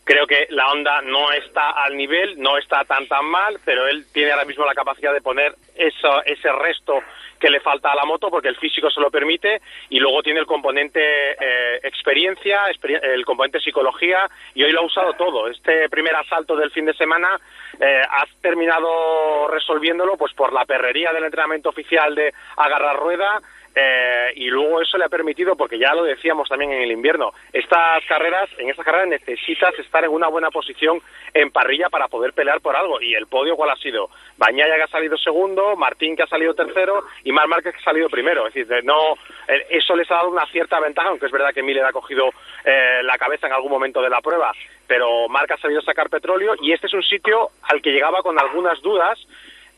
Creo 0.05 0.27
que 0.27 0.47
la 0.51 0.71
onda 0.73 1.03
no 1.03 1.31
está 1.33 1.71
al 1.71 1.97
nivel, 1.97 2.41
no 2.41 2.59
está 2.59 2.85
tan 2.85 3.07
tan 3.07 3.25
mal, 3.27 3.59
pero 3.65 3.87
él 3.87 4.07
tiene 4.13 4.33
ahora 4.33 4.45
mismo 4.45 4.65
la 4.65 4.75
capacidad 4.75 5.13
de 5.13 5.21
poner 5.21 5.55
eso, 5.77 6.23
ese 6.25 6.51
resto 6.53 7.01
que 7.41 7.51
le 7.51 7.61
falta 7.61 7.91
a 7.91 7.97
la 7.97 8.05
moto 8.05 8.31
porque 8.31 8.49
el 8.49 8.57
físico 8.57 8.91
se 8.91 9.01
lo 9.01 9.11
permite 9.11 9.61
y 9.89 9.99
luego 9.99 10.23
tiene 10.23 10.41
el 10.41 10.47
componente 10.47 11.01
eh, 11.01 11.81
experiencia, 11.83 12.65
el 13.03 13.25
componente 13.25 13.61
psicología 13.61 14.29
y 14.55 14.63
hoy 14.63 14.73
lo 14.73 14.81
ha 14.81 14.85
usado 14.85 15.15
todo. 15.15 15.49
Este 15.49 15.89
primer 15.89 16.15
asalto 16.15 16.55
del 16.55 16.71
fin 16.71 16.85
de 16.85 16.95
semana 16.95 17.41
eh, 17.81 18.03
has 18.09 18.29
terminado 18.43 19.49
resolviéndolo 19.49 20.17
pues 20.19 20.35
por 20.35 20.53
la 20.53 20.67
perrería 20.67 21.13
del 21.13 21.25
entrenamiento 21.25 21.71
oficial 21.71 22.15
de 22.15 22.33
agarrar 22.57 22.97
rueda 22.97 23.41
eh, 23.74 24.33
y 24.35 24.48
luego 24.48 24.80
eso 24.80 24.98
le 24.98 25.04
ha 25.04 25.09
permitido, 25.09 25.56
porque 25.56 25.78
ya 25.78 25.94
lo 25.94 26.02
decíamos 26.02 26.48
también 26.48 26.72
en 26.72 26.83
el 26.83 26.90
invierno, 26.90 27.33
estas 27.52 28.04
carreras, 28.06 28.48
en 28.59 28.68
estas 28.68 28.85
carreras 28.85 29.09
necesitas 29.09 29.78
estar 29.78 30.04
en 30.04 30.11
una 30.11 30.28
buena 30.28 30.50
posición 30.50 31.00
en 31.33 31.50
parrilla 31.50 31.88
para 31.88 32.09
poder 32.09 32.33
pelear 32.33 32.61
por 32.61 32.74
algo. 32.74 33.00
Y 33.00 33.14
el 33.14 33.26
podio, 33.26 33.56
¿cuál 33.56 33.70
ha 33.70 33.76
sido? 33.76 34.11
Bañaya 34.37 34.76
que 34.76 34.83
ha 34.83 34.88
salido 34.88 35.16
segundo, 35.16 35.76
Martín 35.76 36.16
que 36.16 36.24
ha 36.24 36.26
salido 36.26 36.54
tercero 36.54 37.04
y 37.24 37.33
Mar 37.33 37.46
Márquez 37.46 37.74
que 37.74 37.80
ha 37.80 37.85
salido 37.85 38.09
primero. 38.09 38.46
Es 38.48 38.54
decir, 38.54 38.85
no, 38.85 39.14
eh, 39.46 39.66
eso 39.70 39.94
les 39.94 40.11
ha 40.11 40.16
dado 40.16 40.30
una 40.30 40.46
cierta 40.46 40.80
ventaja, 40.80 41.09
aunque 41.09 41.26
es 41.26 41.33
verdad 41.33 41.54
que 41.54 41.62
Miller 41.62 41.85
ha 41.85 41.92
cogido 41.92 42.30
eh, 42.64 43.00
la 43.04 43.18
cabeza 43.18 43.46
en 43.46 43.52
algún 43.52 43.70
momento 43.70 44.02
de 44.02 44.11
la 44.11 44.20
prueba, 44.20 44.52
pero 44.87 45.28
Marc 45.28 45.52
ha 45.52 45.56
salido 45.59 45.80
a 45.80 45.85
sacar 45.85 46.11
petróleo 46.11 46.54
y 46.61 46.72
este 46.72 46.88
es 46.88 46.94
un 46.94 47.02
sitio 47.02 47.50
al 47.62 47.80
que 47.80 47.92
llegaba 47.92 48.22
con 48.22 48.38
algunas 48.38 48.80
dudas 48.83 49.18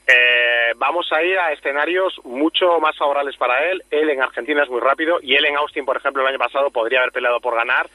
eh, 0.06 0.72
vamos 0.76 1.10
a 1.12 1.22
ir 1.22 1.38
a 1.38 1.52
escenarios 1.52 2.20
mucho 2.24 2.80
más 2.80 2.96
favorables 2.96 3.36
para 3.36 3.70
él. 3.70 3.82
Él 3.90 4.10
en 4.10 4.22
Argentina 4.22 4.62
es 4.62 4.68
muy 4.68 4.80
rápido 4.80 5.18
y 5.22 5.34
él 5.34 5.44
en 5.44 5.56
Austin, 5.56 5.84
por 5.84 5.96
ejemplo, 5.96 6.22
el 6.22 6.28
año 6.28 6.38
pasado 6.38 6.70
podría 6.70 7.00
haber 7.00 7.12
peleado 7.12 7.40
por 7.40 7.54
ganar 7.54 7.88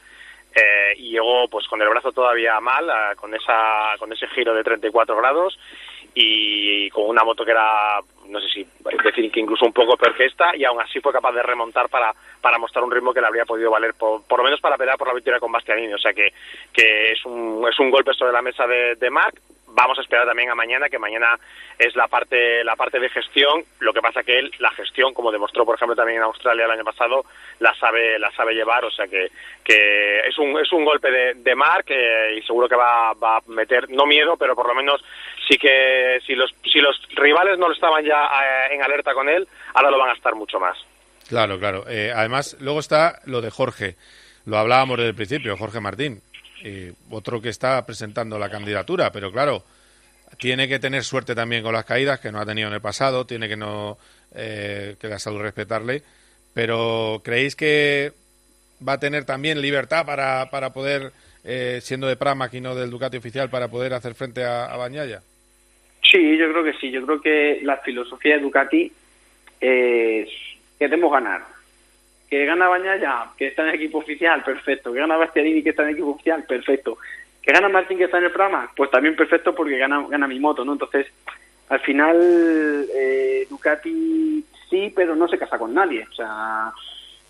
eh, 0.54 0.94
y 0.96 1.10
llegó 1.10 1.48
pues 1.48 1.66
con 1.68 1.82
el 1.82 1.88
brazo 1.88 2.12
todavía 2.12 2.58
mal, 2.60 2.88
eh, 2.88 3.16
con 3.16 3.34
esa 3.34 3.94
con 3.98 4.12
ese 4.12 4.26
giro 4.28 4.54
de 4.54 4.64
34 4.64 5.16
grados 5.16 5.58
y 6.14 6.88
con 6.90 7.04
una 7.04 7.22
moto 7.22 7.44
que 7.44 7.50
era, 7.50 8.00
no 8.26 8.40
sé 8.40 8.48
si 8.48 8.66
decir 9.04 9.30
que 9.30 9.40
incluso 9.40 9.66
un 9.66 9.72
poco 9.72 9.96
peor 9.96 10.16
que 10.16 10.24
esta 10.24 10.56
y 10.56 10.64
aún 10.64 10.80
así 10.80 11.00
fue 11.00 11.12
capaz 11.12 11.32
de 11.32 11.42
remontar 11.42 11.88
para, 11.90 12.12
para 12.40 12.58
mostrar 12.58 12.82
un 12.82 12.90
ritmo 12.90 13.12
que 13.12 13.20
le 13.20 13.26
habría 13.26 13.44
podido 13.44 13.70
valer 13.70 13.92
por, 13.94 14.24
por 14.24 14.38
lo 14.38 14.44
menos 14.44 14.60
para 14.60 14.76
pelear 14.76 14.96
por 14.96 15.08
la 15.08 15.14
victoria 15.14 15.38
con 15.38 15.52
Bastianini. 15.52 15.92
O 15.92 15.98
sea 15.98 16.14
que, 16.14 16.32
que 16.72 17.12
es, 17.12 17.24
un, 17.26 17.64
es 17.70 17.78
un 17.78 17.90
golpe 17.90 18.14
sobre 18.14 18.32
la 18.32 18.42
mesa 18.42 18.66
de, 18.66 18.96
de 18.96 19.10
Marc 19.10 19.36
vamos 19.74 19.98
a 19.98 20.02
esperar 20.02 20.26
también 20.26 20.50
a 20.50 20.54
mañana, 20.54 20.88
que 20.88 20.98
mañana 20.98 21.38
es 21.78 21.94
la 21.94 22.08
parte, 22.08 22.64
la 22.64 22.76
parte 22.76 22.98
de 22.98 23.08
gestión. 23.08 23.62
Lo 23.80 23.92
que 23.92 24.00
pasa 24.00 24.22
que 24.22 24.38
él, 24.38 24.50
la 24.58 24.70
gestión, 24.72 25.14
como 25.14 25.32
demostró, 25.32 25.64
por 25.64 25.76
ejemplo, 25.76 25.96
también 25.96 26.18
en 26.18 26.24
Australia 26.24 26.64
el 26.64 26.70
año 26.70 26.84
pasado, 26.84 27.24
la 27.60 27.74
sabe, 27.74 28.18
la 28.18 28.30
sabe 28.32 28.54
llevar. 28.54 28.84
O 28.84 28.90
sea 28.90 29.06
que, 29.06 29.28
que 29.62 30.20
es 30.26 30.38
un, 30.38 30.58
es 30.58 30.72
un 30.72 30.84
golpe 30.84 31.10
de, 31.10 31.34
de 31.34 31.54
Mark 31.54 31.86
y 31.88 32.42
seguro 32.42 32.68
que 32.68 32.76
va, 32.76 33.12
va 33.14 33.36
a 33.36 33.42
meter, 33.46 33.88
no 33.90 34.06
miedo, 34.06 34.36
pero 34.36 34.54
por 34.54 34.66
lo 34.66 34.74
menos 34.74 35.02
sí 35.48 35.56
que 35.56 36.20
si 36.26 36.34
los, 36.34 36.54
si 36.64 36.80
los 36.80 37.00
rivales 37.14 37.58
no 37.58 37.68
lo 37.68 37.74
estaban 37.74 38.04
ya 38.04 38.24
eh, 38.24 38.74
en 38.74 38.82
alerta 38.82 39.14
con 39.14 39.28
él, 39.28 39.46
ahora 39.74 39.90
lo 39.90 39.98
van 39.98 40.10
a 40.10 40.14
estar 40.14 40.34
mucho 40.34 40.58
más. 40.58 40.76
Claro, 41.28 41.58
claro. 41.58 41.84
Eh, 41.88 42.12
además, 42.14 42.56
luego 42.60 42.80
está 42.80 43.20
lo 43.26 43.40
de 43.40 43.50
Jorge. 43.50 43.96
Lo 44.46 44.56
hablábamos 44.56 44.96
desde 44.96 45.10
el 45.10 45.14
principio, 45.14 45.56
Jorge 45.58 45.80
Martín 45.80 46.22
otro 47.10 47.40
que 47.40 47.48
está 47.48 47.84
presentando 47.86 48.38
la 48.38 48.50
candidatura, 48.50 49.12
pero 49.12 49.30
claro, 49.30 49.62
tiene 50.38 50.68
que 50.68 50.78
tener 50.78 51.04
suerte 51.04 51.34
también 51.34 51.62
con 51.62 51.72
las 51.72 51.84
caídas, 51.84 52.20
que 52.20 52.30
no 52.30 52.40
ha 52.40 52.46
tenido 52.46 52.68
en 52.68 52.74
el 52.74 52.80
pasado, 52.80 53.26
tiene 53.26 53.48
que 53.48 53.56
no 53.56 53.98
eh, 54.34 54.96
que 55.00 55.08
la 55.08 55.18
salud 55.18 55.40
respetarle, 55.40 56.02
pero 56.54 57.22
¿creéis 57.24 57.56
que 57.56 58.12
va 58.86 58.94
a 58.94 59.00
tener 59.00 59.24
también 59.24 59.60
libertad 59.60 60.04
para, 60.04 60.50
para 60.50 60.72
poder, 60.72 61.12
eh, 61.44 61.80
siendo 61.82 62.06
de 62.06 62.16
Pramac 62.16 62.52
y 62.54 62.60
no 62.60 62.74
del 62.74 62.90
Ducati 62.90 63.16
oficial, 63.16 63.50
para 63.50 63.68
poder 63.68 63.94
hacer 63.94 64.14
frente 64.14 64.44
a, 64.44 64.66
a? 64.66 65.22
Sí, 66.02 66.38
yo 66.38 66.50
creo 66.50 66.64
que 66.64 66.74
sí. 66.74 66.90
Yo 66.90 67.04
creo 67.04 67.20
que 67.20 67.60
la 67.62 67.76
filosofía 67.78 68.36
de 68.36 68.42
Ducati 68.42 68.92
es 69.60 70.28
queremos 70.78 71.10
ganar 71.10 71.57
que 72.28 72.44
gana 72.44 72.68
Bañaya, 72.68 73.30
que 73.36 73.48
está 73.48 73.62
en 73.62 73.68
el 73.68 73.74
equipo 73.76 73.98
oficial, 73.98 74.42
perfecto. 74.44 74.92
Que 74.92 75.00
gana 75.00 75.16
Bastianini, 75.16 75.62
que 75.62 75.70
está 75.70 75.82
en 75.82 75.88
el 75.88 75.94
equipo 75.94 76.10
oficial, 76.10 76.44
perfecto. 76.44 76.98
Que 77.42 77.52
gana 77.52 77.68
Martín, 77.68 77.96
que 77.96 78.04
está 78.04 78.18
en 78.18 78.24
el 78.24 78.32
programa, 78.32 78.70
pues 78.76 78.90
también 78.90 79.16
perfecto 79.16 79.54
porque 79.54 79.78
gana, 79.78 80.04
gana 80.08 80.28
mi 80.28 80.38
moto, 80.38 80.64
¿no? 80.64 80.72
Entonces, 80.72 81.06
al 81.70 81.80
final, 81.80 82.86
eh, 82.94 83.46
Ducati 83.48 84.44
sí, 84.68 84.92
pero 84.94 85.16
no 85.16 85.26
se 85.28 85.38
casa 85.38 85.58
con 85.58 85.72
nadie. 85.72 86.06
O 86.10 86.14
sea, 86.14 86.70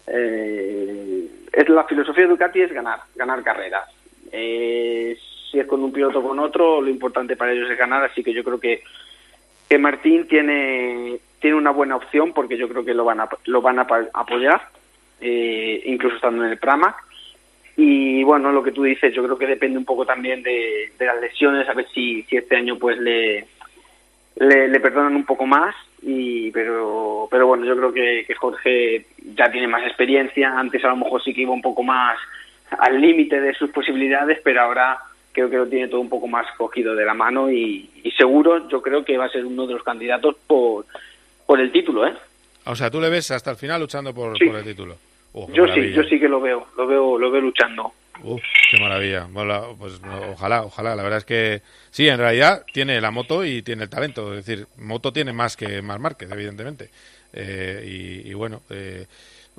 eh, 0.08 1.28
es 1.52 1.68
la 1.68 1.84
filosofía 1.84 2.24
de 2.24 2.30
Ducati 2.30 2.60
es 2.62 2.72
ganar, 2.72 3.00
ganar 3.14 3.42
carreras. 3.44 3.88
Eh, 4.32 5.16
si 5.48 5.60
es 5.60 5.66
con 5.66 5.82
un 5.82 5.92
piloto 5.92 6.18
o 6.18 6.28
con 6.28 6.40
otro, 6.40 6.80
lo 6.80 6.88
importante 6.88 7.36
para 7.36 7.52
ellos 7.52 7.70
es 7.70 7.78
ganar, 7.78 8.04
así 8.04 8.24
que 8.24 8.34
yo 8.34 8.42
creo 8.42 8.58
que, 8.58 8.82
que 9.68 9.78
Martín 9.78 10.26
tiene, 10.26 11.20
tiene 11.40 11.56
una 11.56 11.70
buena 11.70 11.96
opción 11.96 12.32
porque 12.32 12.58
yo 12.58 12.68
creo 12.68 12.84
que 12.84 12.94
lo 12.94 13.04
van 13.04 13.20
a, 13.20 13.28
lo 13.44 13.62
van 13.62 13.78
a 13.78 13.86
apoyar 14.12 14.60
eh, 15.20 15.82
incluso 15.86 16.16
estando 16.16 16.44
en 16.44 16.52
el 16.52 16.58
Pramac. 16.58 16.96
Y 17.76 18.24
bueno, 18.24 18.50
lo 18.50 18.62
que 18.62 18.72
tú 18.72 18.82
dices, 18.82 19.14
yo 19.14 19.22
creo 19.22 19.38
que 19.38 19.46
depende 19.46 19.78
un 19.78 19.84
poco 19.84 20.04
también 20.04 20.42
de, 20.42 20.90
las 20.98 21.20
lesiones, 21.20 21.68
a 21.68 21.74
ver 21.74 21.86
si, 21.94 22.22
si 22.24 22.36
este 22.36 22.56
año 22.56 22.76
pues 22.76 22.98
le, 22.98 23.46
le, 24.36 24.80
perdonan 24.80 25.14
un 25.14 25.24
poco 25.24 25.46
más. 25.46 25.74
Y, 26.02 26.50
pero, 26.50 27.28
pero 27.30 27.46
bueno, 27.46 27.64
yo 27.64 27.76
creo 27.76 27.92
que, 27.92 28.34
Jorge 28.34 29.06
ya 29.36 29.50
tiene 29.50 29.68
más 29.68 29.86
experiencia. 29.86 30.58
Antes 30.58 30.84
a 30.84 30.88
lo 30.88 30.96
mejor 30.96 31.22
sí 31.22 31.32
que 31.32 31.42
iba 31.42 31.52
un 31.52 31.62
poco 31.62 31.82
más 31.82 32.18
al 32.78 33.00
límite 33.00 33.40
de 33.40 33.54
sus 33.54 33.70
posibilidades, 33.70 34.40
pero 34.42 34.60
ahora 34.62 34.98
creo 35.32 35.48
que 35.48 35.56
lo 35.56 35.68
tiene 35.68 35.88
todo 35.88 36.00
un 36.00 36.08
poco 36.08 36.26
más 36.26 36.46
cogido 36.56 36.96
de 36.96 37.04
la 37.04 37.14
mano 37.14 37.50
y, 37.50 37.88
y 38.02 38.10
seguro 38.10 38.68
yo 38.68 38.82
creo 38.82 39.04
que 39.04 39.16
va 39.16 39.26
a 39.26 39.30
ser 39.30 39.46
uno 39.46 39.66
de 39.66 39.74
los 39.74 39.84
candidatos 39.84 40.34
por, 40.46 40.84
por 41.46 41.60
el 41.60 41.70
título, 41.70 42.06
¿eh? 42.06 42.14
O 42.68 42.76
sea, 42.76 42.90
tú 42.90 43.00
le 43.00 43.08
ves 43.08 43.30
hasta 43.30 43.50
el 43.50 43.56
final 43.56 43.80
luchando 43.80 44.14
por, 44.14 44.32
por 44.38 44.56
el 44.56 44.64
título. 44.64 44.96
Oh, 45.32 45.50
yo 45.52 45.66
sí, 45.74 45.92
yo 45.92 46.02
sí 46.04 46.18
que 46.18 46.28
lo 46.28 46.40
veo, 46.40 46.66
lo 46.76 46.86
veo, 46.86 47.18
lo 47.18 47.30
veo 47.30 47.40
luchando. 47.40 47.92
Uf, 48.22 48.42
qué 48.70 48.80
maravilla. 48.80 49.26
pues 49.78 50.00
ojalá, 50.30 50.62
ojalá. 50.62 50.96
La 50.96 51.02
verdad 51.02 51.18
es 51.18 51.24
que 51.24 51.62
sí, 51.90 52.08
en 52.08 52.18
realidad 52.18 52.64
tiene 52.72 53.00
la 53.00 53.10
moto 53.10 53.44
y 53.44 53.62
tiene 53.62 53.84
el 53.84 53.90
talento. 53.90 54.34
Es 54.34 54.46
decir, 54.46 54.66
moto 54.78 55.12
tiene 55.12 55.32
más 55.32 55.56
que 55.56 55.82
más 55.82 56.00
Márquez, 56.00 56.30
evidentemente. 56.30 56.90
Eh, 57.32 58.22
y, 58.24 58.32
bueno, 58.34 58.62
eh, 58.70 59.06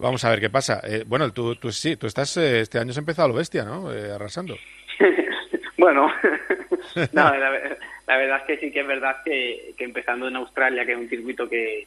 Vamos 0.01 0.24
a 0.24 0.30
ver 0.30 0.39
qué 0.39 0.49
pasa. 0.49 0.82
Eh, 0.84 1.03
bueno, 1.05 1.32
tú, 1.34 1.55
tú 1.55 1.72
sí, 1.72 1.97
tú 1.97 2.07
estás, 2.07 2.38
eh, 2.38 2.62
este 2.62 2.80
año 2.80 2.91
has 2.91 2.97
empezado 2.97 3.26
a 3.26 3.28
lo 3.30 3.34
bestia, 3.34 3.66
¿no? 3.66 3.93
Eh, 3.93 4.12
arrasando. 4.12 4.55
bueno, 5.78 6.10
no, 7.12 7.36
la, 7.36 8.18
verdad 8.18 8.38
es 8.38 8.43
que 8.45 8.57
sí 8.57 8.72
que 8.72 8.80
es 8.80 8.88
verdad 8.88 9.18
que, 9.26 9.76
empezando 9.78 10.30
en 10.30 10.38
Australia, 10.38 10.86
que 10.86 10.93
es 10.93 10.97
un 10.97 11.10
circuito 11.10 11.49
que, 11.49 11.86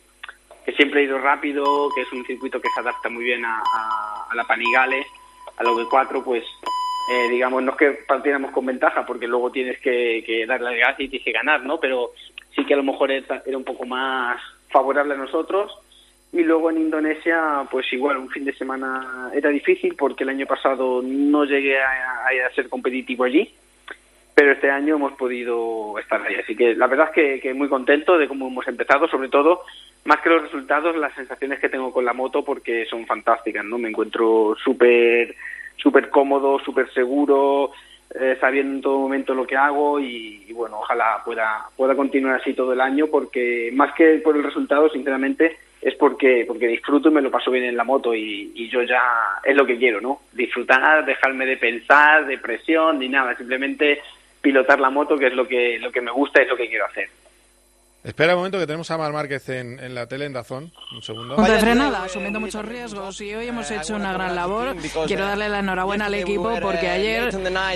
siempre 0.71 1.01
ha 1.01 1.05
ido 1.05 1.19
rápido, 1.19 1.89
que 1.95 2.03
es 2.03 2.13
un 2.13 2.25
circuito 2.25 2.61
que 2.61 2.69
se 2.75 2.81
adapta 2.81 3.09
muy 3.09 3.25
bien 3.25 3.45
a, 3.45 3.63
la 4.35 4.45
Panigale, 4.45 5.05
a 5.57 5.65
lo 5.65 5.77
V4, 5.77 6.23
pues 6.23 6.45
digamos, 7.31 7.63
no 7.63 7.73
es 7.73 7.77
que 7.77 7.91
partiéramos 8.07 8.53
con 8.53 8.65
ventaja, 8.65 9.05
porque 9.05 9.27
luego 9.27 9.51
tienes 9.51 9.81
que, 9.81 10.45
darle 10.47 10.69
al 10.69 10.79
gas 10.79 11.01
y 11.01 11.09
tienes 11.09 11.25
que 11.25 11.33
ganar, 11.33 11.65
¿no? 11.65 11.81
Pero 11.81 12.13
sí 12.55 12.65
que 12.65 12.75
a 12.75 12.77
lo 12.77 12.85
mejor 12.85 13.11
era 13.11 13.57
un 13.57 13.65
poco 13.65 13.85
más 13.85 14.41
favorable 14.71 15.15
a 15.15 15.19
nosotros 15.19 15.77
y 16.33 16.43
luego 16.43 16.71
en 16.71 16.79
Indonesia, 16.79 17.67
pues 17.71 17.93
igual, 17.93 18.17
un 18.17 18.31
fin 18.31 18.47
de 18.47 18.55
semana 18.55 19.31
era 19.35 19.51
difícil 19.51 19.95
porque 19.95 20.25
el 20.25 20.31
año 20.31 20.47
pasado 20.47 21.03
no 21.05 21.45
llegué 21.45 21.79
a, 21.79 22.55
ser 22.55 22.71
competitivo 22.71 23.25
allí, 23.25 23.55
pero 24.35 24.53
este 24.53 24.71
año 24.71 24.97
hemos 24.97 25.13
podido 25.13 25.99
estar 25.99 26.23
ahí. 26.23 26.37
Así 26.37 26.57
que 26.57 26.75
la 26.75 26.87
verdad 26.87 27.11
es 27.15 27.43
que, 27.43 27.53
muy 27.53 27.69
contento 27.69 28.17
de 28.17 28.29
cómo 28.29 28.49
hemos 28.49 28.67
empezado, 28.67 29.07
sobre 29.09 29.29
todo, 29.29 29.63
más 30.05 30.21
que 30.21 30.31
los 30.31 30.43
resultados, 30.43 30.97
las 30.97 31.15
sensaciones 31.15 31.61
que 31.61 31.69
tengo 31.69 31.93
con 31.93 32.05
la 32.05 32.13
moto 32.13 32.45
porque 32.45 32.87
son 32.87 33.07
fantásticas, 33.07 33.65
¿no? 33.65 33.79
Me 33.79 33.89
encuentro 33.89 34.57
súper 34.63 35.35
súper 35.77 36.11
cómodo, 36.11 36.59
súper 36.61 36.93
seguro, 36.93 37.73
eh, 38.15 38.37
sabiendo 38.41 38.75
en 38.75 38.83
todo 38.83 38.99
momento 38.99 39.35
lo 39.35 39.47
que 39.47 39.57
hago 39.57 39.99
y, 39.99 40.53
bueno, 40.53 40.79
ojalá 40.79 41.23
pueda, 41.25 41.65
pueda 41.77 41.97
continuar 41.97 42.41
así 42.41 42.55
todo 42.55 42.73
el 42.73 42.81
año 42.81 43.09
porque 43.09 43.71
más 43.75 43.93
que 43.95 44.21
por 44.23 44.37
el 44.37 44.45
resultado, 44.45 44.89
sinceramente, 44.91 45.57
es 45.81 45.95
porque, 45.97 46.45
porque 46.47 46.69
disfruto 46.69 47.09
y 47.09 47.13
me 47.13 47.23
lo 47.23 47.31
paso 47.31 47.51
bien 47.51 47.65
en 47.65 47.77
la 47.77 47.85
moto 47.85 48.15
y, 48.15 48.53
y 48.55 48.69
yo 48.69 48.83
ya 48.83 49.03
es 49.43 49.57
lo 49.57 49.67
que 49.67 49.79
quiero, 49.79 50.01
¿no? 50.01 50.21
Disfrutar, 50.33 51.05
dejarme 51.05 51.47
de 51.47 51.57
pensar, 51.57 52.27
de 52.27 52.39
presión, 52.39 52.99
ni 52.99 53.09
nada, 53.09 53.37
simplemente 53.37 54.01
pilotar 54.41 54.79
la 54.79 54.91
moto, 54.91 55.19
que 55.19 55.27
es 55.29 55.35
lo 55.35 55.47
que, 55.49 55.79
lo 55.81 55.91
que 55.91 56.01
me 56.01 56.13
gusta 56.13 56.43
es 56.43 56.49
lo 56.49 56.57
que 56.57 56.69
quiero 56.69 56.87
hacer. 56.87 57.09
Espera 58.05 58.33
un 58.33 58.41
momento 58.41 58.59
que 58.59 58.67
tenemos 58.67 58.91
a 58.91 58.99
Mar 58.99 59.13
Márquez 59.13 59.49
en, 59.49 59.79
en 59.79 59.95
la 59.95 60.09
tele 60.09 60.27
en 60.27 60.33
Dazón. 60.33 60.73
Un 60.93 61.03
segundo. 61.03 61.37
de 61.37 61.59
frenada, 61.61 62.03
asumiendo 62.03 62.41
muchos 62.41 62.65
riesgos 62.65 63.21
y 63.21 63.33
hoy 63.33 63.47
hemos 63.47 63.71
hecho 63.71 63.95
una 63.95 64.13
gran 64.13 64.35
labor. 64.35 64.75
Quiero 65.07 65.25
darle 65.25 65.49
la 65.49 65.61
enhorabuena 65.61 66.07
al 66.07 66.15
equipo 66.15 66.53
porque 66.61 66.89
ayer 66.89 67.33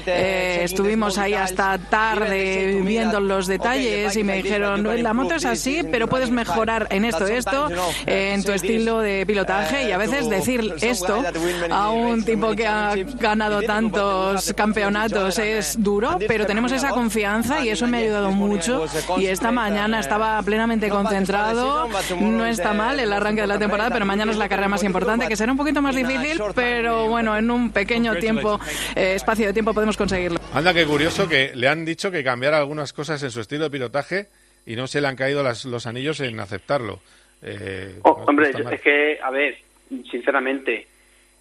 eh, 0.07 0.61
estuvimos 0.62 1.16
ahí 1.18 1.35
hasta 1.35 1.79
tarde 1.79 2.81
viendo 2.83 3.20
los 3.20 3.47
detalles 3.47 4.16
y 4.16 4.24
me 4.24 4.43
dijeron, 4.43 4.83
la 5.01 5.14
moto 5.14 5.37
es 5.37 5.45
así, 5.45 5.83
pero 5.93 6.09
puedes 6.09 6.31
mejorar 6.31 6.89
en 6.91 7.05
esto, 7.05 7.29
esto, 7.29 7.68
en 8.07 8.43
tu 8.43 8.51
estilo 8.51 8.99
de 8.99 9.24
pilotaje 9.27 9.89
y 9.89 9.93
a 9.93 9.99
veces 9.99 10.29
decir 10.29 10.74
esto 10.81 11.22
a 11.70 11.91
un 11.91 12.24
tipo 12.24 12.57
que 12.57 12.66
ha 12.66 12.97
ganado 13.20 13.62
tantos 13.62 14.53
campeonatos 14.55 15.39
es 15.39 15.81
duro, 15.81 16.18
pero 16.27 16.47
tenemos 16.47 16.72
esa 16.72 16.91
confianza 16.91 17.64
y 17.64 17.68
eso 17.68 17.87
me 17.87 17.99
ha 17.99 18.01
ayudado 18.01 18.33
mucho 18.33 18.87
y 19.18 19.27
esta 19.27 19.53
mañana 19.53 20.01
está 20.01 20.16
estaba 20.17 20.43
plenamente 20.43 20.89
concentrado. 20.89 21.89
No 22.21 22.47
está 22.47 22.73
mal 22.73 22.99
el 22.99 23.12
arranque 23.12 23.43
de 23.43 23.47
la 23.47 23.59
temporada, 23.59 23.91
pero 23.91 24.07
mañana 24.07 24.33
es 24.33 24.39
la 24.39 24.49
carrera 24.49 24.69
más 24.69 24.83
importante, 24.83 25.29
que 25.29 25.37
será 25.37 25.53
un 25.53 25.59
poquito 25.59 25.83
más 25.83 25.95
difícil, 25.95 26.41
pero 26.55 27.09
bueno, 27.09 27.37
en 27.37 27.51
un 27.51 27.71
pequeño 27.71 28.17
tiempo, 28.17 28.59
eh, 28.95 29.14
espacio 29.14 29.47
de 29.47 29.53
tiempo 29.53 29.75
podemos 29.75 29.97
conseguirlo. 29.97 30.39
Anda, 30.55 30.73
qué 30.73 30.87
curioso 30.87 31.29
que 31.29 31.53
le 31.55 31.69
han 31.69 31.85
dicho 31.85 32.11
que 32.11 32.25
cambiara 32.25 32.59
algunas 32.59 32.93
cosas 32.93 33.23
en 33.23 33.31
su 33.31 33.41
estilo 33.41 33.64
de 33.64 33.71
pilotaje 33.71 34.27
y 34.64 34.75
no 34.77 34.87
se 34.87 35.01
le 35.01 35.09
han 35.09 35.17
caído 35.17 35.43
los 35.43 35.87
anillos 35.87 36.21
en 36.21 36.41
aceptarlo. 36.41 37.01
Eh, 37.43 38.01
oh, 38.03 38.25
hombre, 38.27 38.51
es 38.51 38.81
que, 38.81 39.19
a 39.23 39.31
ver, 39.31 39.59
sinceramente, 40.11 40.87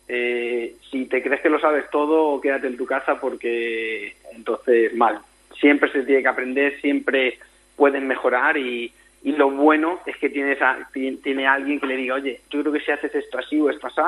eh, 0.08 0.76
si 0.92 1.06
te 1.06 1.24
crees 1.24 1.42
que 1.42 1.50
lo 1.50 1.60
sabes 1.60 1.90
todo, 1.90 2.40
quédate 2.42 2.68
en 2.68 2.78
tu 2.78 2.86
casa 2.86 3.20
porque 3.20 4.16
entonces 4.34 4.94
mal. 4.94 5.20
Siempre 5.60 5.90
se 5.92 6.04
tiene 6.04 6.22
que 6.22 6.28
aprender, 6.28 6.80
siempre 6.82 7.40
pueden 7.76 8.08
mejorar 8.08 8.58
y, 8.58 8.92
y 9.24 9.32
lo 9.34 9.50
bueno 9.50 10.00
es 10.06 10.18
que 10.18 10.30
tienes 10.30 10.62
a, 10.62 10.88
tiene 10.94 11.48
alguien 11.48 11.80
que 11.80 11.88
le 11.88 11.98
diga, 11.98 12.16
oye, 12.16 12.42
yo 12.50 12.62
creo 12.62 12.74
que 12.74 12.80
si 12.80 12.92
haces 12.92 13.14
esto 13.16 13.38
así 13.38 13.60
o 13.60 13.70
esto 13.70 13.88
así, 13.88 14.02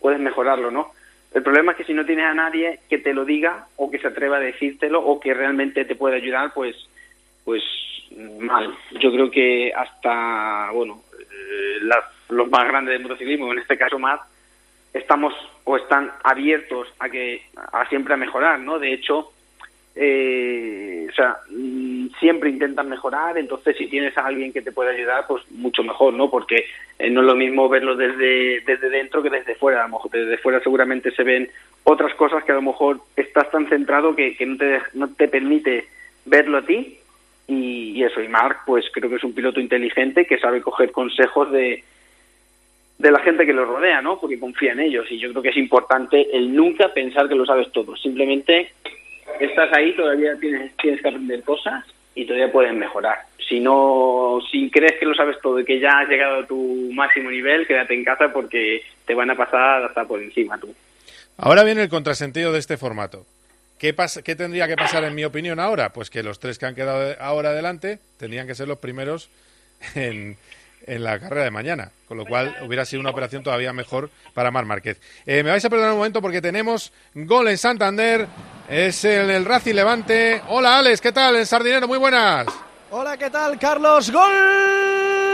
puedes 0.00 0.20
mejorarlo, 0.20 0.70
¿no? 0.70 0.92
El 1.32 1.42
problema 1.42 1.72
es 1.72 1.78
que 1.78 1.84
si 1.84 1.94
no 1.94 2.06
tienes 2.06 2.26
a 2.26 2.34
nadie 2.34 2.78
que 2.88 2.98
te 2.98 3.12
lo 3.12 3.24
diga 3.24 3.66
o 3.76 3.90
que 3.90 3.98
se 3.98 4.06
atreva 4.06 4.36
a 4.36 4.40
decírtelo 4.40 5.04
o 5.04 5.18
que 5.18 5.34
realmente 5.34 5.84
te 5.84 5.96
pueda 5.96 6.16
ayudar, 6.16 6.52
pues, 6.54 6.76
pues 7.44 7.62
mal. 8.38 8.72
Yo 9.00 9.10
creo 9.12 9.30
que 9.30 9.72
hasta, 9.74 10.70
bueno, 10.72 11.02
eh, 11.18 11.80
los 12.28 12.48
más 12.50 12.68
grandes 12.68 12.92
del 12.94 13.02
motociclismo, 13.02 13.52
en 13.52 13.58
este 13.58 13.76
caso 13.76 13.98
más, 13.98 14.20
estamos 14.92 15.34
o 15.64 15.76
están 15.76 16.12
abiertos 16.22 16.88
a 17.00 17.08
que 17.08 17.42
a 17.56 17.88
siempre 17.88 18.14
a 18.14 18.16
mejorar, 18.16 18.60
¿no? 18.60 18.78
De 18.78 18.92
hecho, 18.92 19.32
eh, 19.96 21.06
o 21.08 21.14
sea, 21.14 21.36
mm, 21.50 22.08
siempre 22.18 22.50
intentan 22.50 22.88
mejorar, 22.88 23.38
entonces 23.38 23.76
si 23.76 23.86
tienes 23.86 24.16
a 24.18 24.26
alguien 24.26 24.52
que 24.52 24.62
te 24.62 24.72
pueda 24.72 24.90
ayudar, 24.90 25.24
pues 25.28 25.48
mucho 25.52 25.84
mejor, 25.84 26.14
¿no? 26.14 26.30
Porque 26.30 26.64
eh, 26.98 27.10
no 27.10 27.20
es 27.20 27.26
lo 27.26 27.36
mismo 27.36 27.68
verlo 27.68 27.94
desde, 27.94 28.60
desde 28.60 28.90
dentro 28.90 29.22
que 29.22 29.30
desde 29.30 29.54
fuera, 29.54 29.80
a 29.80 29.88
lo 29.88 29.94
mejor 29.94 30.10
desde 30.10 30.38
fuera 30.38 30.60
seguramente 30.60 31.12
se 31.12 31.22
ven 31.22 31.48
otras 31.84 32.14
cosas 32.14 32.42
que 32.44 32.52
a 32.52 32.56
lo 32.56 32.62
mejor 32.62 33.00
estás 33.14 33.50
tan 33.50 33.68
centrado 33.68 34.16
que, 34.16 34.36
que 34.36 34.46
no, 34.46 34.56
te, 34.56 34.80
no 34.94 35.08
te 35.08 35.28
permite 35.28 35.86
verlo 36.24 36.58
a 36.58 36.62
ti 36.62 36.98
y, 37.46 37.90
y, 37.90 38.02
eso, 38.02 38.20
y 38.20 38.28
Mark 38.28 38.60
pues 38.66 38.86
creo 38.92 39.08
que 39.08 39.16
es 39.16 39.24
un 39.24 39.34
piloto 39.34 39.60
inteligente 39.60 40.26
que 40.26 40.38
sabe 40.38 40.60
coger 40.62 40.90
consejos 40.90 41.52
de, 41.52 41.84
de 42.98 43.10
la 43.10 43.20
gente 43.20 43.46
que 43.46 43.52
lo 43.52 43.64
rodea, 43.64 44.00
¿no? 44.00 44.18
Porque 44.18 44.40
confía 44.40 44.72
en 44.72 44.80
ellos 44.80 45.06
y 45.10 45.18
yo 45.18 45.30
creo 45.30 45.42
que 45.42 45.50
es 45.50 45.56
importante 45.56 46.36
el 46.36 46.54
nunca 46.54 46.92
pensar 46.92 47.28
que 47.28 47.34
lo 47.34 47.46
sabes 47.46 47.70
todo, 47.70 47.96
simplemente 47.96 48.72
estás 49.40 49.72
ahí, 49.72 49.94
todavía 49.94 50.36
tienes, 50.40 50.76
tienes 50.76 51.00
que 51.00 51.08
aprender 51.08 51.42
cosas 51.42 51.84
y 52.14 52.26
todavía 52.26 52.52
puedes 52.52 52.74
mejorar. 52.74 53.18
Si 53.48 53.60
no, 53.60 54.38
si 54.50 54.70
crees 54.70 54.94
que 54.98 55.04
lo 55.04 55.14
sabes 55.14 55.36
todo 55.42 55.60
y 55.60 55.64
que 55.64 55.80
ya 55.80 56.00
has 56.00 56.08
llegado 56.08 56.40
a 56.40 56.46
tu 56.46 56.90
máximo 56.92 57.30
nivel, 57.30 57.66
quédate 57.66 57.94
en 57.94 58.04
casa 58.04 58.32
porque 58.32 58.82
te 59.06 59.14
van 59.14 59.30
a 59.30 59.36
pasar 59.36 59.84
hasta 59.84 60.04
por 60.04 60.22
encima 60.22 60.58
tú. 60.58 60.74
Ahora 61.36 61.64
viene 61.64 61.82
el 61.82 61.88
contrasentido 61.88 62.52
de 62.52 62.58
este 62.58 62.76
formato. 62.76 63.26
¿Qué, 63.78 63.92
pasa, 63.92 64.22
¿Qué 64.22 64.36
tendría 64.36 64.68
que 64.68 64.76
pasar, 64.76 65.04
en 65.04 65.14
mi 65.14 65.24
opinión, 65.24 65.60
ahora? 65.60 65.92
Pues 65.92 66.08
que 66.08 66.22
los 66.22 66.38
tres 66.38 66.58
que 66.58 66.66
han 66.66 66.74
quedado 66.74 67.16
ahora 67.20 67.50
adelante 67.50 67.98
tendrían 68.18 68.46
que 68.46 68.54
ser 68.54 68.68
los 68.68 68.78
primeros 68.78 69.28
en, 69.94 70.36
en 70.86 71.04
la 71.04 71.18
carrera 71.18 71.44
de 71.44 71.50
mañana, 71.50 71.90
con 72.06 72.16
lo 72.18 72.24
cual 72.24 72.56
hubiera 72.62 72.84
sido 72.84 73.00
una 73.00 73.10
operación 73.10 73.42
todavía 73.42 73.72
mejor 73.72 74.10
para 74.34 74.50
Mar 74.50 74.64
Márquez. 74.64 75.00
Eh, 75.26 75.42
me 75.42 75.50
vais 75.50 75.64
a 75.64 75.70
perdonar 75.70 75.92
un 75.92 75.98
momento 75.98 76.22
porque 76.22 76.40
tenemos 76.40 76.92
gol 77.14 77.48
en 77.48 77.58
Santander, 77.58 78.26
es 78.68 79.04
el, 79.04 79.30
el 79.30 79.44
Racing 79.44 79.74
Levante. 79.74 80.42
Hola 80.48 80.78
Alex, 80.78 81.00
¿qué 81.00 81.12
tal? 81.12 81.36
En 81.36 81.46
Sardinero, 81.46 81.88
muy 81.88 81.98
buenas. 81.98 82.46
Hola, 82.90 83.16
¿qué 83.16 83.30
tal, 83.30 83.58
Carlos? 83.58 84.10
Gol 84.10 85.33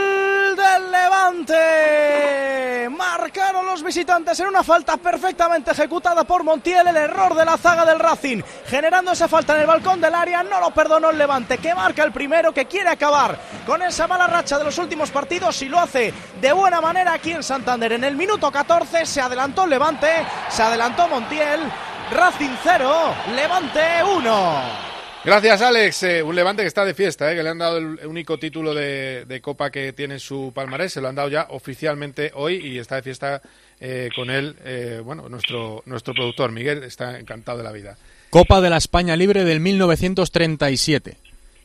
del 0.55 0.91
Levante. 0.91 2.89
Marcaron 2.89 3.65
los 3.65 3.83
visitantes 3.83 4.39
en 4.39 4.47
una 4.47 4.63
falta 4.63 4.97
perfectamente 4.97 5.71
ejecutada 5.71 6.23
por 6.23 6.43
Montiel. 6.43 6.87
El 6.87 6.97
error 6.97 7.35
de 7.35 7.45
la 7.45 7.57
zaga 7.57 7.85
del 7.85 7.99
Racing, 7.99 8.41
generando 8.65 9.11
esa 9.11 9.27
falta 9.27 9.55
en 9.55 9.61
el 9.61 9.67
balcón 9.67 10.01
del 10.01 10.15
área. 10.15 10.43
No 10.43 10.59
lo 10.59 10.71
perdonó 10.71 11.09
el 11.09 11.17
Levante, 11.17 11.57
que 11.57 11.75
marca 11.75 12.03
el 12.03 12.11
primero, 12.11 12.53
que 12.53 12.65
quiere 12.65 12.89
acabar 12.89 13.37
con 13.65 13.81
esa 13.81 14.07
mala 14.07 14.27
racha 14.27 14.57
de 14.57 14.63
los 14.63 14.77
últimos 14.77 15.09
partidos 15.11 15.61
y 15.61 15.69
lo 15.69 15.79
hace 15.79 16.13
de 16.39 16.51
buena 16.53 16.81
manera 16.81 17.13
aquí 17.13 17.31
en 17.31 17.43
Santander. 17.43 17.93
En 17.93 18.03
el 18.03 18.15
minuto 18.15 18.51
14 18.51 19.05
se 19.05 19.21
adelantó 19.21 19.63
el 19.63 19.71
Levante, 19.71 20.25
se 20.49 20.63
adelantó 20.63 21.07
Montiel. 21.07 21.61
Racing 22.11 22.55
0, 22.63 23.15
Levante 23.35 24.03
1. 24.03 24.90
Gracias, 25.23 25.61
Alex. 25.61 26.01
Eh, 26.01 26.23
un 26.23 26.33
Levante 26.33 26.63
que 26.63 26.67
está 26.67 26.83
de 26.83 26.95
fiesta, 26.95 27.31
eh, 27.31 27.35
que 27.35 27.43
le 27.43 27.49
han 27.49 27.59
dado 27.59 27.77
el 27.77 28.07
único 28.07 28.39
título 28.39 28.73
de, 28.73 29.39
Copa 29.43 29.69
que 29.69 29.93
tiene 29.93 30.17
su 30.17 30.51
palmarés. 30.53 30.93
Se 30.93 31.01
lo 31.01 31.09
han 31.09 31.15
dado 31.15 31.29
ya 31.29 31.45
oficialmente 31.51 32.31
hoy 32.33 32.55
y 32.55 32.79
está 32.79 32.95
de 32.95 33.03
fiesta 33.03 33.39
eh, 33.79 34.09
con 34.15 34.31
él, 34.31 34.55
bueno, 35.05 35.29
nuestro, 35.29 35.83
nuestro 35.85 36.15
productor, 36.15 36.51
Miguel, 36.51 36.83
está 36.83 37.19
encantado 37.19 37.59
de 37.59 37.63
la 37.63 37.71
vida. 37.71 37.97
Copa 38.31 38.61
de 38.61 38.71
la 38.71 38.77
España 38.77 39.15
Libre 39.15 39.43
del 39.43 39.59
1937. 39.59 41.17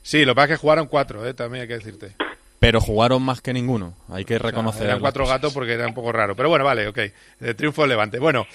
Sí, 0.02 0.24
lo 0.26 0.32
que 0.32 0.36
pasa 0.36 0.44
es 0.44 0.50
que 0.50 0.60
jugaron 0.60 0.86
cuatro, 0.86 1.34
también 1.34 1.62
hay 1.62 1.68
que 1.68 1.78
decirte. 1.78 2.12
Pero 2.58 2.80
jugaron 2.80 3.22
más 3.22 3.40
que 3.40 3.54
ninguno, 3.54 3.94
hay 4.10 4.26
que 4.26 4.38
reconocer. 4.38 4.84
eran 4.84 5.00
cuatro 5.00 5.26
gatos 5.26 5.54
porque 5.54 5.72
era 5.72 5.86
un 5.86 5.94
poco 5.94 6.12
raro. 6.12 6.36
Pero 6.36 6.50
bueno, 6.50 6.64
vale, 6.64 6.88
ok. 6.88 6.98
El 7.40 7.56
triunfo 7.56 7.82
del 7.82 7.90
Levante. 7.90 8.18
Bueno, 8.18 8.46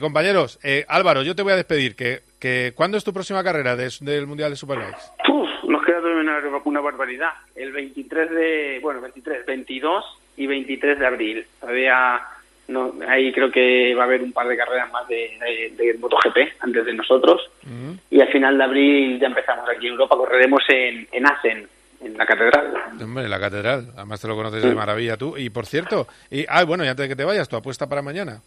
compañeros, 0.00 0.58
Álvaro, 0.88 1.22
yo 1.22 1.34
te 1.34 1.42
voy 1.42 1.52
a 1.52 1.56
despedir. 1.56 1.96
Que 1.96 2.31
que 2.42 2.72
¿Cuándo 2.74 2.96
es 2.98 3.04
tu 3.04 3.12
próxima 3.12 3.44
carrera 3.44 3.76
del 3.76 4.26
Mundial 4.26 4.50
de 4.50 4.56
Superbikes? 4.56 5.12
nos 5.68 5.84
queda 5.84 6.00
una, 6.00 6.40
una, 6.64 6.80
barbaridad. 6.80 7.30
El 7.54 7.70
23 7.70 8.30
de, 8.32 8.80
bueno, 8.82 9.00
23, 9.00 9.46
22 9.46 10.04
y 10.38 10.48
23 10.48 10.98
de 10.98 11.06
abril. 11.06 11.46
Todavía 11.60 12.20
no, 12.66 12.94
ahí 13.06 13.32
creo 13.32 13.48
que 13.48 13.94
va 13.94 14.02
a 14.02 14.06
haber 14.06 14.22
un 14.22 14.32
par 14.32 14.48
de 14.48 14.56
carreras 14.56 14.90
más 14.90 15.06
de, 15.06 15.72
de, 15.76 15.94
MotoGP 16.00 16.36
antes 16.58 16.84
de 16.84 16.94
nosotros. 16.94 17.48
Y 18.10 18.20
al 18.20 18.28
final 18.32 18.58
de 18.58 18.64
abril 18.64 19.20
ya 19.20 19.28
empezamos 19.28 19.68
aquí 19.68 19.86
en 19.86 19.92
Europa, 19.92 20.16
correremos 20.16 20.64
en, 20.68 21.06
en 21.12 21.26
Asen, 21.26 21.68
en 22.00 22.18
la 22.18 22.26
catedral. 22.26 22.74
Hombre, 23.00 23.28
la 23.28 23.38
catedral. 23.38 23.92
Además 23.94 24.20
te 24.20 24.26
lo 24.26 24.34
conoces 24.34 24.64
de 24.64 24.74
maravilla 24.74 25.16
tú. 25.16 25.36
Y 25.36 25.48
por 25.50 25.66
cierto, 25.66 26.08
y, 26.28 26.44
ah, 26.48 26.64
bueno, 26.64 26.84
y 26.84 26.88
antes 26.88 27.04
de 27.04 27.08
que 27.08 27.16
te 27.16 27.24
vayas, 27.24 27.48
tu 27.48 27.54
apuesta 27.54 27.88
para 27.88 28.02
mañana. 28.02 28.42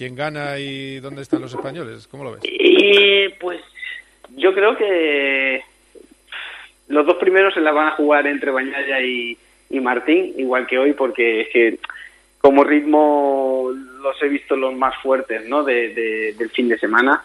¿Quién 0.00 0.14
gana 0.14 0.58
y 0.58 0.98
dónde 0.98 1.20
están 1.20 1.42
los 1.42 1.52
españoles? 1.52 2.08
¿Cómo 2.10 2.24
lo 2.24 2.32
ves? 2.32 2.40
Y 2.44 3.28
pues 3.38 3.60
yo 4.34 4.54
creo 4.54 4.74
que 4.74 5.60
los 6.88 7.04
dos 7.04 7.18
primeros 7.18 7.52
se 7.52 7.60
la 7.60 7.70
van 7.70 7.88
a 7.88 7.96
jugar 7.96 8.26
entre 8.26 8.50
Bañaya 8.50 8.98
y, 9.02 9.36
Martín, 9.68 10.32
igual 10.38 10.66
que 10.66 10.78
hoy, 10.78 10.94
porque 10.94 11.42
es 11.42 11.48
que 11.50 11.78
como 12.38 12.64
ritmo 12.64 13.72
los 14.02 14.22
he 14.22 14.28
visto 14.28 14.56
los 14.56 14.74
más 14.74 14.96
fuertes 15.02 15.46
¿no? 15.46 15.64
De, 15.64 16.32
del 16.32 16.48
fin 16.48 16.70
de 16.70 16.78
semana. 16.78 17.22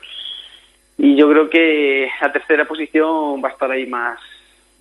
Y 0.97 1.15
yo 1.15 1.29
creo 1.29 1.49
que 1.49 2.09
la 2.19 2.33
tercera 2.33 2.65
posición 2.65 3.41
va 3.41 3.47
a 3.47 3.51
estar 3.53 3.71
ahí 3.71 3.85
más, 3.85 4.19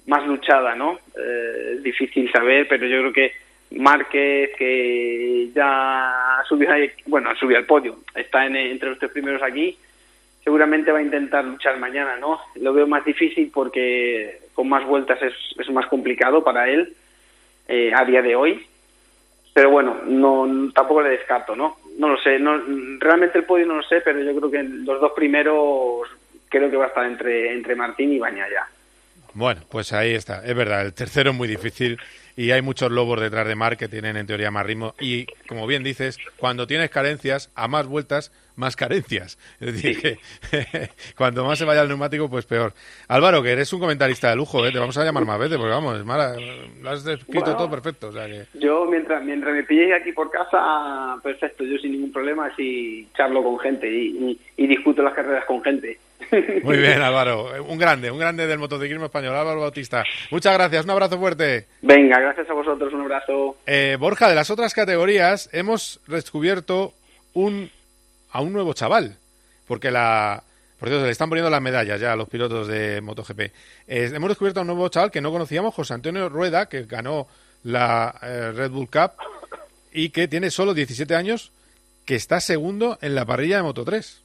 más 0.08 0.26
luchada, 0.26 0.74
¿no? 0.74 0.98
Eh, 1.16 1.78
difícil 1.80 2.28
saber, 2.32 2.66
pero 2.66 2.88
yo 2.88 2.98
creo 2.98 3.12
que 3.12 3.32
Márquez, 3.72 4.50
que 4.56 5.50
ya 5.54 6.42
subió, 6.48 6.68
bueno, 7.06 7.34
subió 7.36 7.58
al 7.58 7.66
podio, 7.66 7.98
está 8.14 8.46
en, 8.46 8.56
entre 8.56 8.90
los 8.90 8.98
tres 8.98 9.10
primeros 9.10 9.42
aquí, 9.42 9.76
seguramente 10.42 10.92
va 10.92 10.98
a 10.98 11.02
intentar 11.02 11.44
luchar 11.44 11.78
mañana, 11.78 12.16
¿no? 12.16 12.40
Lo 12.56 12.72
veo 12.72 12.86
más 12.86 13.04
difícil 13.04 13.50
porque 13.52 14.40
con 14.54 14.68
más 14.68 14.84
vueltas 14.86 15.20
es, 15.22 15.34
es 15.58 15.70
más 15.70 15.86
complicado 15.86 16.44
para 16.44 16.68
él 16.68 16.94
eh, 17.66 17.92
a 17.94 18.04
día 18.04 18.22
de 18.22 18.36
hoy, 18.36 18.66
pero 19.54 19.70
bueno, 19.70 20.02
no 20.06 20.70
tampoco 20.72 21.02
le 21.02 21.10
descarto, 21.10 21.56
¿no? 21.56 21.78
No 21.98 22.08
lo 22.08 22.18
sé, 22.18 22.38
no, 22.38 22.60
realmente 22.98 23.38
el 23.38 23.44
podio 23.44 23.66
no 23.66 23.76
lo 23.76 23.82
sé, 23.82 24.00
pero 24.02 24.20
yo 24.20 24.36
creo 24.36 24.50
que 24.50 24.62
los 24.62 25.00
dos 25.00 25.12
primeros 25.12 26.08
creo 26.48 26.70
que 26.70 26.76
va 26.76 26.84
a 26.84 26.88
estar 26.88 27.06
entre, 27.06 27.52
entre 27.52 27.74
Martín 27.74 28.12
y 28.12 28.18
Bañaya. 28.18 28.66
Bueno, 29.32 29.62
pues 29.68 29.92
ahí 29.92 30.14
está. 30.14 30.44
Es 30.44 30.54
verdad, 30.54 30.82
el 30.82 30.94
tercero 30.94 31.30
es 31.30 31.36
muy 31.36 31.48
difícil 31.48 31.98
y 32.36 32.50
hay 32.50 32.62
muchos 32.62 32.90
lobos 32.90 33.20
detrás 33.20 33.46
de 33.46 33.54
Mar 33.54 33.76
que 33.76 33.88
tienen 33.88 34.16
en 34.16 34.26
teoría 34.26 34.50
más 34.50 34.66
ritmo. 34.66 34.94
Y 35.00 35.26
como 35.48 35.66
bien 35.66 35.84
dices, 35.84 36.18
cuando 36.36 36.66
tienes 36.66 36.90
carencias, 36.90 37.50
a 37.54 37.68
más 37.68 37.86
vueltas, 37.86 38.32
más 38.56 38.76
carencias. 38.76 39.38
Es 39.60 39.74
decir, 39.74 40.00
que 40.00 40.18
cuando 41.16 41.44
más 41.44 41.58
se 41.58 41.64
vaya 41.64 41.82
el 41.82 41.88
neumático, 41.88 42.28
pues 42.28 42.44
peor. 42.44 42.72
Álvaro, 43.08 43.42
que 43.42 43.52
eres 43.52 43.72
un 43.72 43.80
comentarista 43.80 44.30
de 44.30 44.36
lujo, 44.36 44.66
¿eh? 44.66 44.72
te 44.72 44.78
vamos 44.78 44.96
a 44.98 45.04
llamar 45.04 45.24
más 45.24 45.38
veces, 45.38 45.56
porque 45.56 45.72
vamos, 45.72 45.98
es 45.98 46.04
mala, 46.04 46.36
lo 46.82 46.90
has 46.90 47.04
descrito 47.04 47.56
todo 47.56 47.70
perfecto. 47.70 48.08
O 48.08 48.12
sea 48.12 48.26
que... 48.26 48.46
Yo, 48.54 48.86
mientras, 48.86 49.22
mientras 49.24 49.54
me 49.54 49.62
pilléis 49.62 49.94
aquí 49.94 50.12
por 50.12 50.30
casa, 50.30 51.16
perfecto, 51.22 51.64
yo 51.64 51.78
sin 51.78 51.92
ningún 51.92 52.12
problema, 52.12 52.54
si 52.56 53.08
charlo 53.16 53.42
con 53.42 53.58
gente 53.58 53.90
y, 53.90 54.38
y 54.56 54.66
discuto 54.66 55.02
las 55.02 55.14
carreras 55.14 55.44
con 55.46 55.62
gente. 55.62 55.98
Muy 56.62 56.78
bien, 56.78 57.02
Álvaro. 57.02 57.64
Un 57.64 57.78
grande, 57.78 58.10
un 58.10 58.18
grande 58.18 58.46
del 58.46 58.58
motociclismo 58.58 59.06
español, 59.06 59.36
Álvaro 59.36 59.60
Bautista. 59.60 60.04
Muchas 60.30 60.54
gracias, 60.54 60.84
un 60.84 60.90
abrazo 60.90 61.18
fuerte. 61.18 61.66
Venga, 61.82 62.20
gracias 62.20 62.48
a 62.50 62.54
vosotros, 62.54 62.92
un 62.92 63.02
abrazo. 63.02 63.56
Eh, 63.66 63.96
Borja, 63.98 64.28
de 64.28 64.34
las 64.34 64.50
otras 64.50 64.74
categorías 64.74 65.48
hemos 65.52 66.00
descubierto 66.06 66.94
un, 67.32 67.70
a 68.30 68.40
un 68.40 68.52
nuevo 68.52 68.72
chaval, 68.72 69.16
porque 69.66 69.90
la... 69.90 70.42
Por 70.78 70.88
cierto, 70.88 71.06
le 71.06 71.12
están 71.12 71.28
poniendo 71.28 71.50
las 71.50 71.62
medallas 71.62 72.00
ya 72.00 72.12
a 72.12 72.16
los 72.16 72.28
pilotos 72.28 72.68
de 72.68 73.00
MotoGP. 73.00 73.40
Eh, 73.40 74.10
hemos 74.12 74.28
descubierto 74.28 74.60
a 74.60 74.62
un 74.62 74.66
nuevo 74.66 74.88
chaval 74.88 75.10
que 75.10 75.20
no 75.20 75.30
conocíamos, 75.30 75.72
José 75.72 75.94
Antonio 75.94 76.28
Rueda, 76.28 76.68
que 76.68 76.82
ganó 76.82 77.26
la 77.62 78.14
eh, 78.22 78.52
Red 78.52 78.70
Bull 78.70 78.90
Cup 78.90 79.12
y 79.92 80.10
que 80.10 80.28
tiene 80.28 80.50
solo 80.50 80.74
17 80.74 81.14
años, 81.14 81.52
que 82.04 82.16
está 82.16 82.40
segundo 82.40 82.98
en 83.00 83.14
la 83.14 83.24
parrilla 83.24 83.56
de 83.56 83.62
Moto 83.62 83.84
3. 83.84 84.23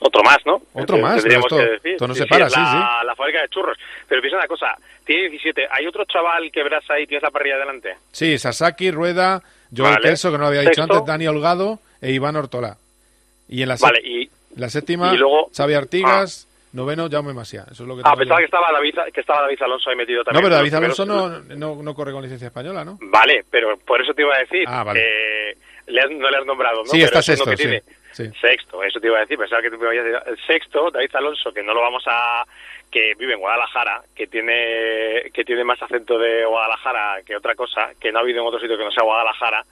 Otro 0.00 0.22
más, 0.22 0.38
¿no? 0.46 0.62
Otro 0.74 0.98
más, 0.98 1.24
esto, 1.24 1.60
esto, 1.82 2.06
no 2.06 2.14
se 2.14 2.26
para, 2.26 2.48
sí, 2.48 2.54
sí, 2.54 3.04
la, 3.04 3.14
fábrica 3.16 3.42
de 3.42 3.48
churros. 3.48 3.76
Pero 4.06 4.20
piensa 4.20 4.38
una 4.38 4.46
cosa, 4.46 4.76
tiene 5.04 5.28
17. 5.28 5.66
¿Hay 5.70 5.86
otro 5.86 6.04
chaval 6.04 6.50
que 6.52 6.62
verás 6.62 6.88
ahí, 6.90 7.06
tienes 7.06 7.22
la 7.22 7.30
parrilla 7.30 7.56
adelante? 7.56 7.96
Sí, 8.12 8.38
Sasaki, 8.38 8.92
Rueda, 8.92 9.42
Joel 9.76 9.94
vale. 9.94 10.14
que 10.14 10.30
no 10.30 10.38
lo 10.38 10.46
había 10.46 10.60
dicho 10.60 10.82
antes, 10.82 11.04
Dani 11.04 11.26
Holgado 11.26 11.80
e 12.00 12.12
Iván 12.12 12.36
Ortola. 12.36 12.76
Y 13.48 13.62
en 13.62 13.68
la, 13.68 13.76
vale, 13.80 14.00
y, 14.04 14.30
la 14.56 14.68
séptima, 14.68 15.12
y 15.14 15.16
luego, 15.16 15.50
Xavi 15.56 15.74
Artigas, 15.74 16.46
ah. 16.46 16.68
noveno, 16.74 17.08
Jaume 17.10 17.32
Masia. 17.32 17.64
Eso 17.70 17.82
es 17.82 17.88
lo 17.88 17.96
que 17.96 18.02
ah, 18.04 18.14
pensaba 18.14 18.38
que 18.38 18.44
estaba, 18.44 18.70
David, 18.70 18.94
que 19.12 19.20
estaba 19.20 19.42
David 19.42 19.62
Alonso 19.62 19.90
ahí 19.90 19.96
metido 19.96 20.22
también. 20.22 20.42
No, 20.42 20.48
pero 20.48 20.56
David 20.56 20.74
Alonso 20.74 21.06
no, 21.06 21.40
no, 21.40 21.82
no, 21.82 21.94
corre 21.94 22.12
con 22.12 22.22
licencia 22.22 22.46
española, 22.46 22.84
¿no? 22.84 22.98
Vale, 23.00 23.44
pero 23.50 23.76
por 23.78 24.00
eso 24.00 24.14
te 24.14 24.22
iba 24.22 24.36
a 24.36 24.40
decir 24.40 24.64
ah, 24.68 24.84
vale. 24.84 25.00
que 25.00 25.92
le 25.92 26.00
has, 26.00 26.10
no 26.10 26.30
le 26.30 26.36
has 26.36 26.46
nombrado, 26.46 26.78
¿no? 26.78 26.84
Sí, 26.84 26.98
pero 26.98 27.06
está 27.06 27.22
sexto, 27.22 27.50
que 27.50 27.56
tiene. 27.56 27.80
Sí. 27.80 27.94
Sexto, 28.40 28.82
eso 28.82 29.00
te 29.00 29.06
iba 29.06 29.18
a 29.18 29.20
decir, 29.20 29.38
pensaba 29.38 29.62
que 29.62 29.70
tú 29.70 29.78
me 29.78 29.94
ibas 29.94 29.98
a 29.98 30.02
decir 30.02 30.22
el 30.26 30.46
sexto, 30.46 30.90
David 30.90 31.14
Alonso, 31.14 31.52
que 31.52 31.62
no 31.62 31.74
lo 31.74 31.80
vamos 31.80 32.04
a 32.06 32.44
que 32.90 33.14
vive 33.18 33.34
en 33.34 33.40
Guadalajara, 33.40 34.02
que 34.14 34.26
tiene 34.26 35.30
que 35.32 35.44
tiene 35.44 35.64
más 35.64 35.80
acento 35.82 36.18
de 36.18 36.44
Guadalajara 36.44 37.22
que 37.24 37.36
otra 37.36 37.54
cosa, 37.54 37.90
que 38.00 38.10
no 38.10 38.18
ha 38.18 38.22
habido 38.22 38.40
en 38.40 38.46
otro 38.46 38.60
sitio 38.60 38.78
que 38.78 38.84
no 38.84 38.90
sea 38.90 39.04
Guadalajara, 39.04 39.62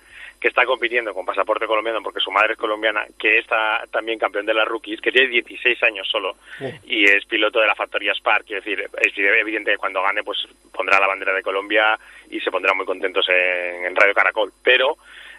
que 0.40 0.48
está 0.48 0.66
compitiendo 0.66 1.14
con 1.14 1.24
pasaporte 1.24 1.66
colombiano 1.66 2.02
porque 2.02 2.20
su 2.20 2.30
madre 2.30 2.52
es 2.52 2.58
colombiana, 2.58 3.06
que 3.18 3.38
está 3.38 3.84
también 3.90 4.18
campeón 4.18 4.44
de 4.44 4.54
las 4.54 4.68
rookies, 4.68 5.00
que 5.00 5.10
tiene 5.10 5.28
16 5.28 5.82
años 5.84 6.06
solo 6.08 6.36
y 6.84 7.04
es 7.04 7.24
piloto 7.24 7.60
de 7.60 7.66
la 7.66 7.74
factoría 7.74 8.12
Spark, 8.12 8.44
quiero 8.44 8.62
decir, 8.62 8.86
es 9.00 9.12
evidente 9.16 9.72
que 9.72 9.78
cuando 9.78 10.02
gane 10.02 10.22
pues 10.22 10.46
pondrá 10.72 11.00
la 11.00 11.06
bandera 11.06 11.32
de 11.32 11.42
Colombia 11.42 11.98
y 12.30 12.38
se 12.40 12.50
pondrán 12.50 12.76
muy 12.76 12.86
contentos 12.86 13.26
en, 13.28 13.86
en 13.86 13.96
Radio 13.96 14.14
Caracol, 14.14 14.52
pero 14.62 14.96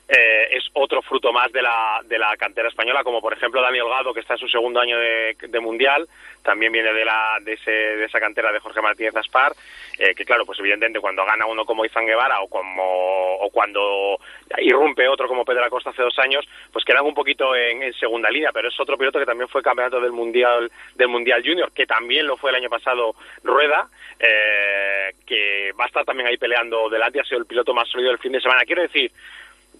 eh, 0.08 0.48
es 0.52 0.64
otro 0.74 1.02
fruto 1.02 1.34
más 1.34 1.52
de 1.52 1.62
la, 1.62 2.02
de 2.06 2.18
la 2.18 2.36
cantera 2.38 2.70
española, 2.70 3.04
como 3.04 3.22
por 3.22 3.34
ejemplo 3.34 3.62
Daniel 3.62 3.90
Gado, 3.90 4.14
que 4.14 4.22
está 4.22 4.34
en 4.34 4.40
su 4.40 4.48
segundo 4.48 4.80
año 4.80 4.98
de, 4.98 5.36
de 5.40 5.60
Mundial, 5.60 6.08
también 6.44 6.72
viene 6.72 6.94
de, 6.94 7.04
la, 7.04 7.38
de, 7.42 7.54
ese, 7.54 7.72
de 7.72 8.06
esa 8.06 8.20
cantera 8.20 8.54
de 8.54 8.60
Jorge 8.60 8.82
Martínez 8.82 9.14
Aspar, 9.18 9.52
eh, 10.00 10.16
que 10.16 10.24
claro, 10.24 10.46
pues 10.46 10.60
evidentemente 10.60 11.02
cuando 11.02 11.26
gana 11.26 11.46
uno 11.46 11.66
como 11.66 11.84
Izan 11.84 12.06
Guevara 12.06 12.40
o, 12.40 12.48
como, 12.48 13.36
o 13.36 13.50
cuando 13.50 14.18
irrumpe 14.60 15.10
otro 15.10 15.28
como 15.28 15.44
Pedro 15.44 15.66
Acosta 15.66 15.90
hace 15.90 16.04
dos 16.04 16.18
años, 16.20 16.48
pues 16.72 16.86
quedan 16.86 17.06
un 17.06 17.14
poquito 17.14 17.54
en, 17.54 17.84
en, 17.84 17.94
segunda 17.94 18.30
línea, 18.30 18.52
pero 18.54 18.70
es 18.70 18.80
otro 18.80 18.98
piloto 18.98 19.20
que 19.20 19.26
también 19.26 19.50
fue 19.50 19.62
campeonato 19.62 20.00
del 20.00 20.14
Mundial, 20.14 20.72
del 20.96 21.10
mundial 21.10 21.44
Junior, 21.46 21.72
que 21.74 21.86
también 21.86 22.26
lo 22.26 22.38
fue 22.38 22.52
el 22.52 22.56
año 22.56 22.70
pasado 22.70 23.14
Rueda, 23.44 23.90
eh, 24.18 25.12
que 25.26 25.74
va 25.78 25.84
a 25.84 25.88
estar 25.88 26.06
también 26.06 26.28
ahí 26.28 26.38
peleando 26.38 26.90
delante, 26.90 27.20
ha 27.20 27.26
sido 27.26 27.40
el 27.40 27.46
piloto 27.46 27.74
más 27.74 27.90
sólido 27.90 28.12
del 28.12 28.20
fin 28.20 28.32
de 28.32 28.40
semana. 28.40 28.64
Quiero 28.66 28.84
decir, 28.84 29.12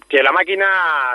que 0.08 0.22
la 0.22 0.32
máquina 0.32 0.66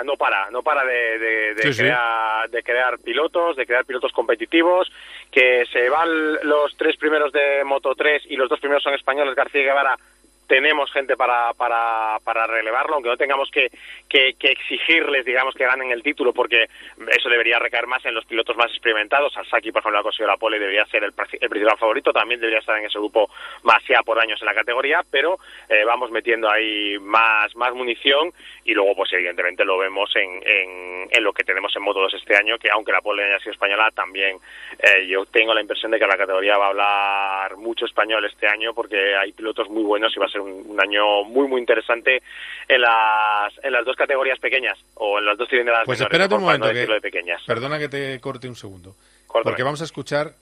no 0.04 0.14
para, 0.14 0.50
no 0.50 0.62
para 0.62 0.84
de, 0.84 1.18
de, 1.18 1.54
de, 1.54 1.62
Sí, 1.62 1.72
sí. 1.72 1.82
crear, 1.82 2.48
de 2.48 2.62
crear 2.62 2.98
pilotos, 3.00 3.56
de 3.56 3.66
crear 3.66 3.84
pilotos 3.84 4.12
competitivos, 4.12 4.90
que 5.32 5.64
se 5.72 5.88
van 5.88 6.08
los 6.44 6.76
tres 6.76 6.96
primeros 6.96 7.32
de 7.32 7.64
Moto 7.64 7.94
3 7.94 8.22
y 8.28 8.36
los 8.36 8.48
dos 8.48 8.60
primeros 8.60 8.82
son 8.82 8.94
españoles, 8.94 9.34
García 9.34 9.62
y 9.62 9.64
Guevara, 9.64 9.98
tenemos 10.46 10.90
gente 10.92 11.16
para, 11.16 11.52
para, 11.54 12.18
para 12.24 12.46
relevarlo, 12.46 12.94
aunque 12.94 13.08
no 13.08 13.16
tengamos 13.16 13.50
que, 13.50 13.70
que, 14.08 14.34
exigirles, 14.40 15.24
digamos, 15.24 15.54
que 15.54 15.64
ganen 15.64 15.90
el 15.90 16.02
título, 16.02 16.32
porque 16.32 16.68
eso 17.08 17.28
debería 17.28 17.58
recaer 17.58 17.86
más 17.86 18.04
en 18.04 18.14
los 18.14 18.24
pilotos 18.24 18.56
más 18.56 18.70
experimentados. 18.70 19.32
Sasaki, 19.32 19.72
por 19.72 19.80
ejemplo, 19.80 20.00
ha 20.00 20.02
conseguido 20.02 20.30
la 20.30 20.36
pole, 20.36 20.58
debería 20.58 20.84
ser 20.86 21.04
el, 21.04 21.12
el, 21.40 21.48
principal 21.48 21.78
favorito, 21.78 22.12
también 22.12 22.40
debería 22.40 22.60
estar 22.60 22.78
en 22.78 22.86
ese 22.86 22.98
grupo 22.98 23.28
más 23.62 23.82
ya 23.88 24.02
por 24.02 24.18
años 24.18 24.40
en 24.40 24.46
la 24.46 24.54
categoría, 24.54 25.00
pero 25.10 25.38
eh, 25.68 25.84
vamos 25.84 26.10
metiendo 26.10 26.50
ahí 26.50 26.98
más, 27.00 27.54
más 27.56 27.74
munición 27.74 28.32
y 28.64 28.72
luego, 28.72 28.94
pues 28.96 29.12
evidentemente 29.12 29.64
lo 29.64 29.78
vemos 29.78 30.14
en, 30.16 30.42
en, 30.46 31.08
en, 31.10 31.24
lo 31.24 31.32
que 31.32 31.44
tenemos 31.44 31.74
en 31.76 31.82
Moto 31.82 32.00
2 32.00 32.14
este 32.14 32.36
año, 32.36 32.58
que 32.58 32.70
aunque 32.70 32.92
la 32.92 33.00
pole 33.00 33.24
haya 33.24 33.38
sido 33.38 33.52
española, 33.52 33.90
también 33.94 34.38
eh, 34.78 35.06
yo 35.06 35.26
tengo 35.26 35.52
la 35.52 35.60
impresión 35.60 35.90
de 35.90 35.98
que 35.98 36.06
la 36.06 36.16
categoría 36.16 36.56
va 36.56 36.66
a 36.66 36.68
hablar 36.70 37.56
mucho 37.56 37.84
español 37.84 38.24
este 38.24 38.46
año, 38.46 38.72
porque 38.74 39.14
hay 39.16 39.32
pilotos 39.32 39.68
muy 39.68 39.82
buenos 39.82 40.16
y 40.16 40.20
va 40.20 40.26
a 40.26 40.30
ser 40.34 40.42
un, 40.42 40.64
un, 40.66 40.80
año 40.80 41.24
muy 41.24 41.48
muy 41.48 41.60
interesante 41.60 42.22
en 42.68 42.80
las 42.80 43.52
en 43.62 43.72
las 43.72 43.84
dos 43.84 43.96
categorías 43.96 44.38
pequeñas 44.38 44.78
o 44.94 45.18
en 45.18 45.26
las 45.26 45.38
dos 45.38 45.48
cilindradas 45.48 45.84
pues 45.86 45.98
menores, 45.98 46.14
espérate 46.14 46.34
un 46.34 46.42
momento 46.42 46.66
no 46.66 46.72
que, 46.72 46.86
de 46.86 47.00
pequeñas. 47.00 47.42
perdona 47.46 47.78
que 47.78 47.88
te 47.88 48.20
corte 48.20 48.48
un 48.48 48.56
segundo 48.56 48.94
Córtame. 49.26 49.44
porque 49.44 49.62
vamos 49.62 49.80
a 49.80 49.84
escuchar 49.84 50.32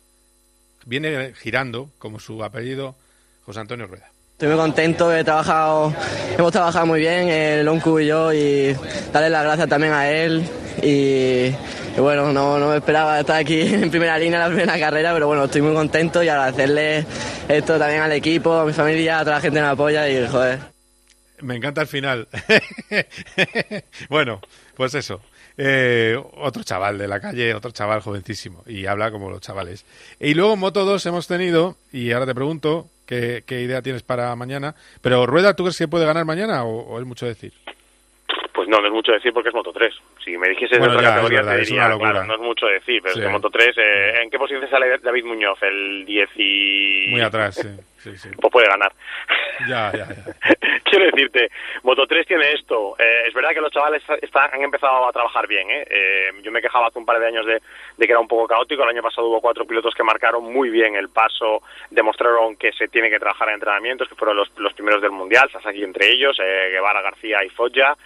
viene 0.85 1.33
girando 1.35 1.89
como 1.99 2.19
su 2.19 2.43
apellido 2.43 2.97
José 3.45 3.61
Antonio 3.61 3.87
Rueda 3.87 4.12
Estoy 4.43 4.57
muy 4.57 4.61
contento, 4.61 5.15
he 5.15 5.23
trabajado, 5.23 5.95
hemos 6.37 6.51
trabajado 6.51 6.85
muy 6.85 6.99
bien, 6.99 7.29
el 7.29 7.65
Loncu 7.65 8.01
y 8.01 8.09
yo, 8.09 8.33
y 8.33 8.77
darle 9.13 9.31
las 9.31 9.45
gracias 9.45 9.69
también 9.69 9.93
a 9.93 10.11
él. 10.11 10.43
Y, 10.83 11.55
bueno, 11.97 12.33
no, 12.33 12.59
no 12.59 12.71
me 12.71 12.79
esperaba 12.79 13.21
estar 13.21 13.37
aquí 13.37 13.61
en 13.73 13.89
primera 13.89 14.19
línea 14.19 14.41
la 14.41 14.49
primera 14.49 14.77
carrera, 14.81 15.13
pero 15.13 15.29
bueno, 15.29 15.45
estoy 15.45 15.63
muy 15.63 15.73
contento 15.75 16.25
y 16.25 16.29
agradecerle 16.29 17.07
esto 17.49 17.79
también 17.79 18.01
al 18.01 18.11
equipo, 18.11 18.53
a 18.55 18.65
mi 18.65 18.73
familia, 18.73 19.21
a 19.21 19.23
toda 19.23 19.37
la 19.37 19.43
gente 19.43 19.61
que 19.61 19.65
me 19.65 19.71
apoya 19.71 20.09
y 20.09 20.27
joder. 20.27 20.59
Me 21.41 21.55
encanta 21.55 21.83
el 21.83 21.87
final. 21.87 22.27
bueno, 24.09 24.41
pues 24.75 24.93
eso. 24.95 25.21
Eh, 25.57 26.21
otro 26.39 26.65
chaval 26.65 26.99
de 26.99 27.07
la 27.07 27.21
calle, 27.21 27.55
otro 27.55 27.71
chaval 27.71 28.01
jovencísimo, 28.01 28.65
y 28.67 28.87
habla 28.87 29.13
como 29.13 29.31
los 29.31 29.41
chavales. 29.41 29.85
Y 30.19 30.35
luego 30.35 30.55
en 30.55 30.59
Moto 30.59 30.85
2 30.85 31.07
hemos 31.07 31.29
tenido, 31.29 31.77
y 31.93 32.11
ahora 32.11 32.27
te 32.27 32.35
pregunto, 32.35 32.89
¿qué, 33.07 33.43
qué 33.47 33.61
idea 33.61 33.83
tienes 33.83 34.03
para 34.03 34.35
mañana? 34.37 34.75
Pero 35.01 35.27
Rueda, 35.27 35.55
¿tú 35.55 35.65
crees 35.65 35.79
que 35.79 35.89
puede 35.89 36.07
ganar 36.07 36.25
mañana 36.25 36.65
o, 36.65 36.81
o, 36.81 36.99
es 36.99 37.07
mucho 37.07 37.27
decir? 37.27 37.53
Pues 38.53 38.69
no, 38.69 38.81
no 38.81 38.87
es 38.87 38.93
mucho 38.93 39.13
decir 39.13 39.33
porque 39.33 39.49
es 39.49 39.55
Moto 39.55 39.73
3. 39.73 39.95
Si 40.25 40.37
me 40.37 40.49
dijese 40.51 40.79
bueno, 40.79 40.93
de 40.93 40.99
otra 40.99 41.09
ya, 41.09 41.15
categoría, 41.15 41.39
verdad, 41.41 41.55
te 41.55 41.61
diría, 41.61 41.99
claro, 41.99 42.25
no 42.25 42.35
es 42.35 42.41
mucho 42.41 42.67
decir, 42.67 43.01
pero 43.03 43.15
sí. 43.15 43.21
es 43.21 43.27
que 43.27 43.33
Moto 43.33 43.51
3, 43.51 43.69
eh, 43.77 44.23
¿en 44.23 44.31
qué 44.31 44.39
posición 44.39 44.69
sale 44.69 44.99
David 44.99 45.25
Muñoz? 45.25 45.59
El 45.63 46.05
10 46.05 46.31
y... 46.37 47.07
Muy 47.11 47.21
atrás, 47.21 47.57
sí. 47.57 47.69
Pues 48.03 48.53
puede 48.53 48.69
ganar. 48.69 48.93
Ya, 49.69 49.93
ya, 49.93 50.09
ya. 50.09 50.57
Quiero 50.85 51.07
decirte, 51.07 51.51
Moto 51.83 52.07
3 52.07 52.27
tiene 52.27 52.53
esto. 52.53 52.97
Eh, 52.99 53.25
es 53.27 53.35
verdad 53.35 53.51
que 53.51 53.61
los 53.61 53.73
chavales 53.73 54.03
están, 54.21 54.51
han 54.53 54.63
empezado 54.63 55.09
a 55.09 55.13
trabajar 55.13 55.47
bien. 55.47 55.71
¿eh? 55.71 55.87
Eh, 55.89 56.31
yo 56.43 56.51
me 56.51 56.61
quejaba 56.61 56.89
hace 56.89 56.99
un 56.99 57.07
par 57.07 57.19
de 57.19 57.27
años 57.27 57.47
de, 57.47 57.63
de, 57.97 58.07
que 58.07 58.13
era 58.13 58.21
un 58.21 58.29
poco 58.29 58.47
caótico. 58.47 58.83
El 58.83 58.91
año 58.91 59.03
pasado 59.03 59.29
hubo 59.29 59.41
cuatro 59.41 59.65
pilotos 59.65 59.95
que 59.95 60.03
marcaron 60.03 60.53
muy 60.53 60.71
bien 60.71 60.95
el 60.97 61.09
paso, 61.09 61.63
demostraron 61.91 62.57
que 62.57 62.73
se 62.73 62.89
tiene 62.89 63.09
que 63.09 63.19
trabajar 63.19 63.49
en 63.49 63.55
entrenamientos, 63.55 64.09
que 64.09 64.15
fueron 64.15 64.37
los, 64.37 64.51
los 64.59 64.73
primeros 64.75 65.01
del 65.01 65.13
Mundial, 65.13 65.51
Sasaki 65.51 65.83
entre 65.83 66.11
ellos, 66.11 66.37
Guevara, 66.37 67.03
García 67.03 67.45
y 67.45 67.49
Foggia 67.51 67.97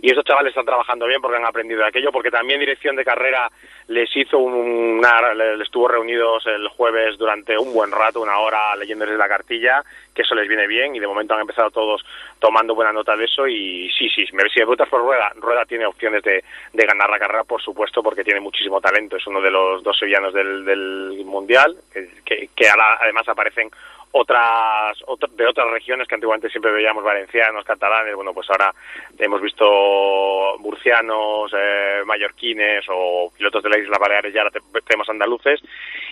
y 0.00 0.10
esos 0.10 0.24
chavales 0.24 0.50
están 0.50 0.64
trabajando 0.64 1.06
bien 1.06 1.20
porque 1.20 1.36
han 1.36 1.46
aprendido 1.46 1.80
de 1.80 1.88
aquello, 1.88 2.10
porque 2.12 2.30
también 2.30 2.60
dirección 2.60 2.96
de 2.96 3.04
carrera 3.04 3.50
les 3.88 4.14
hizo 4.16 4.38
una, 4.38 5.34
les 5.34 5.60
estuvo 5.60 5.88
reunidos 5.88 6.46
el 6.46 6.68
jueves 6.68 7.16
durante 7.18 7.56
un 7.58 7.72
buen 7.72 7.90
rato, 7.90 8.20
una 8.20 8.38
hora 8.38 8.74
leyéndoles 8.76 9.16
la 9.18 9.28
cartilla, 9.28 9.84
que 10.14 10.22
eso 10.22 10.34
les 10.34 10.48
viene 10.48 10.66
bien 10.66 10.94
y 10.94 11.00
de 11.00 11.06
momento 11.06 11.34
han 11.34 11.40
empezado 11.40 11.70
todos 11.70 12.04
tomando 12.38 12.74
buena 12.74 12.92
nota 12.92 13.16
de 13.16 13.24
eso 13.24 13.46
y 13.46 13.90
sí, 13.90 14.08
sí, 14.08 14.26
si 14.26 14.32
me 14.34 14.44
preguntas 14.44 14.88
por 14.88 15.00
Rueda, 15.00 15.32
Rueda 15.36 15.64
tiene 15.64 15.86
opciones 15.86 16.22
de, 16.22 16.42
de 16.72 16.86
ganar 16.86 17.10
la 17.10 17.18
carrera, 17.18 17.44
por 17.44 17.60
supuesto, 17.60 18.02
porque 18.02 18.24
tiene 18.24 18.40
muchísimo 18.40 18.80
talento, 18.80 19.16
es 19.16 19.26
uno 19.26 19.40
de 19.40 19.50
los 19.50 19.82
dos 19.82 19.98
sevillanos 19.98 20.32
del, 20.32 20.64
del 20.64 21.22
Mundial, 21.24 21.76
que, 22.24 22.48
que 22.54 22.68
además 22.68 23.28
aparecen 23.28 23.70
otras 24.16 24.96
de 25.32 25.46
otras 25.46 25.68
regiones 25.72 26.06
que 26.06 26.14
antiguamente 26.14 26.48
siempre 26.48 26.70
veíamos 26.70 27.02
valencianos, 27.02 27.64
catalanes, 27.64 28.14
bueno, 28.14 28.32
pues 28.32 28.48
ahora 28.48 28.72
hemos 29.18 29.42
visto 29.42 30.56
murcianos, 30.60 31.52
eh, 31.52 32.00
mallorquines 32.06 32.84
o 32.90 33.32
pilotos 33.36 33.60
de 33.64 33.70
las 33.70 33.80
Islas 33.80 33.98
Baleares, 33.98 34.32
ya 34.32 34.42
ahora 34.42 34.60
tenemos 34.86 35.08
andaluces 35.08 35.60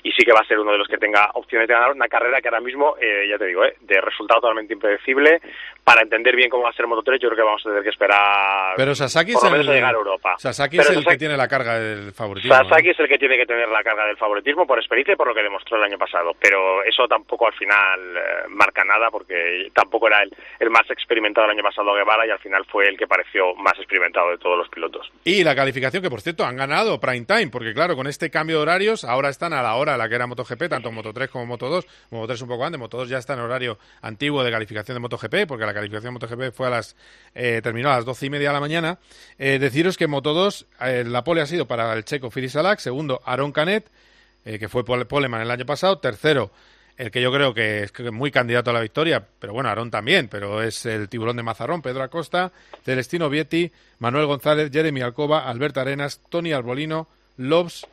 y 0.03 0.11
sí 0.11 0.24
que 0.24 0.32
va 0.32 0.40
a 0.40 0.46
ser 0.46 0.59
uno 0.59 0.72
de 0.72 0.78
los 0.78 0.88
que 0.88 0.98
tenga 0.98 1.30
opciones 1.34 1.68
de 1.68 1.74
ganar 1.74 1.92
una 1.92 2.09
carrera 2.09 2.40
que 2.40 2.48
ahora 2.48 2.61
mismo, 2.61 2.96
eh, 3.00 3.28
ya 3.30 3.38
te 3.38 3.46
digo, 3.46 3.64
eh, 3.64 3.76
de 3.95 4.01
resultado 4.01 4.40
totalmente 4.40 4.72
impredecible. 4.72 5.40
Para 5.84 6.03
entender 6.03 6.36
bien 6.36 6.49
cómo 6.49 6.62
va 6.62 6.70
a 6.70 6.72
ser 6.74 6.86
Moto 6.86 7.03
3, 7.03 7.20
yo 7.20 7.28
creo 7.28 7.38
que 7.38 7.43
vamos 7.43 7.62
a 7.66 7.70
tener 7.70 7.82
que 7.82 7.90
esperar 7.90 8.74
Pero 8.76 8.95
Sasaki 8.95 9.32
por 9.32 9.45
lo 9.45 9.51
menos 9.51 9.66
el, 9.66 9.72
a 9.72 9.74
llegar 9.74 9.95
a 9.95 9.99
Europa. 9.99 10.34
Sasaki 10.38 10.78
es 10.78 10.90
el 10.90 11.05
que 11.05 11.16
tiene 11.16 11.36
la 11.36 11.49
carga 11.49 11.78
del 11.78 12.12
favoritismo. 12.12 12.55
Sasaki 12.55 12.90
es 12.90 13.01
el 13.01 13.09
que 13.09 13.18
tiene 13.18 13.36
que 13.36 13.47
tener 13.47 13.68
la 13.68 13.82
carga 13.82 14.07
del 14.07 14.16
favoritismo 14.16 14.66
por 14.66 14.78
experiencia 14.78 15.14
y 15.14 15.16
por 15.16 15.26
lo 15.26 15.34
que 15.34 15.43
demostró 15.43 15.76
el 15.78 15.82
año 15.82 15.99
pasado, 15.99 16.32
pero 16.40 16.84
eso 16.84 17.09
tampoco 17.09 17.49
al 17.49 17.55
final 17.55 18.01
eh, 18.16 18.20
marca 18.49 18.84
nada 18.84 19.11
porque 19.11 19.70
tampoco 19.74 20.07
era 20.07 20.22
el, 20.22 20.30
el, 20.61 20.70
más 20.70 20.88
experimentado 20.90 21.47
el 21.47 21.53
año 21.53 21.64
pasado 21.64 21.95
Guevara 21.95 22.26
y 22.26 22.30
al 22.30 22.38
final 22.38 22.64
fue 22.70 22.88
el 22.88 22.97
que 22.97 23.09
pareció 23.09 23.55
más 23.57 23.76
experimentado 23.78 24.30
de 24.30 24.38
todos 24.38 24.57
los 24.57 24.68
pilotos. 24.68 25.11
Y 25.24 25.43
la 25.43 25.57
calificación 25.57 26.03
que 26.03 26.11
por 26.11 26.20
cierto 26.20 26.45
han 26.45 26.57
ganado 26.57 27.01
prime 27.01 27.26
time 27.26 27.49
porque 27.49 27.74
claro, 27.74 27.97
con 27.97 28.07
este 28.07 28.30
cambio 28.30 28.57
de 28.57 28.62
horarios 28.62 29.05
ahora 29.05 29.28
están 29.30 29.53
a 29.53 29.62
la 29.62 29.74
hora 29.74 29.97
la 29.97 30.09
que 30.09 30.14
era 30.14 30.26
MotoGP, 30.26 30.68
tanto 30.68 30.93
Moto 30.93 31.12
3 31.12 31.28
como 31.28 31.47
Moto 31.47 31.68
2, 31.68 32.09
Moto 32.11 32.26
3 32.28 32.43
un 32.43 32.49
poco 32.49 32.64
antes, 32.64 32.78
Moto 32.78 32.99
2 32.99 33.09
ya 33.09 33.18
está 33.18 33.34
en 33.34 33.40
horario 33.40 33.78
antiguo 34.01 34.43
de 34.45 34.51
calificación 34.51 34.97
de 34.97 35.01
MotoGP 35.01 35.47
porque 35.47 35.64
la 35.64 35.74
calificación 35.74 36.14
de 36.14 36.20
MotoGP 36.20 36.55
fue 36.55 36.66
a 36.66 36.70
las 36.70 36.97
eh, 37.35 37.61
terminó 37.62 37.91
a 37.91 37.97
las 37.97 38.05
doce 38.05 38.26
y 38.26 38.30
media 38.30 38.49
de 38.49 38.55
la 38.55 38.61
mañana. 38.61 38.99
Eh, 39.39 39.59
deciros 39.59 39.97
que 39.97 40.07
Moto 40.07 40.35
2 40.35 40.66
eh, 40.80 41.05
la 41.07 41.24
pole 41.24 41.41
ha 41.41 41.47
sido 41.47 41.66
para 41.66 41.93
el 41.95 42.05
checo 42.05 42.30
Fili 42.30 42.49
Salak, 42.49 42.78
segundo 42.78 43.20
Aaron 43.24 43.53
Canet, 43.53 43.91
que 44.45 44.68
fue 44.68 44.85
poleman 44.85 45.41
el 45.41 45.51
año 45.53 45.64
pasado, 45.64 45.99
tercero 45.99 46.51
el 46.97 47.11
que 47.11 47.22
yo 47.22 47.33
creo 47.33 47.55
que 47.55 47.85
es 47.85 47.93
muy 48.12 48.30
candidato 48.30 48.70
a 48.70 48.72
la 48.72 48.80
victoria, 48.80 49.26
pero 49.39 49.53
bueno, 49.53 49.68
Aarón 49.68 49.91
también, 49.91 50.28
pero 50.28 50.62
es 50.62 50.85
el 50.85 51.09
tiburón 51.09 51.37
de 51.37 51.43
Mazarrón, 51.43 51.80
Pedro 51.80 52.03
Acosta, 52.03 52.53
Celestino 52.85 53.30
Vietti, 53.30 53.72
Manuel 53.99 54.26
González, 54.26 54.70
Jeremy 54.70 55.01
Alcoba, 55.01 55.49
Alberto 55.49 55.80
Arenas, 55.80 56.20
Tony 56.28 56.53
Arbolino, 56.53 57.09
Lobs 57.37 57.87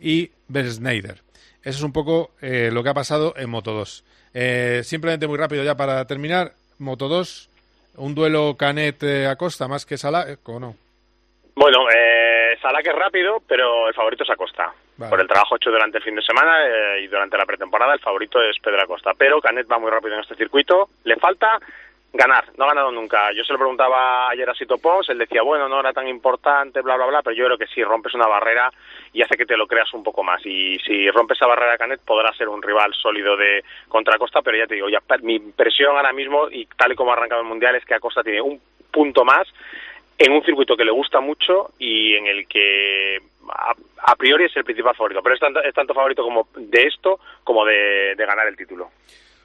y 0.00 0.30
Schneider. 0.50 1.22
Eso 1.62 1.78
es 1.78 1.82
un 1.82 1.92
poco 1.92 2.32
lo 2.40 2.82
que 2.82 2.88
ha 2.88 2.94
pasado 2.94 3.34
en 3.36 3.50
Moto 3.50 3.74
2. 3.74 4.04
Eh, 4.34 4.80
simplemente 4.84 5.26
muy 5.26 5.38
rápido 5.38 5.62
ya 5.62 5.74
para 5.74 6.04
terminar, 6.06 6.52
Moto 6.78 7.08
2, 7.08 7.50
un 7.96 8.14
duelo 8.14 8.56
Canet-Acosta 8.56 9.68
más 9.68 9.84
que 9.84 9.98
Salah, 9.98 10.26
¿o 10.44 10.58
no? 10.58 10.74
Bueno, 11.54 11.90
eh, 11.90 12.56
Salah 12.60 12.82
que 12.82 12.90
es 12.90 12.96
rápido, 12.96 13.42
pero 13.46 13.88
el 13.88 13.94
favorito 13.94 14.24
es 14.24 14.30
Acosta. 14.30 14.72
Vale. 14.96 15.10
Por 15.10 15.20
el 15.20 15.28
trabajo 15.28 15.56
hecho 15.56 15.70
durante 15.70 15.98
el 15.98 16.04
fin 16.04 16.14
de 16.14 16.22
semana 16.22 16.66
eh, 16.66 17.02
y 17.02 17.06
durante 17.08 17.36
la 17.36 17.46
pretemporada, 17.46 17.94
el 17.94 18.00
favorito 18.00 18.40
es 18.42 18.56
Pedro 18.62 18.82
Acosta. 18.82 19.12
Pero 19.16 19.40
Canet 19.40 19.66
va 19.70 19.78
muy 19.78 19.90
rápido 19.90 20.14
en 20.14 20.20
este 20.20 20.36
circuito. 20.36 20.88
Le 21.04 21.16
falta 21.16 21.58
ganar, 22.12 22.44
no 22.58 22.64
ha 22.64 22.68
ganado 22.68 22.92
nunca. 22.92 23.32
Yo 23.32 23.42
se 23.42 23.52
lo 23.52 23.58
preguntaba 23.58 24.28
ayer 24.28 24.48
a 24.48 24.54
Sito 24.54 24.78
Pons, 24.78 25.08
él 25.08 25.18
decía, 25.18 25.42
bueno, 25.42 25.68
no 25.68 25.80
era 25.80 25.92
tan 25.92 26.06
importante, 26.08 26.82
bla, 26.82 26.96
bla, 26.96 27.06
bla, 27.06 27.22
pero 27.22 27.34
yo 27.34 27.46
creo 27.46 27.58
que 27.58 27.66
sí, 27.66 27.82
rompes 27.82 28.14
una 28.14 28.26
barrera 28.26 28.70
y 29.12 29.22
hace 29.22 29.36
que 29.36 29.46
te 29.46 29.56
lo 29.56 29.66
creas 29.66 29.92
un 29.94 30.02
poco 30.02 30.22
más. 30.22 30.44
Y 30.44 30.78
si 30.80 31.10
rompes 31.10 31.38
esa 31.38 31.46
barrera 31.46 31.78
Canet, 31.78 32.00
podrá 32.04 32.32
ser 32.34 32.48
un 32.48 32.62
rival 32.62 32.92
sólido 32.94 33.36
de 33.36 33.64
contra 33.88 34.16
Acosta, 34.16 34.42
pero 34.42 34.58
ya 34.58 34.66
te 34.66 34.74
digo, 34.74 34.88
ya 34.88 35.00
mi 35.22 35.36
impresión 35.36 35.96
ahora 35.96 36.12
mismo, 36.12 36.48
y 36.50 36.66
tal 36.66 36.92
y 36.92 36.96
como 36.96 37.10
ha 37.12 37.14
arrancado 37.14 37.40
el 37.40 37.48
Mundial, 37.48 37.76
es 37.76 37.84
que 37.84 37.94
Acosta 37.94 38.22
tiene 38.22 38.42
un 38.42 38.60
punto 38.90 39.24
más 39.24 39.48
en 40.18 40.32
un 40.32 40.44
circuito 40.44 40.76
que 40.76 40.84
le 40.84 40.92
gusta 40.92 41.20
mucho 41.20 41.70
y 41.78 42.14
en 42.14 42.26
el 42.26 42.46
que 42.46 43.20
a, 43.48 43.74
a 44.04 44.16
priori 44.16 44.44
es 44.44 44.56
el 44.56 44.64
principal 44.64 44.94
favorito, 44.94 45.22
pero 45.22 45.34
es 45.34 45.40
tanto, 45.40 45.62
es 45.62 45.74
tanto 45.74 45.94
favorito 45.94 46.22
como 46.22 46.46
de 46.54 46.82
esto 46.82 47.18
como 47.42 47.64
de 47.64 48.14
ganar 48.18 48.46
el 48.46 48.56
título. 48.56 48.90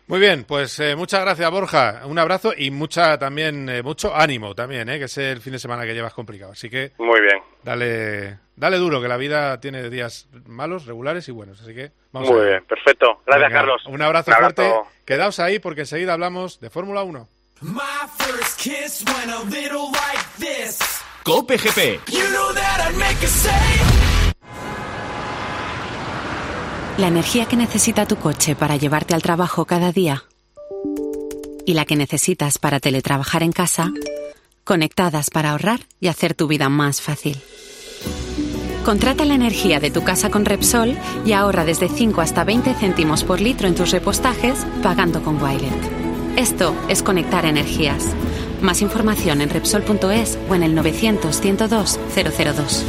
Muy 0.08 0.20
bien, 0.22 0.46
pues 0.46 0.80
eh, 0.80 0.96
muchas 0.96 1.20
gracias 1.20 1.52
Borja, 1.52 2.04
un 2.06 2.18
abrazo 2.18 2.54
y 2.58 2.72
mucha 2.72 3.18
también 3.18 3.68
eh, 3.68 3.84
mucho 3.84 4.16
ánimo 4.16 4.56
también, 4.56 4.88
eh, 4.88 5.00
que 5.00 5.06
es 5.06 5.18
el 5.18 5.42
fin 5.42 5.52
de 5.52 5.60
semana 5.60 5.84
que 5.86 5.94
llevas 5.94 6.14
complicado, 6.14 6.54
así 6.54 6.70
que 6.70 6.94
muy 6.98 7.20
bien, 7.20 7.42
dale, 7.62 8.40
dale 8.56 8.78
duro, 8.78 9.02
que 9.02 9.10
la 9.10 9.18
vida 9.18 9.60
tiene 9.60 9.90
días 9.90 10.30
malos, 10.46 10.86
regulares 10.86 11.28
y 11.28 11.34
buenos, 11.34 11.62
así 11.62 11.76
que 11.76 11.92
vamos 12.14 12.30
muy 12.30 12.40
a 12.40 12.42
ver. 12.42 12.52
bien, 12.52 12.66
perfecto, 12.66 13.22
gracias 13.26 13.50
Venga, 13.50 13.60
Carlos, 13.60 13.86
un 13.86 14.02
abrazo, 14.02 14.32
un 14.32 14.36
abrazo. 14.36 14.54
fuerte, 14.64 14.90
quedaos 15.04 15.40
ahí 15.42 15.60
porque 15.60 15.82
enseguida 15.82 16.14
hablamos 16.14 16.62
de 16.62 16.70
Fórmula 16.70 17.04
1. 17.04 17.28
My 17.60 17.82
first 18.18 18.60
kiss 18.60 19.04
went 19.06 19.30
a 19.30 19.44
little 19.50 19.92
like 19.92 20.26
this. 20.40 20.80
Cope 21.24 21.58
GP. 21.58 22.00
You 22.10 22.24
know 22.32 22.54
La 26.98 27.08
energía 27.08 27.46
que 27.46 27.56
necesita 27.56 28.08
tu 28.08 28.16
coche 28.16 28.56
para 28.56 28.76
llevarte 28.76 29.14
al 29.14 29.22
trabajo 29.22 29.66
cada 29.66 29.92
día 29.92 30.24
y 31.64 31.76
la 31.76 31.86
que 31.86 31.96
necesitas 31.96 32.58
para 32.58 32.80
teletrabajar 32.80 33.44
en 33.44 33.52
casa, 33.52 33.92
conectadas 34.64 35.30
para 35.30 35.52
ahorrar 35.52 35.82
y 36.00 36.08
hacer 36.08 36.34
tu 36.34 36.48
vida 36.48 36.70
más 36.70 37.00
fácil. 37.00 37.38
Contrata 38.84 39.26
la 39.26 39.36
energía 39.36 39.80
de 39.80 39.92
tu 39.92 40.04
casa 40.04 40.32
con 40.32 40.44
Repsol 40.44 40.98
y 41.24 41.34
ahorra 41.34 41.66
desde 41.66 41.88
5 41.88 42.20
hasta 42.20 42.44
20 42.44 42.74
céntimos 42.74 43.24
por 43.24 43.42
litro 43.42 43.68
en 43.68 43.76
tus 43.76 43.92
repostajes 43.92 44.66
pagando 44.82 45.22
con 45.22 45.40
Wilet. 45.40 45.92
Esto 46.36 46.74
es 46.90 47.04
conectar 47.04 47.46
energías. 47.46 48.06
Más 48.62 48.82
información 48.82 49.42
en 49.42 49.52
Repsol.es 49.52 50.40
o 50.50 50.56
en 50.56 50.64
el 50.64 50.74
900 50.74 51.40
102 51.40 52.00
002. 52.16 52.86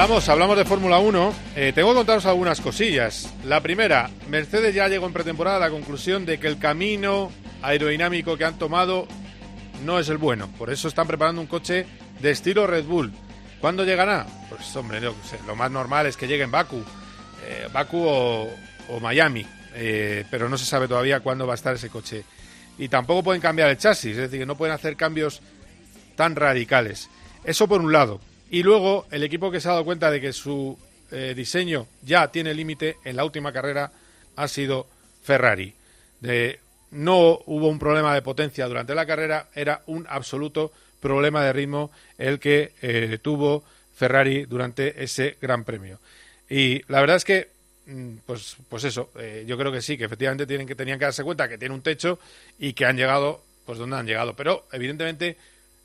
Hablamos, 0.00 0.30
hablamos 0.30 0.56
de 0.56 0.64
Fórmula 0.64 0.98
1. 0.98 1.34
Eh, 1.56 1.72
tengo 1.74 1.90
que 1.90 1.96
contaros 1.96 2.24
algunas 2.24 2.62
cosillas. 2.62 3.34
La 3.44 3.60
primera, 3.60 4.08
Mercedes 4.30 4.74
ya 4.74 4.88
llegó 4.88 5.06
en 5.06 5.12
pretemporada 5.12 5.58
a 5.58 5.60
la 5.60 5.68
conclusión 5.68 6.24
de 6.24 6.40
que 6.40 6.46
el 6.46 6.58
camino 6.58 7.30
aerodinámico 7.60 8.38
que 8.38 8.46
han 8.46 8.56
tomado 8.56 9.06
no 9.84 9.98
es 9.98 10.08
el 10.08 10.16
bueno. 10.16 10.48
Por 10.56 10.70
eso 10.70 10.88
están 10.88 11.06
preparando 11.06 11.42
un 11.42 11.46
coche 11.46 11.84
de 12.18 12.30
estilo 12.30 12.66
Red 12.66 12.86
Bull. 12.86 13.12
¿Cuándo 13.60 13.84
llegará? 13.84 14.26
Pues 14.48 14.74
hombre, 14.74 15.02
lo 15.02 15.54
más 15.54 15.70
normal 15.70 16.06
es 16.06 16.16
que 16.16 16.26
llegue 16.26 16.44
en 16.44 16.50
Baku, 16.50 16.82
eh, 17.46 17.68
Baku 17.70 18.02
o, 18.02 19.00
Miami, 19.02 19.44
eh, 19.74 20.24
pero 20.30 20.48
no 20.48 20.56
se 20.56 20.64
sabe 20.64 20.88
todavía 20.88 21.20
cuándo 21.20 21.46
va 21.46 21.52
a 21.52 21.56
estar 21.56 21.74
ese 21.74 21.90
coche. 21.90 22.24
Y 22.78 22.88
tampoco 22.88 23.22
pueden 23.22 23.42
cambiar 23.42 23.68
el 23.68 23.76
chasis, 23.76 24.16
es 24.16 24.30
decir, 24.30 24.46
no 24.46 24.56
pueden 24.56 24.74
hacer 24.74 24.96
cambios 24.96 25.42
tan 26.16 26.36
radicales. 26.36 27.10
Eso 27.44 27.68
por 27.68 27.82
un 27.82 27.92
lado. 27.92 28.18
Y 28.50 28.62
luego 28.64 29.06
el 29.10 29.22
equipo 29.22 29.50
que 29.50 29.60
se 29.60 29.68
ha 29.68 29.72
dado 29.72 29.84
cuenta 29.84 30.10
de 30.10 30.20
que 30.20 30.32
su 30.32 30.76
eh, 31.12 31.34
diseño 31.36 31.86
ya 32.02 32.28
tiene 32.28 32.52
límite 32.52 32.96
en 33.04 33.16
la 33.16 33.24
última 33.24 33.52
carrera 33.52 33.92
ha 34.36 34.48
sido 34.48 34.86
Ferrari. 35.22 35.72
De, 36.20 36.58
no 36.90 37.40
hubo 37.46 37.68
un 37.68 37.78
problema 37.78 38.12
de 38.14 38.22
potencia 38.22 38.66
durante 38.66 38.94
la 38.94 39.06
carrera, 39.06 39.48
era 39.54 39.82
un 39.86 40.06
absoluto 40.08 40.72
problema 41.00 41.44
de 41.44 41.52
ritmo 41.52 41.90
el 42.18 42.40
que 42.40 42.72
eh, 42.82 43.18
tuvo 43.22 43.64
Ferrari 43.94 44.44
durante 44.46 45.02
ese 45.02 45.36
Gran 45.40 45.64
Premio. 45.64 46.00
Y 46.48 46.82
la 46.88 47.00
verdad 47.00 47.16
es 47.16 47.24
que, 47.24 47.48
mm, 47.86 48.16
pues, 48.26 48.56
pues 48.68 48.84
eso, 48.84 49.10
eh, 49.16 49.44
yo 49.46 49.56
creo 49.56 49.70
que 49.70 49.80
sí, 49.80 49.96
que 49.96 50.04
efectivamente 50.04 50.46
tienen 50.46 50.66
que, 50.66 50.74
tenían 50.74 50.98
que 50.98 51.04
darse 51.04 51.22
cuenta 51.22 51.48
que 51.48 51.58
tiene 51.58 51.74
un 51.74 51.82
techo 51.82 52.18
y 52.58 52.72
que 52.72 52.84
han 52.84 52.96
llegado, 52.96 53.42
pues 53.64 53.78
donde 53.78 53.96
han 53.96 54.06
llegado. 54.06 54.34
Pero 54.34 54.66
evidentemente 54.72 55.36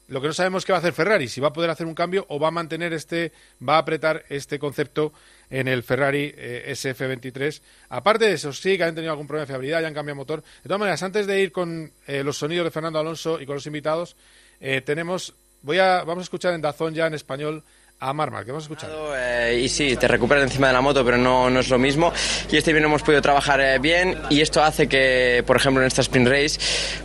lo 0.08 0.22
que 0.22 0.28
no 0.28 0.34
sabemos 0.34 0.62
es 0.62 0.66
qué 0.66 0.72
va 0.72 0.78
a 0.78 0.80
hacer 0.80 0.94
Ferrari, 0.94 1.28
si 1.28 1.42
va 1.42 1.48
a 1.48 1.54
poder 1.54 1.70
hacer 1.70 1.88
un 1.88 1.96
cambio 1.96 2.26
o 2.30 2.40
va 2.40 2.50
a 2.50 2.52
mantener 2.52 2.94
este, 2.94 3.32
va 3.68 3.76
a 3.76 3.80
apretar 3.80 4.24
este 4.30 4.60
concepto 4.60 5.14
en 5.50 5.68
el 5.68 5.84
Ferrari 5.84 6.34
eh, 6.36 6.66
SF23. 6.70 7.62
Aparte 7.90 8.26
de 8.26 8.34
eso, 8.34 8.54
sí 8.54 8.78
que 8.78 8.84
han 8.84 8.94
tenido 8.94 9.12
algún 9.12 9.28
problema 9.28 9.46
de 9.46 9.54
fiabilidad, 9.54 9.82
ya 9.82 9.88
han 9.88 9.94
cambiado 9.94 10.18
motor. 10.18 10.42
De 10.42 10.68
todas 10.68 10.80
maneras, 10.80 11.02
antes 11.02 11.26
de 11.26 11.42
ir 11.42 11.52
con 11.52 11.92
eh, 12.08 12.24
los 12.24 12.38
sonidos 12.38 12.66
de 12.66 12.72
Fernando 12.72 13.00
Alonso 13.00 13.42
y 13.42 13.46
con 13.46 13.56
los 13.56 13.66
invitados, 13.66 14.16
eh, 14.60 14.82
tenemos, 14.82 15.34
voy 15.62 15.80
a, 15.80 16.04
vamos 16.04 16.22
a 16.22 16.26
escuchar 16.26 16.54
en 16.54 16.62
Dazón 16.62 16.94
ya 16.94 17.08
en 17.08 17.16
español 17.16 17.64
a 17.98 18.14
Marmar, 18.14 18.44
que 18.44 18.52
vamos 18.52 18.66
a 18.66 18.68
escuchar. 18.68 18.90
Eh, 19.18 19.62
y 19.64 19.70
sí, 19.70 19.96
te 19.96 20.08
recuperas 20.08 20.44
encima 20.44 20.68
de 20.68 20.74
la 20.74 20.82
moto, 20.82 21.04
pero 21.06 21.18
no, 21.18 21.50
no 21.50 21.62
es 21.62 21.70
lo 21.70 21.80
mismo. 21.80 22.12
Y 22.52 22.58
este 22.58 22.74
bien 22.74 22.84
hemos 22.84 23.02
podido 23.02 23.22
trabajar 23.22 23.62
eh, 23.62 23.80
bien 23.80 24.18
y 24.30 24.42
esto 24.42 24.62
hace 24.62 24.88
que, 24.88 25.44
por 25.48 25.56
ejemplo, 25.56 25.82
en 25.82 25.88
esta 25.88 26.02
sprint 26.02 26.28
race, 26.28 26.60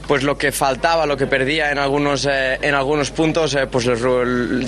pues 0.08 0.24
lo 0.24 0.36
que 0.36 0.50
faltaba, 0.50 1.06
lo 1.06 1.16
que 1.16 1.28
perdía 1.28 1.70
en 1.70 1.78
algunos, 1.78 2.26
eh, 2.26 2.58
en 2.60 2.74
algunos 2.74 3.12
puntos, 3.12 3.56
pues 3.70 3.88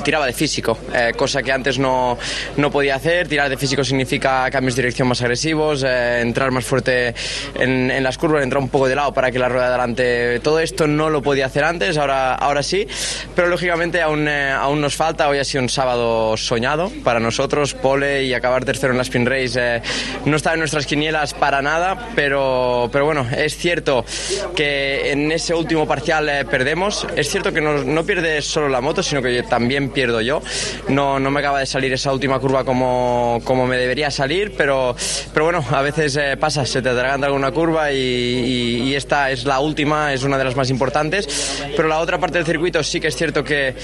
tiraba 0.04 0.26
de 0.26 0.32
físico, 0.32 0.78
cosa 1.16 1.42
que 1.42 1.50
antes 1.50 1.78
no, 1.78 2.16
no 2.56 2.70
podía 2.70 2.94
hacer. 2.94 3.26
Tirar 3.26 3.48
de 3.48 3.56
físico 3.56 3.82
significa 3.82 4.48
cambios 4.50 4.76
de 4.76 4.82
dirección 4.82 5.08
más 5.08 5.20
agresivos, 5.22 5.82
entrar 5.82 6.52
más 6.52 6.64
fuerte 6.64 7.14
en, 7.54 7.90
en, 7.90 8.02
las 8.02 8.16
curvas, 8.16 8.44
entrar 8.44 8.62
un 8.62 8.68
poco 8.68 8.86
de 8.86 8.94
lado 8.94 9.12
para 9.12 9.30
que 9.32 9.38
la 9.38 9.48
rueda 9.48 9.66
de 9.66 9.74
adelante. 9.74 10.40
Todo 10.40 10.60
esto 10.60 10.86
no 10.86 11.10
lo 11.10 11.20
podía 11.20 11.46
hacer 11.46 11.64
antes, 11.64 11.98
ahora, 11.98 12.34
ahora 12.36 12.62
sí, 12.62 12.86
pero 13.34 13.48
lógicamente 13.48 14.00
aún, 14.00 14.28
aún 14.28 14.80
nos 14.80 14.94
falta. 14.94 15.28
Hoy 15.28 15.38
ha 15.38 15.44
sido 15.44 15.62
un 15.62 15.68
sábado 15.68 16.11
soñado 16.36 16.90
para 17.04 17.20
nosotros. 17.20 17.74
Pole 17.74 18.24
y 18.24 18.34
acabar 18.34 18.64
tercero 18.64 18.92
en 18.92 18.98
la 18.98 19.02
Spin 19.02 19.26
Race 19.26 19.58
eh, 19.58 19.82
no 20.24 20.36
está 20.36 20.52
en 20.52 20.60
nuestras 20.60 20.86
quinielas 20.86 21.34
para 21.34 21.62
nada, 21.62 22.08
pero, 22.14 22.88
pero 22.92 23.04
bueno, 23.04 23.26
es 23.36 23.56
cierto 23.56 24.04
que 24.54 25.12
en 25.12 25.32
ese 25.32 25.54
último 25.54 25.86
parcial 25.86 26.28
eh, 26.28 26.44
perdemos. 26.44 27.06
Es 27.16 27.30
cierto 27.30 27.52
que 27.52 27.60
no, 27.60 27.84
no, 27.84 28.04
pierde 28.04 28.42
solo 28.42 28.68
la 28.68 28.80
moto, 28.80 29.02
sino 29.02 29.22
que 29.22 29.42
también 29.42 29.90
pierdo 29.90 30.20
yo. 30.20 30.42
No, 30.88 31.18
no 31.18 31.30
me 31.30 31.40
acaba 31.40 31.60
de 31.60 31.66
salir 31.66 31.92
esa 31.92 32.12
última 32.12 32.38
curva 32.38 32.64
como, 32.64 33.40
como 33.44 33.66
me 33.66 33.76
debería 33.76 34.10
salir, 34.10 34.54
pero, 34.56 34.94
pero 35.32 35.46
bueno, 35.46 35.64
a 35.70 35.82
veces 35.82 36.16
eh, 36.16 36.36
pasa, 36.36 36.64
se 36.66 36.82
te 36.82 36.88
atraganta 36.88 37.26
alguna 37.26 37.50
curva 37.50 37.92
y, 37.92 37.96
y, 37.98 38.94
esta 38.94 39.30
es 39.30 39.44
la 39.44 39.60
última, 39.60 40.12
es 40.12 40.22
una 40.22 40.38
de 40.38 40.44
las 40.44 40.56
más 40.56 40.70
importantes. 40.70 41.62
Pero 41.76 41.88
la 41.88 41.98
otra 41.98 42.18
parte 42.18 42.38
del 42.38 42.46
circuito 42.46 42.82
sí 42.82 43.00
que 43.00 43.08
es 43.08 43.16
cierto 43.16 43.42
que 43.44 43.74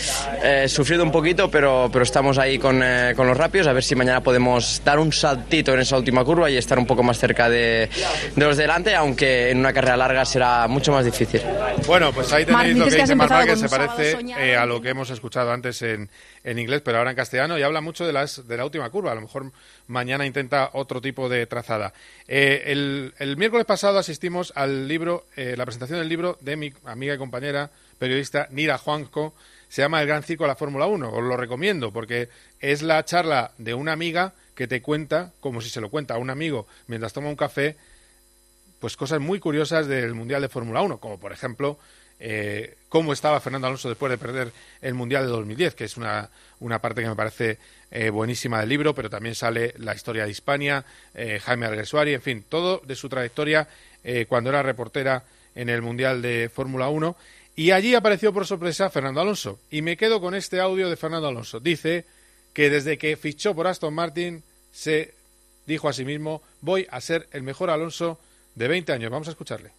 he 0.43 0.69
sufrido 0.69 1.03
un 1.03 1.13
poquito, 1.13 1.51
pero, 1.51 1.89
pero 1.93 2.03
está 2.03 2.18
estamos 2.19 2.39
ahí 2.39 2.59
con, 2.59 2.83
eh, 2.83 3.13
con, 3.15 3.29
los 3.29 3.37
rápidos, 3.37 3.69
a 3.69 3.73
ver 3.73 3.85
si 3.85 3.95
mañana 3.95 4.21
podemos 4.21 4.83
dar 4.85 4.99
un 4.99 5.13
saltito 5.13 5.73
en 5.73 5.79
esa 5.79 5.97
última 5.97 6.25
curva 6.25 6.51
y 6.51 6.57
estar 6.57 6.77
un 6.77 6.85
poco 6.85 7.05
más 7.05 7.17
cerca 7.17 7.49
de, 7.49 7.89
de 8.35 8.45
los 8.45 8.57
delante, 8.57 8.93
aunque 8.97 9.51
en 9.51 9.59
una 9.59 9.73
carrera 9.73 9.97
larga 9.97 10.25
será 10.25 10.67
mucho 10.67 10.91
más 10.91 11.05
difícil. 11.05 11.41
Bueno, 11.87 12.13
pues 12.13 12.33
ahí 12.33 12.45
tenéis 12.45 12.77
lo 12.77 12.89
que, 12.89 12.97
dice 12.97 13.15
Marc 13.15 13.47
que 13.47 13.55
se 13.55 13.69
parece 13.69 14.19
eh, 14.37 14.57
a 14.57 14.67
lo 14.67 14.83
que 14.83 14.89
hemos 14.89 15.11
escuchado 15.11 15.53
antes 15.53 15.81
en, 15.83 16.11
en 16.43 16.59
inglés, 16.59 16.83
pero 16.85 16.99
ahora 16.99 17.11
en 17.11 17.17
castellano, 17.17 17.57
y 17.57 17.63
habla 17.63 17.81
mucho 17.81 18.05
de, 18.05 18.13
las, 18.13 18.49
de 18.49 18.57
la 18.57 18.65
última 18.65 18.91
curva. 18.91 19.13
A 19.13 19.15
lo 19.15 19.21
mejor 19.21 19.53
mañana 19.87 20.27
intenta 20.27 20.71
otro 20.73 21.01
tipo 21.01 21.29
de 21.29 21.47
trazada. 21.47 21.93
Eh, 22.27 22.65
el, 22.67 23.15
el, 23.21 23.37
miércoles 23.37 23.65
pasado 23.65 23.97
asistimos 23.97 24.53
al 24.57 24.89
libro, 24.89 25.27
la 25.37 25.65
presentación 25.65 26.01
del 26.01 26.09
libro 26.09 26.37
de 26.41 26.57
mi 26.57 26.73
amiga 26.85 27.15
y 27.15 27.19
compañera 27.19 27.71
periodista 27.97 28.49
Nira 28.51 28.77
Juanco, 28.77 29.35
se 29.69 29.83
llama 29.83 30.01
El 30.01 30.09
Gran 30.09 30.23
Circo 30.23 30.45
de 30.45 30.49
la 30.49 30.57
Fórmula 30.57 30.87
1. 30.87 31.11
Os 31.13 31.23
lo 31.23 31.37
recomiendo 31.37 31.93
porque 31.93 32.29
es 32.61 32.83
la 32.83 33.05
charla 33.05 33.53
de 33.59 33.75
una 33.75 33.93
amiga 33.93 34.33
que 34.55 34.67
te 34.67 34.83
cuenta, 34.83 35.33
como 35.41 35.61
si 35.61 35.71
se 35.71 35.81
lo 35.81 35.91
cuenta 35.91 36.15
a 36.15 36.19
un 36.19 36.31
amigo 36.31 36.67
mientras 36.87 37.13
toma 37.13 37.29
un 37.29 37.37
café, 37.37 37.77
pues 38.81 38.97
cosas 38.97 39.21
muy 39.21 39.39
curiosas 39.41 39.87
del 39.87 40.15
Mundial 40.15 40.43
de 40.43 40.49
Fórmula 40.49 40.83
1, 40.83 40.99
como 40.99 41.19
por 41.19 41.33
ejemplo 41.33 41.79
eh, 42.21 42.77
cómo 42.89 43.13
estaba 43.13 43.41
Fernando 43.41 43.67
Alonso 43.67 43.89
después 43.89 44.11
de 44.11 44.19
perder 44.19 44.53
el 44.81 44.95
Mundial 44.95 45.25
de 45.25 45.31
2010, 45.31 45.75
que 45.75 45.85
es 45.85 45.97
una, 45.97 46.31
una 46.61 46.81
parte 46.81 47.03
que 47.03 47.09
me 47.09 47.15
parece 47.15 47.59
eh, 47.91 48.11
buenísima 48.11 48.61
del 48.61 48.69
libro, 48.69 48.95
pero 48.95 49.11
también 49.11 49.35
sale 49.35 49.75
la 49.79 49.95
historia 49.95 50.25
de 50.25 50.31
Hispania, 50.31 50.85
eh, 51.15 51.41
Jaime 51.41 51.67
Alguersuari, 51.67 52.15
en 52.15 52.23
fin, 52.23 52.45
todo 52.49 52.83
de 52.85 52.97
su 52.97 53.09
trayectoria 53.09 53.69
cuando 54.29 54.49
era 54.49 54.63
reportera 54.63 55.25
en 55.55 55.69
el 55.69 55.83
Mundial 55.83 56.23
de 56.23 56.51
Fórmula 56.55 56.89
1 56.89 57.15
y 57.59 57.73
allí 57.73 57.97
apareció 57.97 58.33
por 58.33 58.47
sorpresa 58.47 58.89
Fernando 58.89 59.21
Alonso. 59.21 59.59
Y 59.69 59.83
me 59.83 59.97
quedo 59.97 60.21
con 60.21 60.37
este 60.37 60.61
audio 60.61 60.89
de 60.89 60.97
Fernando 60.97 61.27
Alonso. 61.27 61.59
Dice 61.59 62.05
que 62.53 62.71
desde 62.71 62.99
que 62.99 63.17
fichó 63.17 63.53
por 63.53 63.67
Aston 63.67 63.93
Martin 63.93 64.45
se 64.71 65.13
dijo 65.67 65.89
a 65.89 65.93
sí 65.93 66.05
mismo, 66.05 66.41
voy 66.61 66.87
a 66.89 67.01
ser 67.01 67.27
el 67.33 67.43
mejor 67.43 67.71
Alonso 67.71 68.21
de 68.55 68.69
20 68.69 68.93
años. 68.93 69.11
Vamos 69.11 69.27
a 69.27 69.33
escucharle. 69.33 69.73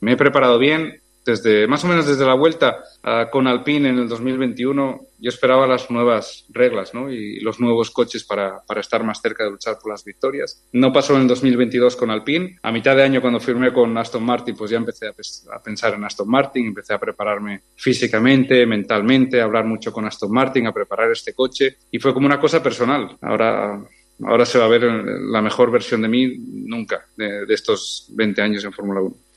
Me 0.00 0.12
he 0.12 0.16
preparado 0.16 0.58
bien, 0.58 1.02
desde 1.28 1.66
más 1.66 1.84
o 1.84 1.88
menos 1.88 2.06
desde 2.06 2.24
la 2.24 2.34
vuelta 2.34 2.82
con 3.30 3.46
Alpine 3.46 3.90
en 3.90 3.98
el 3.98 4.08
2021, 4.08 5.00
yo 5.18 5.28
esperaba 5.28 5.66
las 5.66 5.90
nuevas 5.90 6.46
reglas 6.48 6.94
¿no? 6.94 7.10
y 7.10 7.40
los 7.40 7.60
nuevos 7.60 7.90
coches 7.90 8.24
para, 8.24 8.62
para, 8.66 8.80
estar 8.80 9.04
más 9.04 9.20
cerca 9.20 9.44
de 9.44 9.50
luchar 9.50 9.76
por 9.80 9.90
las 9.90 10.04
victorias. 10.04 10.64
No 10.72 10.92
pasó 10.92 11.16
en 11.16 11.22
el 11.22 11.28
2022 11.28 11.96
con 11.96 12.10
Alpine. 12.10 12.58
A 12.62 12.72
mitad 12.72 12.96
de 12.96 13.02
año, 13.02 13.20
cuando 13.20 13.40
firmé 13.40 13.72
con 13.72 13.96
Aston 13.98 14.24
Martin, 14.24 14.56
pues 14.56 14.70
ya 14.70 14.78
empecé 14.78 15.08
a, 15.08 15.14
a 15.54 15.62
pensar 15.62 15.94
en 15.94 16.04
Aston 16.04 16.28
Martin, 16.28 16.66
empecé 16.66 16.94
a 16.94 16.98
prepararme 16.98 17.62
físicamente, 17.76 18.64
mentalmente, 18.64 19.40
a 19.40 19.44
hablar 19.44 19.64
mucho 19.64 19.92
con 19.92 20.06
Aston 20.06 20.32
Martin, 20.32 20.66
a 20.66 20.72
preparar 20.72 21.10
este 21.10 21.34
coche 21.34 21.76
y 21.90 21.98
fue 21.98 22.14
como 22.14 22.26
una 22.26 22.40
cosa 22.40 22.62
personal. 22.62 23.16
Ahora 23.20 23.80
ahora 24.24 24.44
se 24.44 24.58
va 24.58 24.64
a 24.64 24.68
ver 24.68 24.82
la 24.82 25.40
mejor 25.40 25.70
versión 25.70 26.02
de 26.02 26.08
mí 26.08 26.36
nunca 26.38 27.06
de, 27.16 27.46
de 27.46 27.54
estos 27.54 28.08
20 28.10 28.42
años 28.42 28.64
en 28.64 28.72
Fórmula 28.72 29.00
1. 29.00 29.27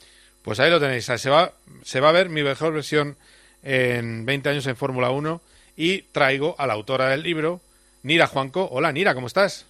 Pues 0.42 0.60
ahí 0.60 0.70
lo 0.70 0.80
tenéis. 0.80 1.06
Se 1.06 1.30
va, 1.30 1.54
se 1.84 2.00
va 2.00 2.10
a 2.10 2.14
ver 2.14 2.30
mi 2.30 2.44
mejor 2.44 2.74
versión 2.74 3.16
en 3.64 4.26
20 4.26 4.50
años 4.50 4.68
en 4.68 4.76
Fórmula 4.76 5.12
1 5.12 5.42
y 5.78 6.04
traigo 6.04 6.56
a 6.58 6.68
la 6.68 6.74
autora 6.74 7.10
del 7.10 7.24
libro, 7.24 7.62
Nira 8.04 8.28
Juanco. 8.28 8.68
Hola 8.72 8.92
Nira, 8.92 9.14
¿cómo 9.14 9.28
estás? 9.28 9.66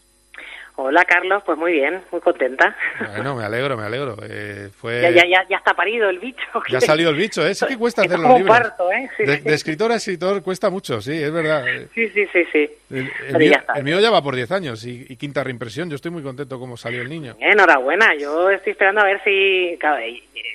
Hola 0.84 1.06
Carlos, 1.06 1.44
pues 1.46 1.60
muy 1.60 1.74
bien, 1.74 2.02
muy 2.12 2.22
contenta. 2.22 2.76
Bueno, 3.16 3.36
me 3.36 3.44
alegro, 3.44 3.78
me 3.78 3.84
alegro. 3.84 4.18
Eh, 4.28 4.70
fue... 4.76 5.00
ya, 5.00 5.12
ya, 5.12 5.46
ya, 5.48 5.58
está 5.58 5.76
parido 5.76 6.10
el 6.10 6.18
bicho. 6.18 6.42
Ya 6.70 6.80
ha 6.80 6.82
salido 6.82 7.12
el 7.12 7.18
bicho, 7.18 7.46
¿eh? 7.46 7.54
Sí 7.54 7.68
que 7.68 7.78
cuesta 7.78 8.02
hacer 8.06 8.18
los 8.18 8.40
libros. 8.40 8.58
Parto, 8.58 8.92
¿eh? 8.92 9.08
de, 9.20 9.54
escritor 9.54 9.92
a 9.92 9.96
escritor 9.96 10.42
cuesta 10.42 10.72
mucho, 10.72 11.00
sí, 11.00 11.22
es 11.22 11.32
verdad. 11.32 11.64
Sí, 11.94 12.10
sí, 12.10 12.26
sí, 12.34 12.46
sí. 12.52 12.70
El, 12.90 13.84
mío, 13.84 14.00
ya 14.00 14.10
va 14.10 14.24
por 14.24 14.36
10 14.36 14.52
años 14.52 14.84
y, 14.84 15.16
quinta 15.18 15.44
reimpresión. 15.44 15.88
Yo 15.88 15.98
estoy 15.98 16.10
muy 16.10 16.24
contento 16.24 16.60
cómo 16.60 16.76
salió 16.78 17.04
el 17.04 17.10
niño. 17.10 17.36
Enhorabuena, 17.40 18.16
yo 18.16 18.50
estoy 18.50 18.72
esperando 18.72 19.02
a 19.02 19.06
ver 19.06 19.22
si... 19.24 19.78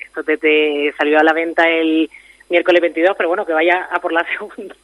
esto 0.07 0.23
te 0.23 0.93
salió 0.97 1.19
a 1.19 1.23
la 1.23 1.31
venta 1.31 1.69
el 1.69 2.09
miércoles 2.49 2.81
22, 2.81 3.15
pero 3.15 3.29
bueno, 3.29 3.45
que 3.45 3.53
vaya 3.53 3.87
a 3.89 3.99
por 4.01 4.11
la 4.11 4.25
segunda. 4.37 4.75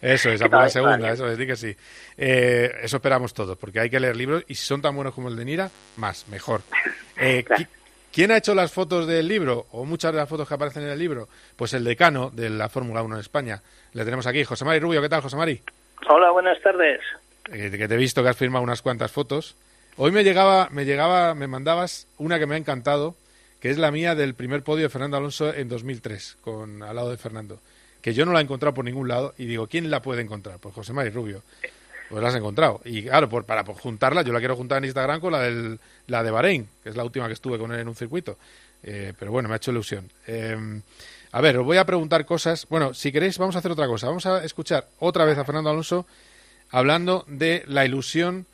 Eso 0.00 0.30
es, 0.30 0.40
a 0.40 0.48
por 0.48 0.60
la 0.60 0.68
segunda, 0.70 1.12
eso 1.12 1.28
es, 1.28 1.36
di 1.36 1.46
que 1.46 1.56
sí. 1.56 1.76
Eh, 2.16 2.72
eso 2.82 2.96
esperamos 2.96 3.34
todos, 3.34 3.58
porque 3.58 3.80
hay 3.80 3.90
que 3.90 4.00
leer 4.00 4.16
libros 4.16 4.44
y 4.48 4.54
si 4.54 4.64
son 4.64 4.80
tan 4.80 4.94
buenos 4.96 5.14
como 5.14 5.28
el 5.28 5.36
de 5.36 5.44
Nira, 5.44 5.70
más, 5.96 6.26
mejor. 6.28 6.62
Eh, 7.22 7.44
¿Quién 8.10 8.30
ha 8.30 8.38
hecho 8.38 8.54
las 8.54 8.72
fotos 8.72 9.06
del 9.06 9.28
libro, 9.28 9.66
o 9.72 9.84
muchas 9.84 10.10
de 10.10 10.16
las 10.16 10.26
fotos 10.26 10.48
que 10.48 10.54
aparecen 10.54 10.84
en 10.84 10.88
el 10.88 10.98
libro? 10.98 11.28
Pues 11.54 11.74
el 11.74 11.84
decano 11.84 12.30
de 12.30 12.48
la 12.48 12.70
Fórmula 12.70 13.02
1 13.02 13.16
en 13.16 13.20
España. 13.20 13.60
Le 13.92 14.04
tenemos 14.06 14.26
aquí, 14.26 14.42
José 14.42 14.64
Mari 14.64 14.80
Rubio. 14.80 15.02
¿Qué 15.02 15.10
tal, 15.10 15.20
José 15.20 15.36
Mari? 15.36 15.60
Hola, 16.08 16.30
buenas 16.30 16.58
tardes. 16.62 17.02
Eh, 17.52 17.70
que 17.70 17.86
te 17.86 17.94
he 17.94 17.98
visto 17.98 18.22
que 18.22 18.30
has 18.30 18.38
firmado 18.38 18.62
unas 18.62 18.80
cuantas 18.80 19.12
fotos. 19.12 19.54
Hoy 19.98 20.12
me 20.12 20.24
llegaba, 20.24 20.68
me 20.70 20.86
llegaba, 20.86 21.34
me 21.34 21.46
mandabas 21.46 22.08
una 22.16 22.38
que 22.38 22.46
me 22.46 22.54
ha 22.54 22.58
encantado, 22.58 23.16
que 23.60 23.68
es 23.68 23.76
la 23.76 23.90
mía 23.90 24.14
del 24.14 24.32
primer 24.32 24.62
podio 24.62 24.84
de 24.84 24.88
Fernando 24.88 25.18
Alonso 25.18 25.52
en 25.52 25.68
2003, 25.68 26.38
con 26.40 26.82
al 26.82 26.96
lado 26.96 27.10
de 27.10 27.18
Fernando 27.18 27.60
que 28.00 28.14
yo 28.14 28.24
no 28.24 28.32
la 28.32 28.40
he 28.40 28.42
encontrado 28.42 28.74
por 28.74 28.84
ningún 28.84 29.08
lado 29.08 29.34
y 29.38 29.46
digo, 29.46 29.66
¿quién 29.66 29.90
la 29.90 30.00
puede 30.00 30.22
encontrar? 30.22 30.58
Pues 30.58 30.74
José 30.74 30.92
Mari 30.92 31.10
Rubio. 31.10 31.42
Pues 32.08 32.22
la 32.22 32.28
has 32.28 32.34
encontrado. 32.34 32.80
Y 32.84 33.04
claro, 33.04 33.28
por, 33.28 33.44
para 33.44 33.64
juntarla, 33.64 34.22
yo 34.22 34.32
la 34.32 34.40
quiero 34.40 34.56
juntar 34.56 34.78
en 34.78 34.84
Instagram 34.84 35.20
con 35.20 35.32
la, 35.32 35.42
del, 35.42 35.78
la 36.08 36.24
de 36.24 36.30
Bahrein, 36.30 36.68
que 36.82 36.88
es 36.88 36.96
la 36.96 37.04
última 37.04 37.28
que 37.28 37.34
estuve 37.34 37.56
con 37.56 37.72
él 37.72 37.80
en 37.80 37.88
un 37.88 37.94
circuito. 37.94 38.36
Eh, 38.82 39.12
pero 39.16 39.30
bueno, 39.30 39.48
me 39.48 39.54
ha 39.54 39.56
hecho 39.56 39.70
ilusión. 39.70 40.10
Em, 40.26 40.82
a 41.30 41.40
ver, 41.40 41.58
os 41.58 41.64
voy 41.64 41.76
a 41.76 41.84
preguntar 41.84 42.24
cosas. 42.24 42.66
Bueno, 42.68 42.94
si 42.94 43.12
queréis, 43.12 43.38
vamos 43.38 43.54
a 43.54 43.60
hacer 43.60 43.70
otra 43.70 43.86
cosa. 43.86 44.08
Vamos 44.08 44.26
a 44.26 44.44
escuchar 44.44 44.88
otra 44.98 45.24
vez 45.24 45.38
a 45.38 45.44
Fernando 45.44 45.70
Alonso 45.70 46.04
hablando 46.70 47.24
de 47.28 47.62
la 47.68 47.84
ilusión 47.84 48.46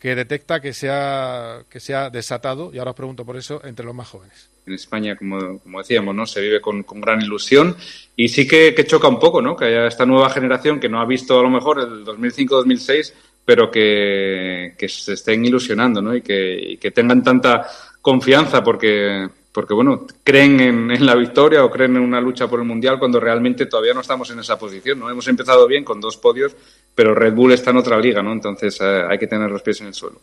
que 0.00 0.14
detecta 0.14 0.60
que 0.60 0.74
se 0.74 0.90
ha, 0.90 1.62
que 1.70 1.80
se 1.80 1.94
ha 1.94 2.10
desatado, 2.10 2.70
y 2.74 2.78
ahora 2.78 2.90
os 2.90 2.96
pregunto 2.96 3.24
por 3.24 3.36
eso, 3.36 3.60
entre 3.64 3.86
los 3.86 3.94
más 3.94 4.08
jóvenes 4.08 4.48
en 4.68 4.74
España, 4.74 5.16
como, 5.16 5.60
decíamos, 5.78 6.14
¿no? 6.14 6.26
Se 6.26 6.40
vive 6.40 6.60
con, 6.60 6.84
gran 7.00 7.20
ilusión 7.20 7.76
y 8.14 8.28
sí 8.28 8.46
que, 8.46 8.74
choca 8.86 9.08
un 9.08 9.18
poco, 9.18 9.42
¿no? 9.42 9.56
Que 9.56 9.66
haya 9.66 9.86
esta 9.86 10.06
nueva 10.06 10.30
generación 10.30 10.78
que 10.78 10.88
no 10.88 11.00
ha 11.00 11.06
visto 11.06 11.38
a 11.38 11.42
lo 11.42 11.50
mejor 11.50 11.80
el 11.80 12.04
2005-2006, 12.04 13.12
pero 13.44 13.70
que, 13.70 14.74
se 14.88 15.12
estén 15.14 15.44
ilusionando, 15.44 16.00
¿no? 16.00 16.14
Y 16.14 16.22
que, 16.22 16.92
tengan 16.94 17.22
tanta 17.22 17.66
confianza 18.00 18.62
porque, 18.62 19.28
porque 19.52 19.74
bueno, 19.74 20.06
creen 20.22 20.60
en, 20.60 20.90
en, 20.90 21.06
la 21.06 21.14
victoria 21.14 21.64
o 21.64 21.70
creen 21.70 21.96
en 21.96 22.02
una 22.02 22.20
lucha 22.20 22.48
por 22.48 22.60
el 22.60 22.66
Mundial 22.66 22.98
cuando 22.98 23.18
realmente 23.18 23.66
todavía 23.66 23.94
no 23.94 24.00
estamos 24.00 24.30
en 24.30 24.40
esa 24.40 24.58
posición, 24.58 25.00
¿no? 25.00 25.10
Hemos 25.10 25.26
empezado 25.28 25.66
bien 25.66 25.84
con 25.84 26.00
dos 26.00 26.16
podios, 26.16 26.54
pero 26.94 27.14
Red 27.14 27.34
Bull 27.34 27.52
está 27.52 27.70
en 27.70 27.78
otra 27.78 27.98
liga, 27.98 28.22
¿no? 28.22 28.32
Entonces 28.32 28.78
eh, 28.80 29.02
hay 29.08 29.18
que 29.18 29.26
tener 29.26 29.50
los 29.50 29.62
pies 29.62 29.80
en 29.80 29.88
el 29.88 29.94
suelo. 29.94 30.20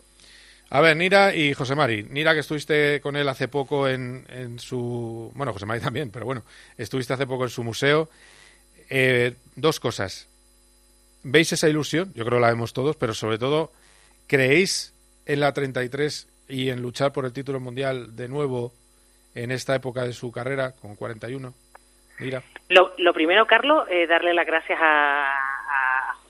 A 0.70 0.80
ver, 0.80 0.96
Nira 0.96 1.34
y 1.34 1.54
José 1.54 1.74
Mari. 1.74 2.04
Nira, 2.10 2.34
que 2.34 2.40
estuviste 2.40 3.00
con 3.00 3.16
él 3.16 3.28
hace 3.28 3.48
poco 3.48 3.88
en, 3.88 4.58
su. 4.58 5.30
Bueno, 5.34 5.52
José 5.52 5.66
Mari 5.66 5.80
también, 5.80 6.10
pero 6.10 6.26
bueno, 6.26 6.42
estuviste 6.76 7.12
hace 7.12 7.26
poco 7.26 7.44
en 7.44 7.50
su 7.50 7.62
museo. 7.62 8.08
Eh, 8.90 9.34
dos 9.54 9.78
cosas. 9.78 10.28
¿Veis 11.22 11.52
esa 11.52 11.68
ilusión? 11.68 12.12
Yo 12.14 12.24
creo 12.24 12.38
que 12.38 12.42
la 12.42 12.50
vemos 12.50 12.72
todos, 12.72 12.96
pero 12.96 13.14
sobre 13.14 13.38
todo, 13.38 13.72
¿creéis 14.26 14.94
en 15.26 15.40
la 15.40 15.52
33 15.52 16.28
y 16.48 16.70
en 16.70 16.82
luchar 16.82 17.12
por 17.12 17.24
el 17.24 17.32
título 17.32 17.58
mundial 17.58 18.14
de 18.14 18.28
nuevo 18.28 18.72
en 19.34 19.50
esta 19.50 19.74
época 19.74 20.04
de 20.04 20.12
su 20.12 20.30
carrera, 20.30 20.72
con 20.72 20.94
41? 20.94 21.52
Mira. 22.18 22.42
Lo, 22.68 23.12
primero, 23.12 23.46
Carlos, 23.46 23.86
eh, 23.90 24.06
darle 24.06 24.34
las 24.34 24.46
gracias 24.46 24.78
a, 24.80 25.45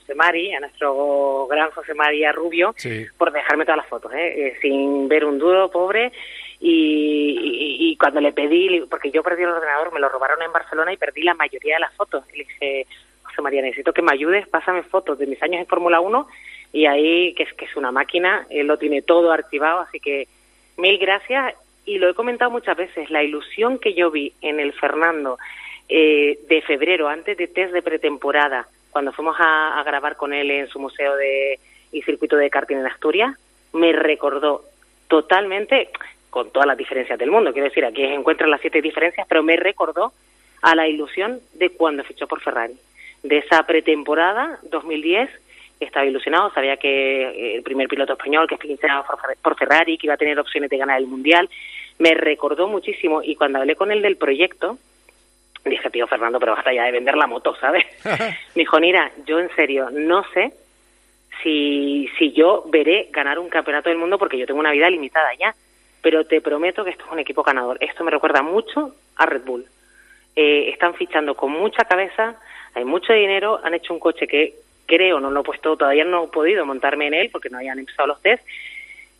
José 0.07 0.15
Mari, 0.15 0.53
a 0.53 0.61
nuestro 0.61 1.47
gran 1.47 1.69
José 1.71 1.93
María 1.93 2.31
Rubio, 2.31 2.73
Sí. 2.77 3.05
por 3.17 3.33
dejarme 3.33 3.65
todas 3.65 3.77
las 3.77 3.87
fotos, 3.87 4.13
¿eh? 4.13 4.47
Eh, 4.47 4.53
sin 4.61 5.09
ver 5.09 5.25
un 5.25 5.37
duro, 5.37 5.69
pobre. 5.69 6.13
Y, 6.61 7.37
y- 7.39 7.91
y 7.91 7.97
cuando 7.97 8.21
le 8.21 8.31
pedí, 8.31 8.81
porque 8.89 9.11
yo 9.11 9.21
perdí 9.21 9.43
el 9.43 9.49
ordenador, 9.49 9.93
me 9.93 9.99
lo 9.99 10.07
robaron 10.09 10.41
en 10.41 10.51
Barcelona 10.53 10.93
y 10.93 10.97
perdí 10.97 11.23
la 11.23 11.33
mayoría 11.33 11.75
de 11.75 11.81
las 11.81 11.93
fotos. 11.95 12.23
Y 12.33 12.37
le 12.37 12.43
dije, 12.45 12.87
José 13.23 13.41
María, 13.41 13.61
necesito 13.61 13.91
que 13.93 14.01
me 14.01 14.13
ayudes, 14.13 14.47
pásame 14.47 14.83
fotos 14.83 15.19
de 15.19 15.27
mis 15.27 15.43
años 15.43 15.59
en 15.59 15.67
Fórmula 15.67 15.99
1 15.99 16.25
y 16.71 16.85
ahí, 16.85 17.33
que 17.35 17.43
es 17.43 17.53
que 17.53 17.65
es 17.65 17.75
una 17.75 17.91
máquina, 17.91 18.47
él 18.49 18.65
lo 18.67 18.77
tiene 18.77 19.01
todo 19.01 19.31
archivado, 19.33 19.81
así 19.81 19.99
que 19.99 20.27
mil 20.77 20.97
gracias. 20.97 21.53
Y 21.85 21.99
lo 21.99 22.09
he 22.09 22.13
comentado 22.13 22.49
muchas 22.49 22.75
veces, 22.77 23.09
la 23.09 23.23
ilusión 23.23 23.77
que 23.79 23.93
yo 23.93 24.09
vi 24.09 24.33
en 24.41 24.59
el 24.59 24.71
Fernando 24.73 25.37
eh, 25.89 26.39
de 26.49 26.61
febrero, 26.63 27.07
antes 27.07 27.37
de 27.37 27.47
test 27.47 27.71
de 27.73 27.81
pretemporada, 27.81 28.67
cuando 28.91 29.11
fuimos 29.11 29.35
a, 29.39 29.81
grabar 29.85 30.15
con 30.17 30.33
él 30.33 30.49
en 30.51 30.67
su 30.67 30.79
museo 30.79 31.15
de, 31.15 31.59
y 31.91 32.01
circuito 32.01 32.35
de 32.35 32.49
karting 32.49 32.77
en 32.77 32.87
Asturias, 32.87 33.35
me 33.73 33.91
recordó 33.93 34.63
totalmente, 35.07 35.89
con 36.29 36.51
todas 36.51 36.67
las 36.67 36.77
diferencias 36.77 37.17
del 37.17 37.31
mundo, 37.31 37.53
quiero 37.53 37.67
decir, 37.69 37.85
aquí 37.85 38.03
encuentran 38.03 38.49
las 38.49 38.61
siete 38.61 38.81
diferencias, 38.81 39.25
pero 39.27 39.43
me 39.43 39.55
recordó 39.55 40.11
a 40.61 40.75
la 40.75 40.87
ilusión 40.87 41.39
de 41.53 41.69
cuando 41.69 42.03
fichó 42.03 42.27
por 42.27 42.41
Ferrari, 42.41 42.75
de 43.23 43.37
esa 43.39 43.63
pretemporada 43.63 44.59
2010 44.63 45.29
estaba 45.79 46.05
ilusionado, 46.05 46.51
sabía 46.53 46.77
que 46.77 47.21
eh, 47.23 47.55
el 47.55 47.63
primer 47.63 47.87
piloto 47.87 48.13
español 48.13 48.47
que 48.47 48.57
Fer- 48.57 49.37
por 49.41 49.55
Ferrari, 49.57 49.97
que 49.97 50.07
iba 50.07 50.15
a 50.15 50.17
tener 50.17 50.39
opciones 50.39 50.69
de 50.69 50.77
ganar 50.77 50.97
el 50.99 51.07
Mundial, 51.07 51.49
me 51.99 52.13
recordó 52.13 52.67
muchísimo 52.67 53.21
y 53.23 53.35
cuando 53.35 53.59
hablé 53.59 53.75
con 53.75 53.91
él 53.91 54.01
del 54.01 54.17
proyecto, 54.17 54.77
dije, 55.69 55.89
tío 55.89 56.07
Fernando, 56.07 56.39
pero 56.39 56.53
basta 56.53 56.73
ya 56.73 56.83
de 56.85 56.91
vender 56.91 57.15
la 57.15 57.27
moto, 57.27 57.55
¿sabes? 57.55 57.85
Me 58.03 58.61
dijo, 58.61 58.79
mira, 58.79 59.11
yo 59.25 59.39
en 59.39 59.49
serio 59.55 59.89
no 59.91 60.23
sé 60.33 60.53
si, 61.43 62.09
si 62.17 62.31
yo 62.31 62.63
veré 62.67 63.09
ganar 63.11 63.39
un 63.39 63.49
campeonato 63.49 63.89
del 63.89 63.97
mundo 63.97 64.17
porque 64.17 64.37
yo 64.37 64.45
tengo 64.45 64.59
una 64.59 64.71
vida 64.71 64.89
limitada 64.89 65.33
ya, 65.35 65.53
pero 66.01 66.25
te 66.25 66.41
prometo 66.41 66.83
que 66.83 66.91
esto 66.91 67.05
es 67.05 67.11
un 67.11 67.19
equipo 67.19 67.43
ganador. 67.43 67.77
Esto 67.81 68.03
me 68.03 68.11
recuerda 68.11 68.41
mucho 68.41 68.95
a 69.15 69.25
Red 69.25 69.43
Bull. 69.43 69.65
Eh, 70.35 70.69
están 70.69 70.93
fichando 70.93 71.35
con 71.35 71.51
mucha 71.51 71.85
cabeza, 71.85 72.35
hay 72.73 72.85
mucho 72.85 73.13
dinero, 73.13 73.59
han 73.63 73.73
hecho 73.73 73.93
un 73.93 73.99
coche 73.99 74.27
que 74.27 74.55
creo, 74.85 75.19
no 75.19 75.31
lo 75.31 75.41
he 75.41 75.43
puesto, 75.43 75.75
todavía 75.75 76.05
no 76.05 76.25
he 76.25 76.27
podido 76.27 76.65
montarme 76.65 77.07
en 77.07 77.13
él 77.13 77.29
porque 77.31 77.49
no 77.49 77.57
hayan 77.57 77.79
empezado 77.79 78.07
los 78.07 78.21
test, 78.21 78.43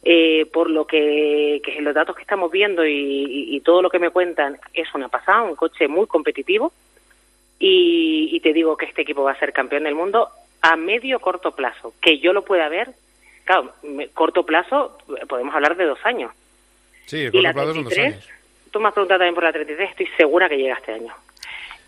eh, 0.03 0.45
por 0.53 0.69
lo 0.69 0.85
que, 0.85 1.61
que 1.63 1.81
los 1.81 1.93
datos 1.93 2.15
que 2.15 2.21
estamos 2.21 2.51
viendo 2.51 2.85
y, 2.85 2.91
y- 2.93 3.55
y 3.55 3.59
todo 3.61 3.81
lo 3.81 3.89
que 3.89 3.99
me 3.99 4.09
cuentan 4.11 4.57
es 4.73 4.93
una 4.93 5.09
pasada, 5.09 5.43
un 5.43 5.55
coche 5.55 5.87
muy 5.87 6.07
competitivo 6.07 6.71
y, 7.59 8.29
y 8.31 8.39
te 8.39 8.53
digo 8.53 8.77
que 8.77 8.85
este 8.85 9.01
equipo 9.01 9.23
va 9.23 9.31
a 9.31 9.39
ser 9.39 9.51
campeón 9.53 9.83
del 9.83 9.95
mundo 9.95 10.29
a 10.61 10.75
medio 10.75 11.19
corto 11.19 11.51
plazo, 11.51 11.93
que 12.01 12.19
yo 12.19 12.33
lo 12.33 12.43
pueda 12.43 12.69
ver, 12.69 12.89
claro, 13.45 13.71
me- 13.83 14.07
corto 14.09 14.43
plazo 14.45 14.97
podemos 15.27 15.53
hablar 15.55 15.75
de 15.75 15.85
dos 15.85 15.99
años. 16.03 16.31
Sí, 17.05 17.23
el 17.23 17.31
corto 17.31 17.51
plazo 17.53 17.73
son 17.73 17.83
dos 17.83 17.93
33, 17.93 18.13
años. 18.13 18.29
tú 18.71 18.79
me 18.79 18.87
has 18.87 18.93
preguntado 18.93 19.19
también 19.19 19.35
por 19.35 19.43
la 19.43 19.53
33, 19.53 19.89
estoy 19.91 20.07
segura 20.17 20.47
que 20.49 20.57
llega 20.57 20.75
este 20.75 20.93
año. 20.93 21.13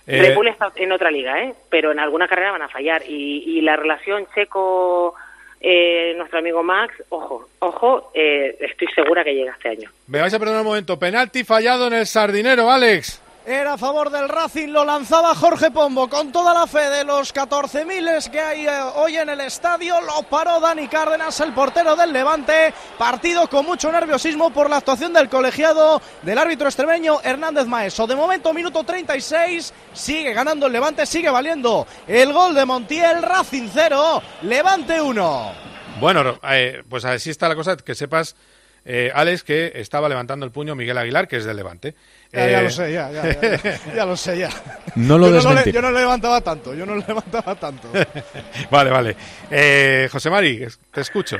Eh, 0.07 0.21
Red 0.23 0.35
Bull 0.35 0.47
está 0.47 0.71
en 0.75 0.91
otra 0.91 1.11
liga, 1.11 1.43
¿eh? 1.43 1.53
pero 1.69 1.91
en 1.91 1.99
alguna 1.99 2.27
carrera 2.27 2.51
van 2.53 2.63
a 2.63 2.67
fallar. 2.69 3.03
Y, 3.07 3.43
y 3.45 3.61
la 3.61 3.75
relación 3.75 4.25
Checo, 4.33 5.13
eh, 5.61 6.13
nuestro 6.15 6.39
amigo 6.39 6.63
Max, 6.63 6.93
ojo, 7.09 7.49
ojo, 7.59 8.11
eh, 8.13 8.57
estoy 8.59 8.87
segura 8.95 9.23
que 9.23 9.33
llega 9.33 9.51
este 9.51 9.69
año. 9.69 9.89
Me 10.07 10.21
vais 10.21 10.33
a 10.33 10.39
perdonar 10.39 10.61
un 10.61 10.67
momento. 10.67 10.97
Penalti 10.97 11.43
fallado 11.43 11.87
en 11.87 11.93
el 11.93 12.05
sardinero, 12.05 12.71
Alex. 12.71 13.21
Era 13.45 13.73
a 13.73 13.77
favor 13.77 14.11
del 14.11 14.27
Racing, 14.29 14.67
lo 14.67 14.83
lanzaba 14.83 15.33
Jorge 15.33 15.71
Pombo 15.71 16.09
con 16.09 16.31
toda 16.31 16.53
la 16.53 16.67
fe 16.67 16.89
de 16.89 17.03
los 17.03 17.33
14.000 17.33 18.29
que 18.29 18.39
hay 18.39 18.67
eh, 18.67 18.81
hoy 18.95 19.17
en 19.17 19.29
el 19.29 19.41
estadio. 19.41 19.99
Lo 20.01 20.23
paró 20.23 20.59
Dani 20.59 20.87
Cárdenas, 20.87 21.39
el 21.39 21.53
portero 21.53 21.95
del 21.95 22.11
Levante. 22.11 22.73
Partido 22.97 23.49
con 23.49 23.65
mucho 23.65 23.91
nerviosismo 23.91 24.51
por 24.51 24.69
la 24.69 24.77
actuación 24.77 25.13
del 25.13 25.29
colegiado 25.29 26.01
del 26.21 26.37
árbitro 26.37 26.67
extremeño 26.67 27.21
Hernández 27.23 27.65
Maeso. 27.65 28.05
De 28.05 28.15
momento, 28.15 28.53
minuto 28.53 28.83
36, 28.83 29.73
sigue 29.93 30.33
ganando 30.33 30.67
el 30.67 30.73
Levante, 30.73 31.05
sigue 31.05 31.29
valiendo 31.29 31.87
el 32.07 32.31
gol 32.33 32.53
de 32.53 32.65
Montiel. 32.65 33.23
Racing 33.23 33.69
0, 33.73 34.21
Levante 34.43 35.01
1. 35.01 35.51
Bueno, 35.99 36.39
eh, 36.43 36.83
pues 36.87 37.03
así 37.05 37.29
está 37.29 37.47
la 37.47 37.55
cosa. 37.55 37.77
Que 37.77 37.95
sepas, 37.95 38.35
eh, 38.85 39.11
Alex, 39.13 39.43
que 39.43 39.71
estaba 39.75 40.09
levantando 40.09 40.45
el 40.45 40.51
puño 40.51 40.75
Miguel 40.75 40.97
Aguilar, 40.97 41.27
que 41.27 41.37
es 41.37 41.45
del 41.45 41.57
Levante. 41.57 41.93
Ya, 42.31 42.47
ya 42.47 42.59
Eh, 42.59 42.63
lo 42.63 42.69
sé, 42.69 42.93
ya, 42.93 43.11
ya, 43.11 43.23
ya, 43.23 43.57
ya, 43.57 43.79
ya 43.95 44.05
lo 44.05 44.15
sé, 44.15 44.37
ya. 44.37 44.49
No 44.95 45.17
lo 45.17 45.25
yo, 45.27 45.31
no 45.31 45.37
le, 45.39 45.43
desmentiré. 45.45 45.71
yo 45.75 45.81
no 45.81 45.91
le 45.91 45.99
levantaba 45.99 46.41
tanto, 46.41 46.73
yo 46.75 46.85
no 46.85 46.95
le 46.95 47.03
levantaba 47.07 47.55
tanto. 47.55 47.87
vale, 48.71 48.89
vale. 48.91 49.15
Eh, 49.49 50.07
José 50.11 50.29
Mari, 50.29 50.65
te 50.93 51.01
escucho. 51.01 51.37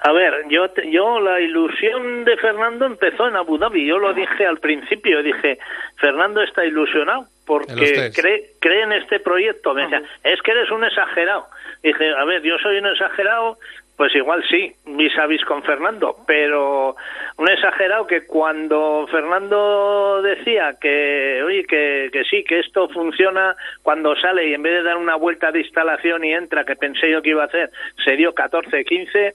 A 0.00 0.12
ver, 0.12 0.34
yo, 0.50 0.68
te- 0.70 0.90
yo 0.90 1.18
la 1.20 1.40
ilusión 1.40 2.24
de 2.24 2.36
Fernando 2.36 2.84
empezó 2.84 3.26
en 3.28 3.36
Abu 3.36 3.56
Dhabi. 3.56 3.86
Yo 3.86 3.98
lo 3.98 4.12
dije 4.12 4.44
al 4.46 4.58
principio, 4.58 5.22
dije, 5.22 5.58
Fernando 5.96 6.42
está 6.42 6.64
ilusionado 6.66 7.26
porque 7.46 8.10
cree, 8.14 8.50
cree 8.60 8.82
en 8.82 8.92
este 8.92 9.20
proyecto. 9.20 9.72
Me 9.72 9.82
decía, 9.82 10.02
es 10.22 10.42
que 10.42 10.50
eres 10.50 10.70
un 10.70 10.84
exagerado. 10.84 11.46
Dije, 11.82 12.10
a 12.18 12.24
ver, 12.26 12.42
yo 12.42 12.58
soy 12.58 12.76
un 12.78 12.86
exagerado, 12.86 13.58
pues 13.96 14.14
igual 14.16 14.42
sí, 14.50 14.72
vis 14.86 15.12
a 15.18 15.26
con 15.46 15.62
Fernando, 15.62 16.16
pero 16.26 16.96
un 17.36 17.48
exagerado 17.48 18.06
que 18.06 18.26
cuando 18.26 19.06
Fernando 19.08 20.20
decía 20.22 20.74
que, 20.80 21.42
oye, 21.44 21.64
que, 21.64 22.10
que 22.12 22.24
sí, 22.24 22.42
que 22.42 22.58
esto 22.58 22.88
funciona 22.88 23.54
cuando 23.82 24.16
sale 24.16 24.48
y 24.48 24.54
en 24.54 24.62
vez 24.62 24.74
de 24.74 24.82
dar 24.82 24.96
una 24.96 25.14
vuelta 25.14 25.52
de 25.52 25.60
instalación 25.60 26.24
y 26.24 26.32
entra, 26.32 26.64
que 26.64 26.74
pensé 26.74 27.10
yo 27.10 27.22
que 27.22 27.30
iba 27.30 27.42
a 27.42 27.46
hacer, 27.46 27.70
se 28.04 28.16
dio 28.16 28.34
14, 28.34 28.84
15, 28.84 29.34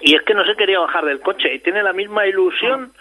y 0.00 0.14
es 0.14 0.22
que 0.22 0.34
no 0.34 0.44
se 0.44 0.54
quería 0.56 0.78
bajar 0.80 1.04
del 1.04 1.20
coche 1.20 1.54
y 1.54 1.58
tiene 1.60 1.82
la 1.82 1.92
misma 1.92 2.26
ilusión 2.26 2.92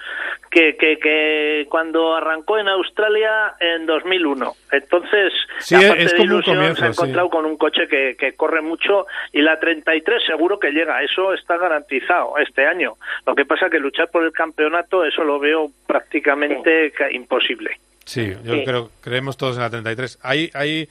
que, 0.50 0.78
que, 0.78 0.98
que 0.98 1.68
cuando 1.70 2.16
arrancó 2.16 2.58
en 2.58 2.68
Australia 2.70 3.54
en 3.60 3.86
2001. 3.86 4.54
Entonces, 4.72 5.34
Sí, 5.60 5.76
aparte 5.76 6.04
es 6.04 6.12
de 6.12 6.18
como 6.18 6.24
un 6.24 6.34
ilusión, 6.34 6.56
comienzo, 6.56 6.80
se 6.80 6.86
ha 6.88 6.94
sí. 6.94 7.00
encontrado 7.02 7.30
con 7.30 7.46
un 7.46 7.58
coche 7.58 7.88
que, 7.90 8.16
que 8.18 8.34
corre 8.36 8.62
mucho 8.62 9.06
y 9.34 9.42
la 9.42 9.60
33 9.60 10.24
seguro 10.26 10.58
que 10.60 10.72
llega. 10.72 11.04
Eso 11.04 11.34
está 11.34 11.58
garantizado 11.58 12.38
este 12.38 12.66
año. 12.66 12.94
Lo 13.26 13.36
que 13.36 13.46
pasa 13.46 13.70
que 13.70 13.80
luchar 13.80 14.10
por 14.10 14.24
el 14.24 14.32
campeonato, 14.32 15.04
eso 15.04 15.24
lo 15.26 15.40
veo 15.40 15.72
prácticamente 15.88 16.92
ca- 16.92 17.12
imposible. 17.12 17.78
Sí, 18.06 18.34
yo 18.44 18.54
Sí. 18.54 18.64
creo, 18.66 18.90
creemos 19.02 19.36
todos 19.36 19.56
en 19.58 19.64
la 19.64 19.70
33. 19.70 20.20
Hay, 20.24 20.50
hay, 20.54 20.88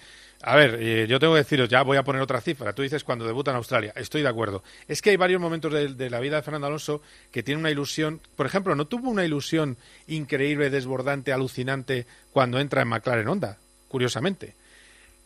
a 0.47 0.57
ver, 0.57 0.79
eh, 0.79 1.07
yo 1.09 1.19
tengo 1.19 1.33
que 1.33 1.39
deciros, 1.39 1.71
ya 1.71 1.83
voy 1.83 1.97
a 1.97 2.05
poner 2.05 2.21
otra 2.21 2.39
cifra. 2.39 2.75
Tú 2.75 2.83
dices 2.83 3.03
cuando 3.03 3.27
debuta 3.27 3.51
en 3.51 3.57
Australia. 3.57 3.95
Estoy 3.97 4.21
de 4.21 4.29
acuerdo. 4.29 4.63
Es 4.87 5.01
que 5.01 5.09
hay 5.09 5.17
varios 5.17 5.41
momentos 5.41 5.73
de, 5.73 6.11
la 6.11 6.21
vida 6.21 6.37
de 6.37 6.43
Fernando 6.43 6.67
Alonso 6.67 7.01
que 7.33 7.43
tiene 7.43 7.61
una 7.61 7.71
ilusión. 7.71 8.21
Por 8.37 8.45
ejemplo, 8.45 8.75
¿no 8.75 8.87
tuvo 8.87 9.09
una 9.09 9.25
ilusión 9.25 9.79
increíble, 10.07 10.69
desbordante, 10.69 11.33
alucinante 11.33 12.07
cuando 12.31 12.61
entra 12.61 12.83
en 12.83 12.89
McLaren 12.89 13.27
Honda? 13.27 13.57
Curiosamente. 13.89 14.55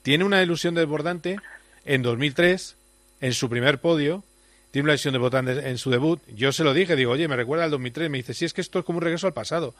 Tiene 0.03 0.23
una 0.23 0.41
ilusión 0.41 0.77
desbordante 0.77 1.37
en 1.85 2.03
2003, 2.03 2.77
en 3.21 3.33
su 3.33 3.51
primer 3.51 3.81
podio. 3.81 4.23
Tiene 4.71 4.85
una 4.85 4.93
ilusión 4.93 5.15
desbordante 5.15 5.69
en 5.69 5.79
su 5.79 5.91
debut. 5.91 6.23
Yo 6.29 6.53
se 6.53 6.63
lo 6.63 6.73
dije, 6.73 6.95
digo, 6.95 7.11
oye, 7.11 7.27
me 7.27 7.35
recuerda 7.35 7.65
al 7.65 7.73
2003. 7.73 8.09
Me 8.09 8.19
dice, 8.19 8.35
sí, 8.35 8.45
es 8.45 8.55
que 8.55 8.61
esto 8.61 8.79
es 8.79 8.85
como 8.85 8.99
un 8.99 9.03
regreso 9.03 9.27
al 9.27 9.33
pasado. 9.33 9.75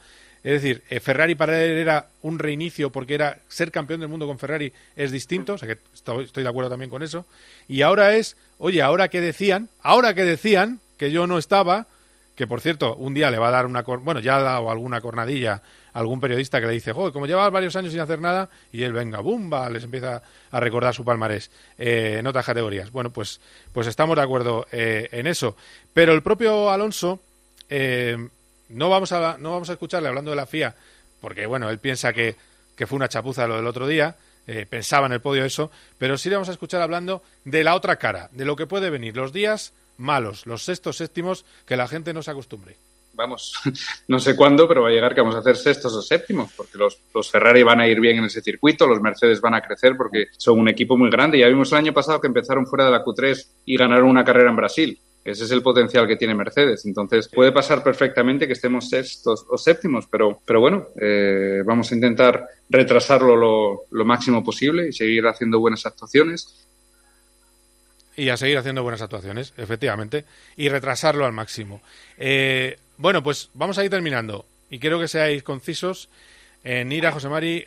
Es 0.45 0.63
decir, 0.63 0.83
eh, 0.89 1.01
Ferrari 1.01 1.35
para 1.35 1.63
él 1.63 1.73
era 1.79 2.07
un 2.23 2.39
reinicio 2.39 2.91
porque 2.91 3.15
era 3.15 3.39
ser 3.49 3.71
campeón 3.71 4.01
del 4.01 4.09
mundo 4.09 4.27
con 4.27 4.39
Ferrari 4.39 4.73
es 4.97 5.11
distinto, 5.11 5.55
o 5.55 5.59
sea 5.59 5.69
que 5.69 5.79
estoy, 5.93 6.27
de 6.33 6.49
acuerdo 6.49 6.71
también 6.71 6.91
con 6.91 7.03
eso. 7.03 7.27
Y 7.67 7.83
ahora 7.83 8.15
es, 8.15 8.37
oye, 8.59 8.83
ahora 8.83 9.09
que 9.09 9.21
decían, 9.21 9.69
ahora 9.83 10.15
que 10.15 10.25
decían 10.25 10.81
que 10.97 11.11
yo 11.11 11.27
no 11.27 11.39
estaba, 11.39 11.87
que 12.37 12.47
por 12.47 12.61
cierto, 12.61 12.95
un 12.97 13.15
día 13.15 13.31
le 13.31 13.39
va 13.39 13.49
a 13.49 13.53
dar 13.53 13.67
una, 13.67 13.83
bueno, 13.83 14.21
ya 14.21 14.37
ha 14.37 14.43
dado 14.43 14.71
alguna 14.71 15.01
cornadilla 15.01 15.61
a 15.93 15.99
algún 15.99 16.21
periodista 16.21 16.61
que 16.61 16.67
le 16.69 16.73
dice, 16.75 16.93
joder, 16.93 17.13
como 17.13 17.27
llevas 17.27 17.51
varios 17.51 17.75
años 17.75 17.91
sin 17.93 18.01
hacer 18.01 18.21
nada, 18.21 18.49
y 18.73 18.85
él 18.85 18.93
venga, 18.93 19.19
bumba, 19.21 19.69
les 19.69 19.85
empieza 19.85 20.23
a 20.51 20.61
recordar 20.61 20.95
su 20.95 21.05
palmarés 21.05 21.51
eh, 21.79 22.17
en 22.21 22.27
otras 22.27 22.47
categorías. 22.47 22.93
Bueno, 22.93 23.11
pues, 23.11 23.41
pues 23.73 23.89
estamos 23.89 24.17
de 24.17 24.23
acuerdo 24.23 24.67
eh, 24.71 25.09
en 25.11 25.27
eso. 25.27 25.57
Pero 25.93 26.13
el 26.13 26.23
propio 26.23 26.71
Alonso, 26.71 27.21
eh, 27.69 28.17
no 28.69 28.91
vamos 28.91 29.13
a 29.13 29.39
no 29.39 29.53
vamos 29.53 29.71
a 29.71 29.73
escucharle 29.73 30.09
hablando 30.09 30.31
de 30.31 30.37
la 30.37 30.47
FIA 30.47 30.75
porque 31.21 31.47
bueno 31.47 31.71
él 31.71 31.79
piensa 31.79 32.13
que, 32.13 32.37
que 32.77 32.87
fue 32.87 32.97
una 32.97 33.09
chapuza 33.09 33.47
lo 33.47 33.57
del 33.57 33.67
otro 33.67 33.87
día 33.87 34.17
eh, 34.47 34.67
pensaba 34.69 35.07
en 35.07 35.13
el 35.13 35.21
podio 35.21 35.45
eso 35.45 35.71
pero 35.99 36.19
sí 36.19 36.29
le 36.29 36.37
vamos 36.37 36.49
a 36.49 36.53
escuchar 36.53 36.83
hablando 36.83 37.23
de 37.45 37.65
la 37.65 37.75
otra 37.75 37.97
cara 37.97 38.29
de 38.33 38.45
lo 38.45 38.57
que 38.57 38.67
puede 38.67 38.91
venir 38.91 39.17
los 39.17 39.33
días 39.33 39.73
malos 39.97 40.47
los 40.47 40.63
sextos 40.65 40.97
séptimos 40.97 41.45
que 41.67 41.77
la 41.77 41.89
gente 41.89 42.13
no 42.13 42.23
se 42.23 42.31
acostumbre 42.31 42.77
vamos, 43.19 43.53
no 44.09 44.19
sé 44.21 44.35
cuándo, 44.35 44.67
pero 44.67 44.83
va 44.83 44.89
a 44.89 44.93
llegar 44.93 45.15
que 45.15 45.21
vamos 45.21 45.35
a 45.35 45.41
hacer 45.41 45.57
sextos 45.57 45.93
o 45.93 46.01
séptimos, 46.01 46.53
porque 46.57 46.79
los, 46.79 46.99
los 47.13 47.31
Ferrari 47.31 47.63
van 47.65 47.81
a 47.81 47.89
ir 47.89 48.01
bien 48.01 48.19
en 48.19 48.25
ese 48.25 48.41
circuito, 48.41 48.87
los 48.87 49.01
Mercedes 49.01 49.41
van 49.41 49.55
a 49.55 49.61
crecer 49.61 49.97
porque 49.97 50.29
son 50.37 50.59
un 50.59 50.69
equipo 50.69 50.97
muy 50.97 51.11
grande. 51.11 51.39
Ya 51.39 51.49
vimos 51.49 51.73
el 51.73 51.79
año 51.79 51.93
pasado 51.93 52.21
que 52.21 52.29
empezaron 52.29 52.67
fuera 52.67 52.87
de 52.87 52.93
la 52.93 53.05
Q3 53.05 53.47
y 53.67 53.77
ganaron 53.77 54.09
una 54.09 54.25
carrera 54.25 54.51
en 54.51 54.57
Brasil. 54.57 54.99
Ese 55.31 55.45
es 55.45 55.51
el 55.51 55.63
potencial 55.63 56.07
que 56.07 56.17
tiene 56.17 56.35
Mercedes. 56.35 56.85
Entonces, 56.87 57.29
puede 57.29 57.53
pasar 57.53 57.83
perfectamente 57.83 58.47
que 58.47 58.55
estemos 58.55 58.89
sextos 58.89 59.47
o 59.49 59.59
séptimos, 59.59 60.07
pero, 60.07 60.41
pero 60.45 60.61
bueno, 60.61 60.89
eh, 61.01 61.63
vamos 61.65 61.91
a 61.91 61.95
intentar 61.95 62.47
retrasarlo 62.69 63.37
lo, 63.37 63.83
lo 63.91 64.05
máximo 64.05 64.43
posible 64.45 64.89
y 64.89 64.93
seguir 64.93 65.27
haciendo 65.27 65.61
buenas 65.61 65.85
actuaciones 65.87 66.67
y 68.19 68.31
a 68.31 68.37
seguir 68.37 68.59
haciendo 68.59 68.83
buenas 68.83 69.01
actuaciones, 69.01 69.55
efectivamente, 69.57 70.25
y 70.57 70.69
retrasarlo 70.69 71.25
al 71.25 71.33
máximo. 71.33 71.81
Eh, 72.19 72.77
bueno, 72.97 73.23
pues 73.23 73.49
vamos 73.55 73.79
a 73.79 73.85
ir 73.85 73.91
terminando 73.91 74.45
y 74.71 74.81
quiero 74.81 74.99
que 74.99 75.07
seáis 75.07 75.45
concisos. 75.45 76.11
En 76.65 76.91
Ira, 76.91 77.13
José 77.13 77.29
Mari, 77.29 77.65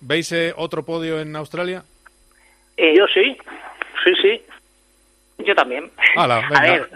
¿veis 0.00 0.30
eh, 0.30 0.54
otro 0.56 0.84
podio 0.84 1.20
en 1.20 1.34
Australia? 1.34 1.82
Eh, 2.76 2.94
yo 2.96 3.06
sí, 3.08 3.36
sí, 4.04 4.12
sí. 4.22 4.42
Yo 5.38 5.54
también. 5.54 5.90
a 6.16 6.62
ver, 6.62 6.88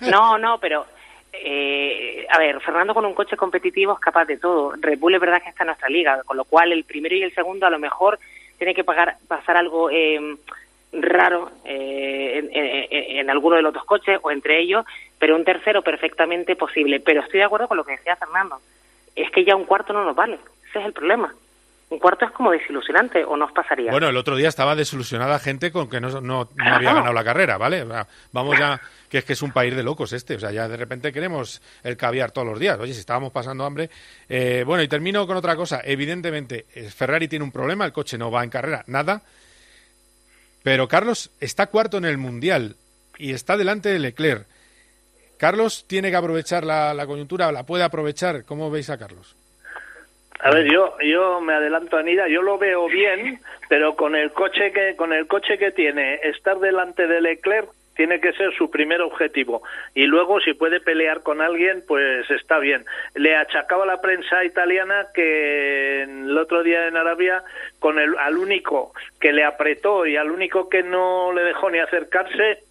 no, 0.00 0.38
no, 0.38 0.58
pero 0.58 0.86
eh, 1.32 2.26
a 2.28 2.38
ver, 2.38 2.60
Fernando 2.60 2.94
con 2.94 3.04
un 3.04 3.14
coche 3.14 3.36
competitivo 3.36 3.94
es 3.94 4.00
capaz 4.00 4.26
de 4.26 4.36
todo. 4.36 4.74
Red 4.78 4.98
Bull 4.98 5.14
es 5.14 5.20
verdad 5.20 5.42
que 5.42 5.48
está 5.48 5.64
en 5.64 5.68
nuestra 5.68 5.88
liga, 5.88 6.22
con 6.24 6.36
lo 6.36 6.44
cual 6.44 6.72
el 6.72 6.84
primero 6.84 7.14
y 7.14 7.22
el 7.22 7.34
segundo 7.34 7.66
a 7.66 7.70
lo 7.70 7.78
mejor 7.78 8.18
tiene 8.58 8.74
que 8.74 8.84
pagar, 8.84 9.16
pasar 9.26 9.56
algo 9.56 9.90
eh, 9.90 10.36
raro 10.92 11.50
eh, 11.64 12.48
en, 13.18 13.30
alguno 13.30 13.56
de 13.56 13.62
los 13.62 13.72
dos 13.72 13.84
coches 13.84 14.20
o 14.22 14.30
entre 14.30 14.60
ellos, 14.60 14.84
pero 15.18 15.36
un 15.36 15.44
tercero 15.44 15.82
perfectamente 15.82 16.54
posible. 16.54 17.00
Pero 17.00 17.22
estoy 17.22 17.38
de 17.38 17.46
acuerdo 17.46 17.68
con 17.68 17.76
lo 17.76 17.84
que 17.84 17.92
decía 17.92 18.16
Fernando. 18.16 18.60
Es 19.16 19.30
que 19.30 19.44
ya 19.44 19.56
un 19.56 19.64
cuarto 19.64 19.92
no 19.92 20.04
nos 20.04 20.14
vale. 20.14 20.38
Ese 20.68 20.80
es 20.80 20.86
el 20.86 20.92
problema. 20.92 21.34
Un 21.92 21.98
cuarto 21.98 22.24
es 22.24 22.30
como 22.30 22.50
desilusionante, 22.50 23.22
¿o 23.22 23.36
nos 23.36 23.52
pasaría? 23.52 23.90
Bueno, 23.90 24.08
el 24.08 24.16
otro 24.16 24.34
día 24.34 24.48
estaba 24.48 24.74
desilusionada 24.74 25.38
gente 25.38 25.70
con 25.70 25.90
que 25.90 26.00
no, 26.00 26.22
no, 26.22 26.48
había 26.58 26.94
ganado 26.94 27.12
la 27.12 27.22
carrera, 27.22 27.58
¿vale? 27.58 27.84
vamos 28.32 28.58
ya, 28.58 28.80
que 29.10 29.18
es 29.18 29.24
que 29.26 29.34
es 29.34 29.42
un 29.42 29.52
país 29.52 29.76
de 29.76 29.82
locos 29.82 30.14
este, 30.14 30.36
o 30.36 30.40
sea, 30.40 30.50
ya 30.52 30.68
de 30.68 30.78
repente 30.78 31.12
queremos 31.12 31.60
el 31.84 31.98
caviar 31.98 32.30
todos 32.30 32.48
los 32.48 32.58
días. 32.58 32.78
Oye, 32.80 32.94
si 32.94 33.00
estábamos 33.00 33.30
pasando 33.30 33.66
hambre. 33.66 33.90
Eh, 34.26 34.64
bueno, 34.66 34.82
y 34.82 34.88
termino 34.88 35.26
con 35.26 35.36
otra 35.36 35.54
cosa. 35.54 35.82
Evidentemente, 35.84 36.64
eh, 36.74 36.88
Ferrari 36.88 37.28
tiene 37.28 37.44
un 37.44 37.52
problema, 37.52 37.84
el 37.84 37.92
coche 37.92 38.16
no 38.16 38.30
va 38.30 38.42
en 38.42 38.48
carrera, 38.48 38.84
nada. 38.86 39.20
Pero 40.62 40.88
Carlos 40.88 41.30
está 41.40 41.66
cuarto 41.66 41.98
en 41.98 42.06
el 42.06 42.16
Mundial 42.16 42.76
y 43.18 43.34
está 43.34 43.58
delante 43.58 43.90
de 43.90 43.98
Leclerc. 43.98 44.46
Carlos 45.36 45.84
tiene 45.86 46.08
que 46.08 46.16
aprovechar 46.16 46.64
la, 46.64 47.04
coyuntura, 47.06 47.52
la 47.52 47.66
puede 47.66 47.84
aprovechar. 47.84 48.46
¿Cómo 48.46 48.70
veis 48.70 48.88
a 48.88 48.96
Carlos? 48.96 49.36
A 50.42 50.50
ver, 50.50 50.68
yo 50.70 50.96
yo 51.00 51.40
me 51.40 51.54
adelanto 51.54 51.96
a 51.96 52.02
Nida, 52.02 52.26
yo 52.26 52.42
lo 52.42 52.58
veo 52.58 52.88
bien, 52.88 53.38
pero 53.68 53.94
con 53.94 54.16
el 54.16 54.32
coche 54.32 54.72
que 54.72 54.96
con 54.96 55.12
el 55.12 55.28
coche 55.28 55.56
que 55.56 55.70
tiene, 55.70 56.14
estar 56.24 56.58
delante 56.58 57.06
de 57.06 57.20
Leclerc 57.20 57.68
tiene 57.94 58.20
que 58.20 58.32
ser 58.32 58.52
su 58.56 58.68
primer 58.68 59.02
objetivo. 59.02 59.62
Y 59.94 60.06
luego 60.06 60.40
si 60.40 60.54
puede 60.54 60.80
pelear 60.80 61.22
con 61.22 61.40
alguien 61.40 61.84
pues 61.86 62.28
está 62.28 62.58
bien. 62.58 62.84
Le 63.14 63.36
achacaba 63.36 63.86
la 63.86 64.00
prensa 64.00 64.44
italiana 64.44 65.06
que 65.14 66.02
el 66.02 66.36
otro 66.36 66.64
día 66.64 66.88
en 66.88 66.96
Arabia 66.96 67.44
con 67.78 68.00
el 68.00 68.16
al 68.18 68.36
único 68.36 68.92
que 69.20 69.32
le 69.32 69.44
apretó 69.44 70.06
y 70.06 70.16
al 70.16 70.32
único 70.32 70.68
que 70.68 70.82
no 70.82 71.32
le 71.32 71.44
dejó 71.44 71.70
ni 71.70 71.78
acercarse 71.78 72.64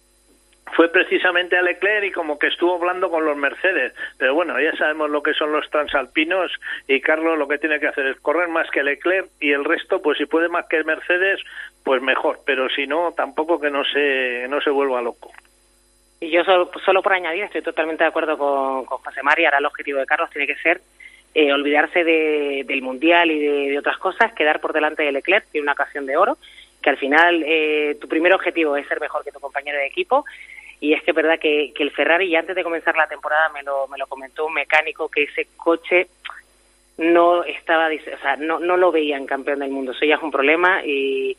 fue 0.74 0.88
precisamente 0.90 1.56
a 1.56 1.62
Leclerc 1.62 2.04
y 2.04 2.12
como 2.12 2.38
que 2.38 2.46
estuvo 2.46 2.74
hablando 2.74 3.10
con 3.10 3.24
los 3.24 3.36
Mercedes. 3.36 3.92
Pero 4.18 4.34
bueno, 4.34 4.58
ya 4.60 4.74
sabemos 4.76 5.10
lo 5.10 5.22
que 5.22 5.34
son 5.34 5.52
los 5.52 5.68
transalpinos 5.70 6.50
y 6.88 7.00
Carlos 7.00 7.38
lo 7.38 7.48
que 7.48 7.58
tiene 7.58 7.78
que 7.78 7.88
hacer 7.88 8.06
es 8.06 8.20
correr 8.20 8.48
más 8.48 8.70
que 8.70 8.82
Leclerc 8.82 9.28
y 9.40 9.52
el 9.52 9.64
resto, 9.64 10.00
pues 10.00 10.18
si 10.18 10.26
puede 10.26 10.48
más 10.48 10.66
que 10.66 10.82
Mercedes, 10.84 11.40
pues 11.84 12.00
mejor. 12.00 12.40
Pero 12.46 12.68
si 12.70 12.86
no, 12.86 13.12
tampoco 13.12 13.60
que 13.60 13.70
no 13.70 13.84
se, 13.84 14.46
no 14.48 14.60
se 14.60 14.70
vuelva 14.70 15.02
loco. 15.02 15.30
Y 16.20 16.30
yo 16.30 16.44
solo, 16.44 16.70
solo 16.84 17.02
por 17.02 17.12
añadir, 17.12 17.44
estoy 17.44 17.62
totalmente 17.62 18.04
de 18.04 18.08
acuerdo 18.08 18.38
con, 18.38 18.84
con 18.84 18.98
José 18.98 19.22
María, 19.22 19.48
ahora 19.48 19.58
el 19.58 19.66
objetivo 19.66 19.98
de 19.98 20.06
Carlos 20.06 20.30
tiene 20.30 20.46
que 20.46 20.56
ser 20.56 20.80
eh, 21.34 21.50
olvidarse 21.50 22.04
de, 22.04 22.62
del 22.66 22.82
Mundial 22.82 23.30
y 23.30 23.38
de, 23.70 23.78
otras 23.78 23.96
cosas, 23.96 24.34
quedar 24.34 24.60
por 24.60 24.74
delante 24.74 25.02
de 25.02 25.12
Leclerc, 25.12 25.46
tiene 25.50 25.62
una 25.62 25.72
ocasión 25.72 26.04
de 26.04 26.16
oro, 26.16 26.36
que 26.82 26.90
al 26.90 26.98
final 26.98 27.42
eh, 27.46 27.96
tu 28.00 28.08
primer 28.08 28.34
objetivo 28.34 28.76
es 28.76 28.86
ser 28.88 29.00
mejor 29.00 29.24
que 29.24 29.32
tu 29.32 29.40
compañero 29.40 29.78
de 29.78 29.86
equipo 29.86 30.24
y 30.82 30.94
es 30.94 31.02
que 31.04 31.12
es 31.12 31.14
verdad 31.14 31.38
que, 31.38 31.72
el 31.78 31.90
Ferrari, 31.92 32.26
y 32.26 32.34
antes 32.34 32.56
de 32.56 32.64
comenzar 32.64 32.96
la 32.96 33.06
temporada 33.06 33.48
me 33.50 33.62
lo, 33.62 33.86
me 33.86 33.96
lo 33.98 34.08
comentó 34.08 34.46
un 34.46 34.54
mecánico, 34.54 35.08
que 35.08 35.22
ese 35.22 35.46
coche 35.56 36.08
no 36.98 37.44
estaba, 37.44 37.86
o 37.86 38.20
sea, 38.20 38.34
no, 38.36 38.58
no 38.58 38.76
lo 38.76 38.90
veía 38.90 39.16
en 39.16 39.26
campeón 39.26 39.60
del 39.60 39.70
mundo. 39.70 39.92
Eso 39.92 40.04
ya 40.04 40.16
es 40.16 40.22
un 40.22 40.32
problema 40.32 40.82
y, 40.84 41.36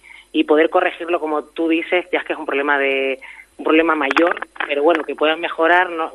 poder 0.47 0.69
corregirlo, 0.69 1.19
como 1.19 1.43
tú 1.43 1.67
dices, 1.67 2.05
ya 2.11 2.19
es 2.19 2.25
que 2.25 2.33
es 2.33 2.39
un 2.39 2.45
problema 2.45 2.79
de 2.79 3.19
un 3.57 3.65
problema 3.65 3.95
mayor, 3.95 4.47
pero 4.65 4.81
bueno, 4.81 5.03
que 5.03 5.13
puedan 5.13 5.41
mejorar, 5.41 5.89
no, 5.89 6.11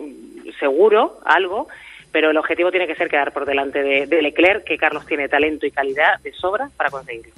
seguro, 0.58 1.18
algo, 1.26 1.68
pero 2.10 2.30
el 2.30 2.36
objetivo 2.38 2.70
tiene 2.70 2.86
que 2.86 2.94
ser 2.94 3.08
quedar 3.08 3.32
por 3.32 3.44
delante 3.44 3.82
de, 3.82 4.06
de 4.06 4.22
Leclerc, 4.22 4.64
que 4.64 4.78
Carlos 4.78 5.04
tiene 5.04 5.28
talento 5.28 5.66
y 5.66 5.70
calidad 5.70 6.18
de 6.20 6.32
sobra 6.32 6.70
para 6.76 6.90
conseguirlo. 6.90 7.32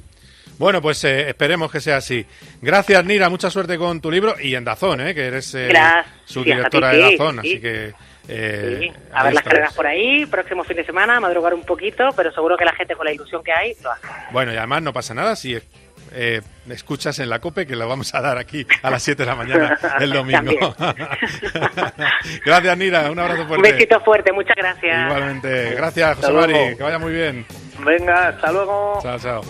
Bueno, 0.61 0.83
pues 0.83 1.03
eh, 1.05 1.31
esperemos 1.31 1.73
que 1.73 1.81
sea 1.81 1.97
así. 1.97 2.27
Gracias, 2.61 3.03
Nira. 3.07 3.31
Mucha 3.31 3.49
suerte 3.49 3.79
con 3.79 3.99
tu 3.99 4.11
libro 4.11 4.35
y 4.39 4.55
en 4.55 4.63
Dazón, 4.63 5.01
¿eh? 5.01 5.15
que 5.15 5.29
eres 5.29 5.55
eh, 5.55 5.73
su 6.27 6.45
directora 6.45 6.91
de 6.91 6.99
Dazón. 7.13 7.39
Así 7.39 7.59
que. 7.59 7.95
Eh, 8.29 8.93
a 9.11 9.25
ver 9.25 9.33
las 9.33 9.43
carreras 9.43 9.73
por 9.73 9.87
ahí, 9.87 10.27
próximo 10.27 10.63
fin 10.65 10.77
de 10.77 10.85
semana, 10.85 11.19
madrugar 11.19 11.55
un 11.55 11.65
poquito, 11.65 12.11
pero 12.15 12.31
seguro 12.31 12.59
que 12.59 12.67
la 12.67 12.75
gente 12.75 12.95
con 12.95 13.07
la 13.07 13.13
ilusión 13.13 13.43
que 13.43 13.53
hay 13.53 13.75
lo 13.83 13.91
hace. 13.91 14.07
Bueno, 14.33 14.53
y 14.53 14.59
además 14.59 14.83
no 14.83 14.93
pasa 14.93 15.15
nada 15.15 15.35
si 15.35 15.59
eh, 16.13 16.43
escuchas 16.69 17.19
en 17.21 17.31
la 17.31 17.39
COPE, 17.39 17.67
que 17.67 17.75
lo 17.75 17.89
vamos 17.89 18.15
a 18.15 18.21
dar 18.21 18.37
aquí 18.37 18.67
a 18.83 18.91
las 18.91 19.03
7 19.03 19.23
de 19.23 19.27
la 19.27 19.37
mañana 19.37 19.79
el 20.01 20.13
domingo. 20.13 20.75
gracias, 22.45 22.77
Nira. 22.77 23.11
Un 23.11 23.19
abrazo 23.19 23.47
fuerte. 23.47 23.57
Un 23.57 23.63
besito 23.63 23.99
fuerte. 24.01 24.31
Muchas 24.31 24.57
gracias. 24.57 25.07
Igualmente. 25.07 25.75
Gracias, 25.75 26.17
José 26.19 26.33
Mari. 26.33 26.77
Que 26.77 26.83
vaya 26.83 26.99
muy 26.99 27.15
bien. 27.15 27.47
Venga, 27.79 28.29
hasta 28.29 28.53
luego. 28.53 28.99
Chao, 29.03 29.19
chao. 29.19 29.43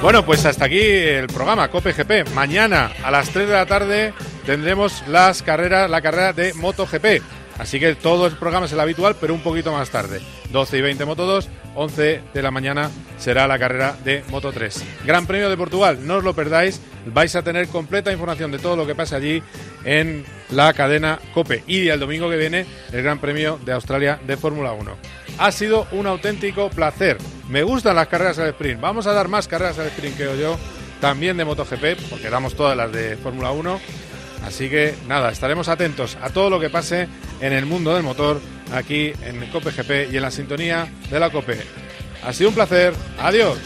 Bueno, 0.00 0.24
pues 0.24 0.46
hasta 0.46 0.66
aquí 0.66 0.80
el 0.80 1.26
programa 1.26 1.68
Cope 1.68 1.92
GP. 1.92 2.32
Mañana 2.32 2.92
a 3.02 3.10
las 3.10 3.30
3 3.30 3.48
de 3.48 3.52
la 3.52 3.66
tarde 3.66 4.14
tendremos 4.46 5.02
las 5.08 5.42
carreras, 5.42 5.90
la 5.90 6.00
carrera 6.00 6.32
de 6.32 6.54
MotoGP. 6.54 7.20
Así 7.58 7.80
que 7.80 7.96
todo 7.96 8.28
el 8.28 8.36
programa 8.36 8.66
es 8.66 8.72
el 8.72 8.78
habitual, 8.78 9.16
pero 9.20 9.34
un 9.34 9.42
poquito 9.42 9.72
más 9.72 9.90
tarde. 9.90 10.20
12 10.52 10.78
y 10.78 10.82
20 10.82 11.04
Moto 11.04 11.26
2, 11.26 11.48
11 11.74 12.20
de 12.32 12.42
la 12.42 12.52
mañana 12.52 12.90
será 13.18 13.48
la 13.48 13.58
carrera 13.58 13.96
de 14.04 14.22
Moto 14.28 14.52
3. 14.52 14.84
Gran 15.04 15.26
Premio 15.26 15.50
de 15.50 15.56
Portugal, 15.56 15.98
no 16.06 16.18
os 16.18 16.24
lo 16.24 16.32
perdáis. 16.32 16.80
Vais 17.06 17.34
a 17.34 17.42
tener 17.42 17.66
completa 17.66 18.12
información 18.12 18.52
de 18.52 18.60
todo 18.60 18.76
lo 18.76 18.86
que 18.86 18.94
pasa 18.94 19.16
allí 19.16 19.42
en 19.84 20.24
la 20.50 20.72
cadena 20.74 21.18
Cope. 21.34 21.64
Y 21.66 21.88
el 21.88 21.98
domingo 21.98 22.30
que 22.30 22.36
viene, 22.36 22.66
el 22.92 23.02
Gran 23.02 23.18
Premio 23.18 23.58
de 23.64 23.72
Australia 23.72 24.20
de 24.24 24.36
Fórmula 24.36 24.70
1. 24.72 24.96
Ha 25.38 25.52
sido 25.52 25.86
un 25.92 26.06
auténtico 26.06 26.70
placer. 26.70 27.18
Me 27.48 27.62
gustan 27.62 27.96
las 27.96 28.08
carreras 28.08 28.38
al 28.38 28.48
sprint. 28.48 28.80
Vamos 28.80 29.06
a 29.06 29.12
dar 29.12 29.28
más 29.28 29.48
carreras 29.48 29.78
al 29.78 29.86
sprint 29.86 30.16
que 30.16 30.24
yo, 30.38 30.58
también 31.00 31.36
de 31.36 31.44
MotoGP, 31.44 32.10
porque 32.10 32.28
damos 32.30 32.54
todas 32.54 32.76
las 32.76 32.92
de 32.92 33.16
Fórmula 33.16 33.52
1 33.52 33.80
Así 34.44 34.68
que 34.68 34.94
nada, 35.06 35.30
estaremos 35.30 35.68
atentos 35.68 36.16
a 36.20 36.30
todo 36.30 36.50
lo 36.50 36.60
que 36.60 36.70
pase 36.70 37.08
en 37.40 37.52
el 37.52 37.66
mundo 37.66 37.94
del 37.94 38.02
motor 38.02 38.40
aquí 38.72 39.12
en 39.22 39.46
COPE 39.50 39.70
GP 39.72 40.12
y 40.12 40.16
en 40.16 40.22
la 40.22 40.30
sintonía 40.30 40.88
de 41.10 41.20
la 41.20 41.30
COPE. 41.30 41.58
Ha 42.24 42.32
sido 42.32 42.50
un 42.50 42.54
placer. 42.54 42.94
Adiós. 43.18 43.58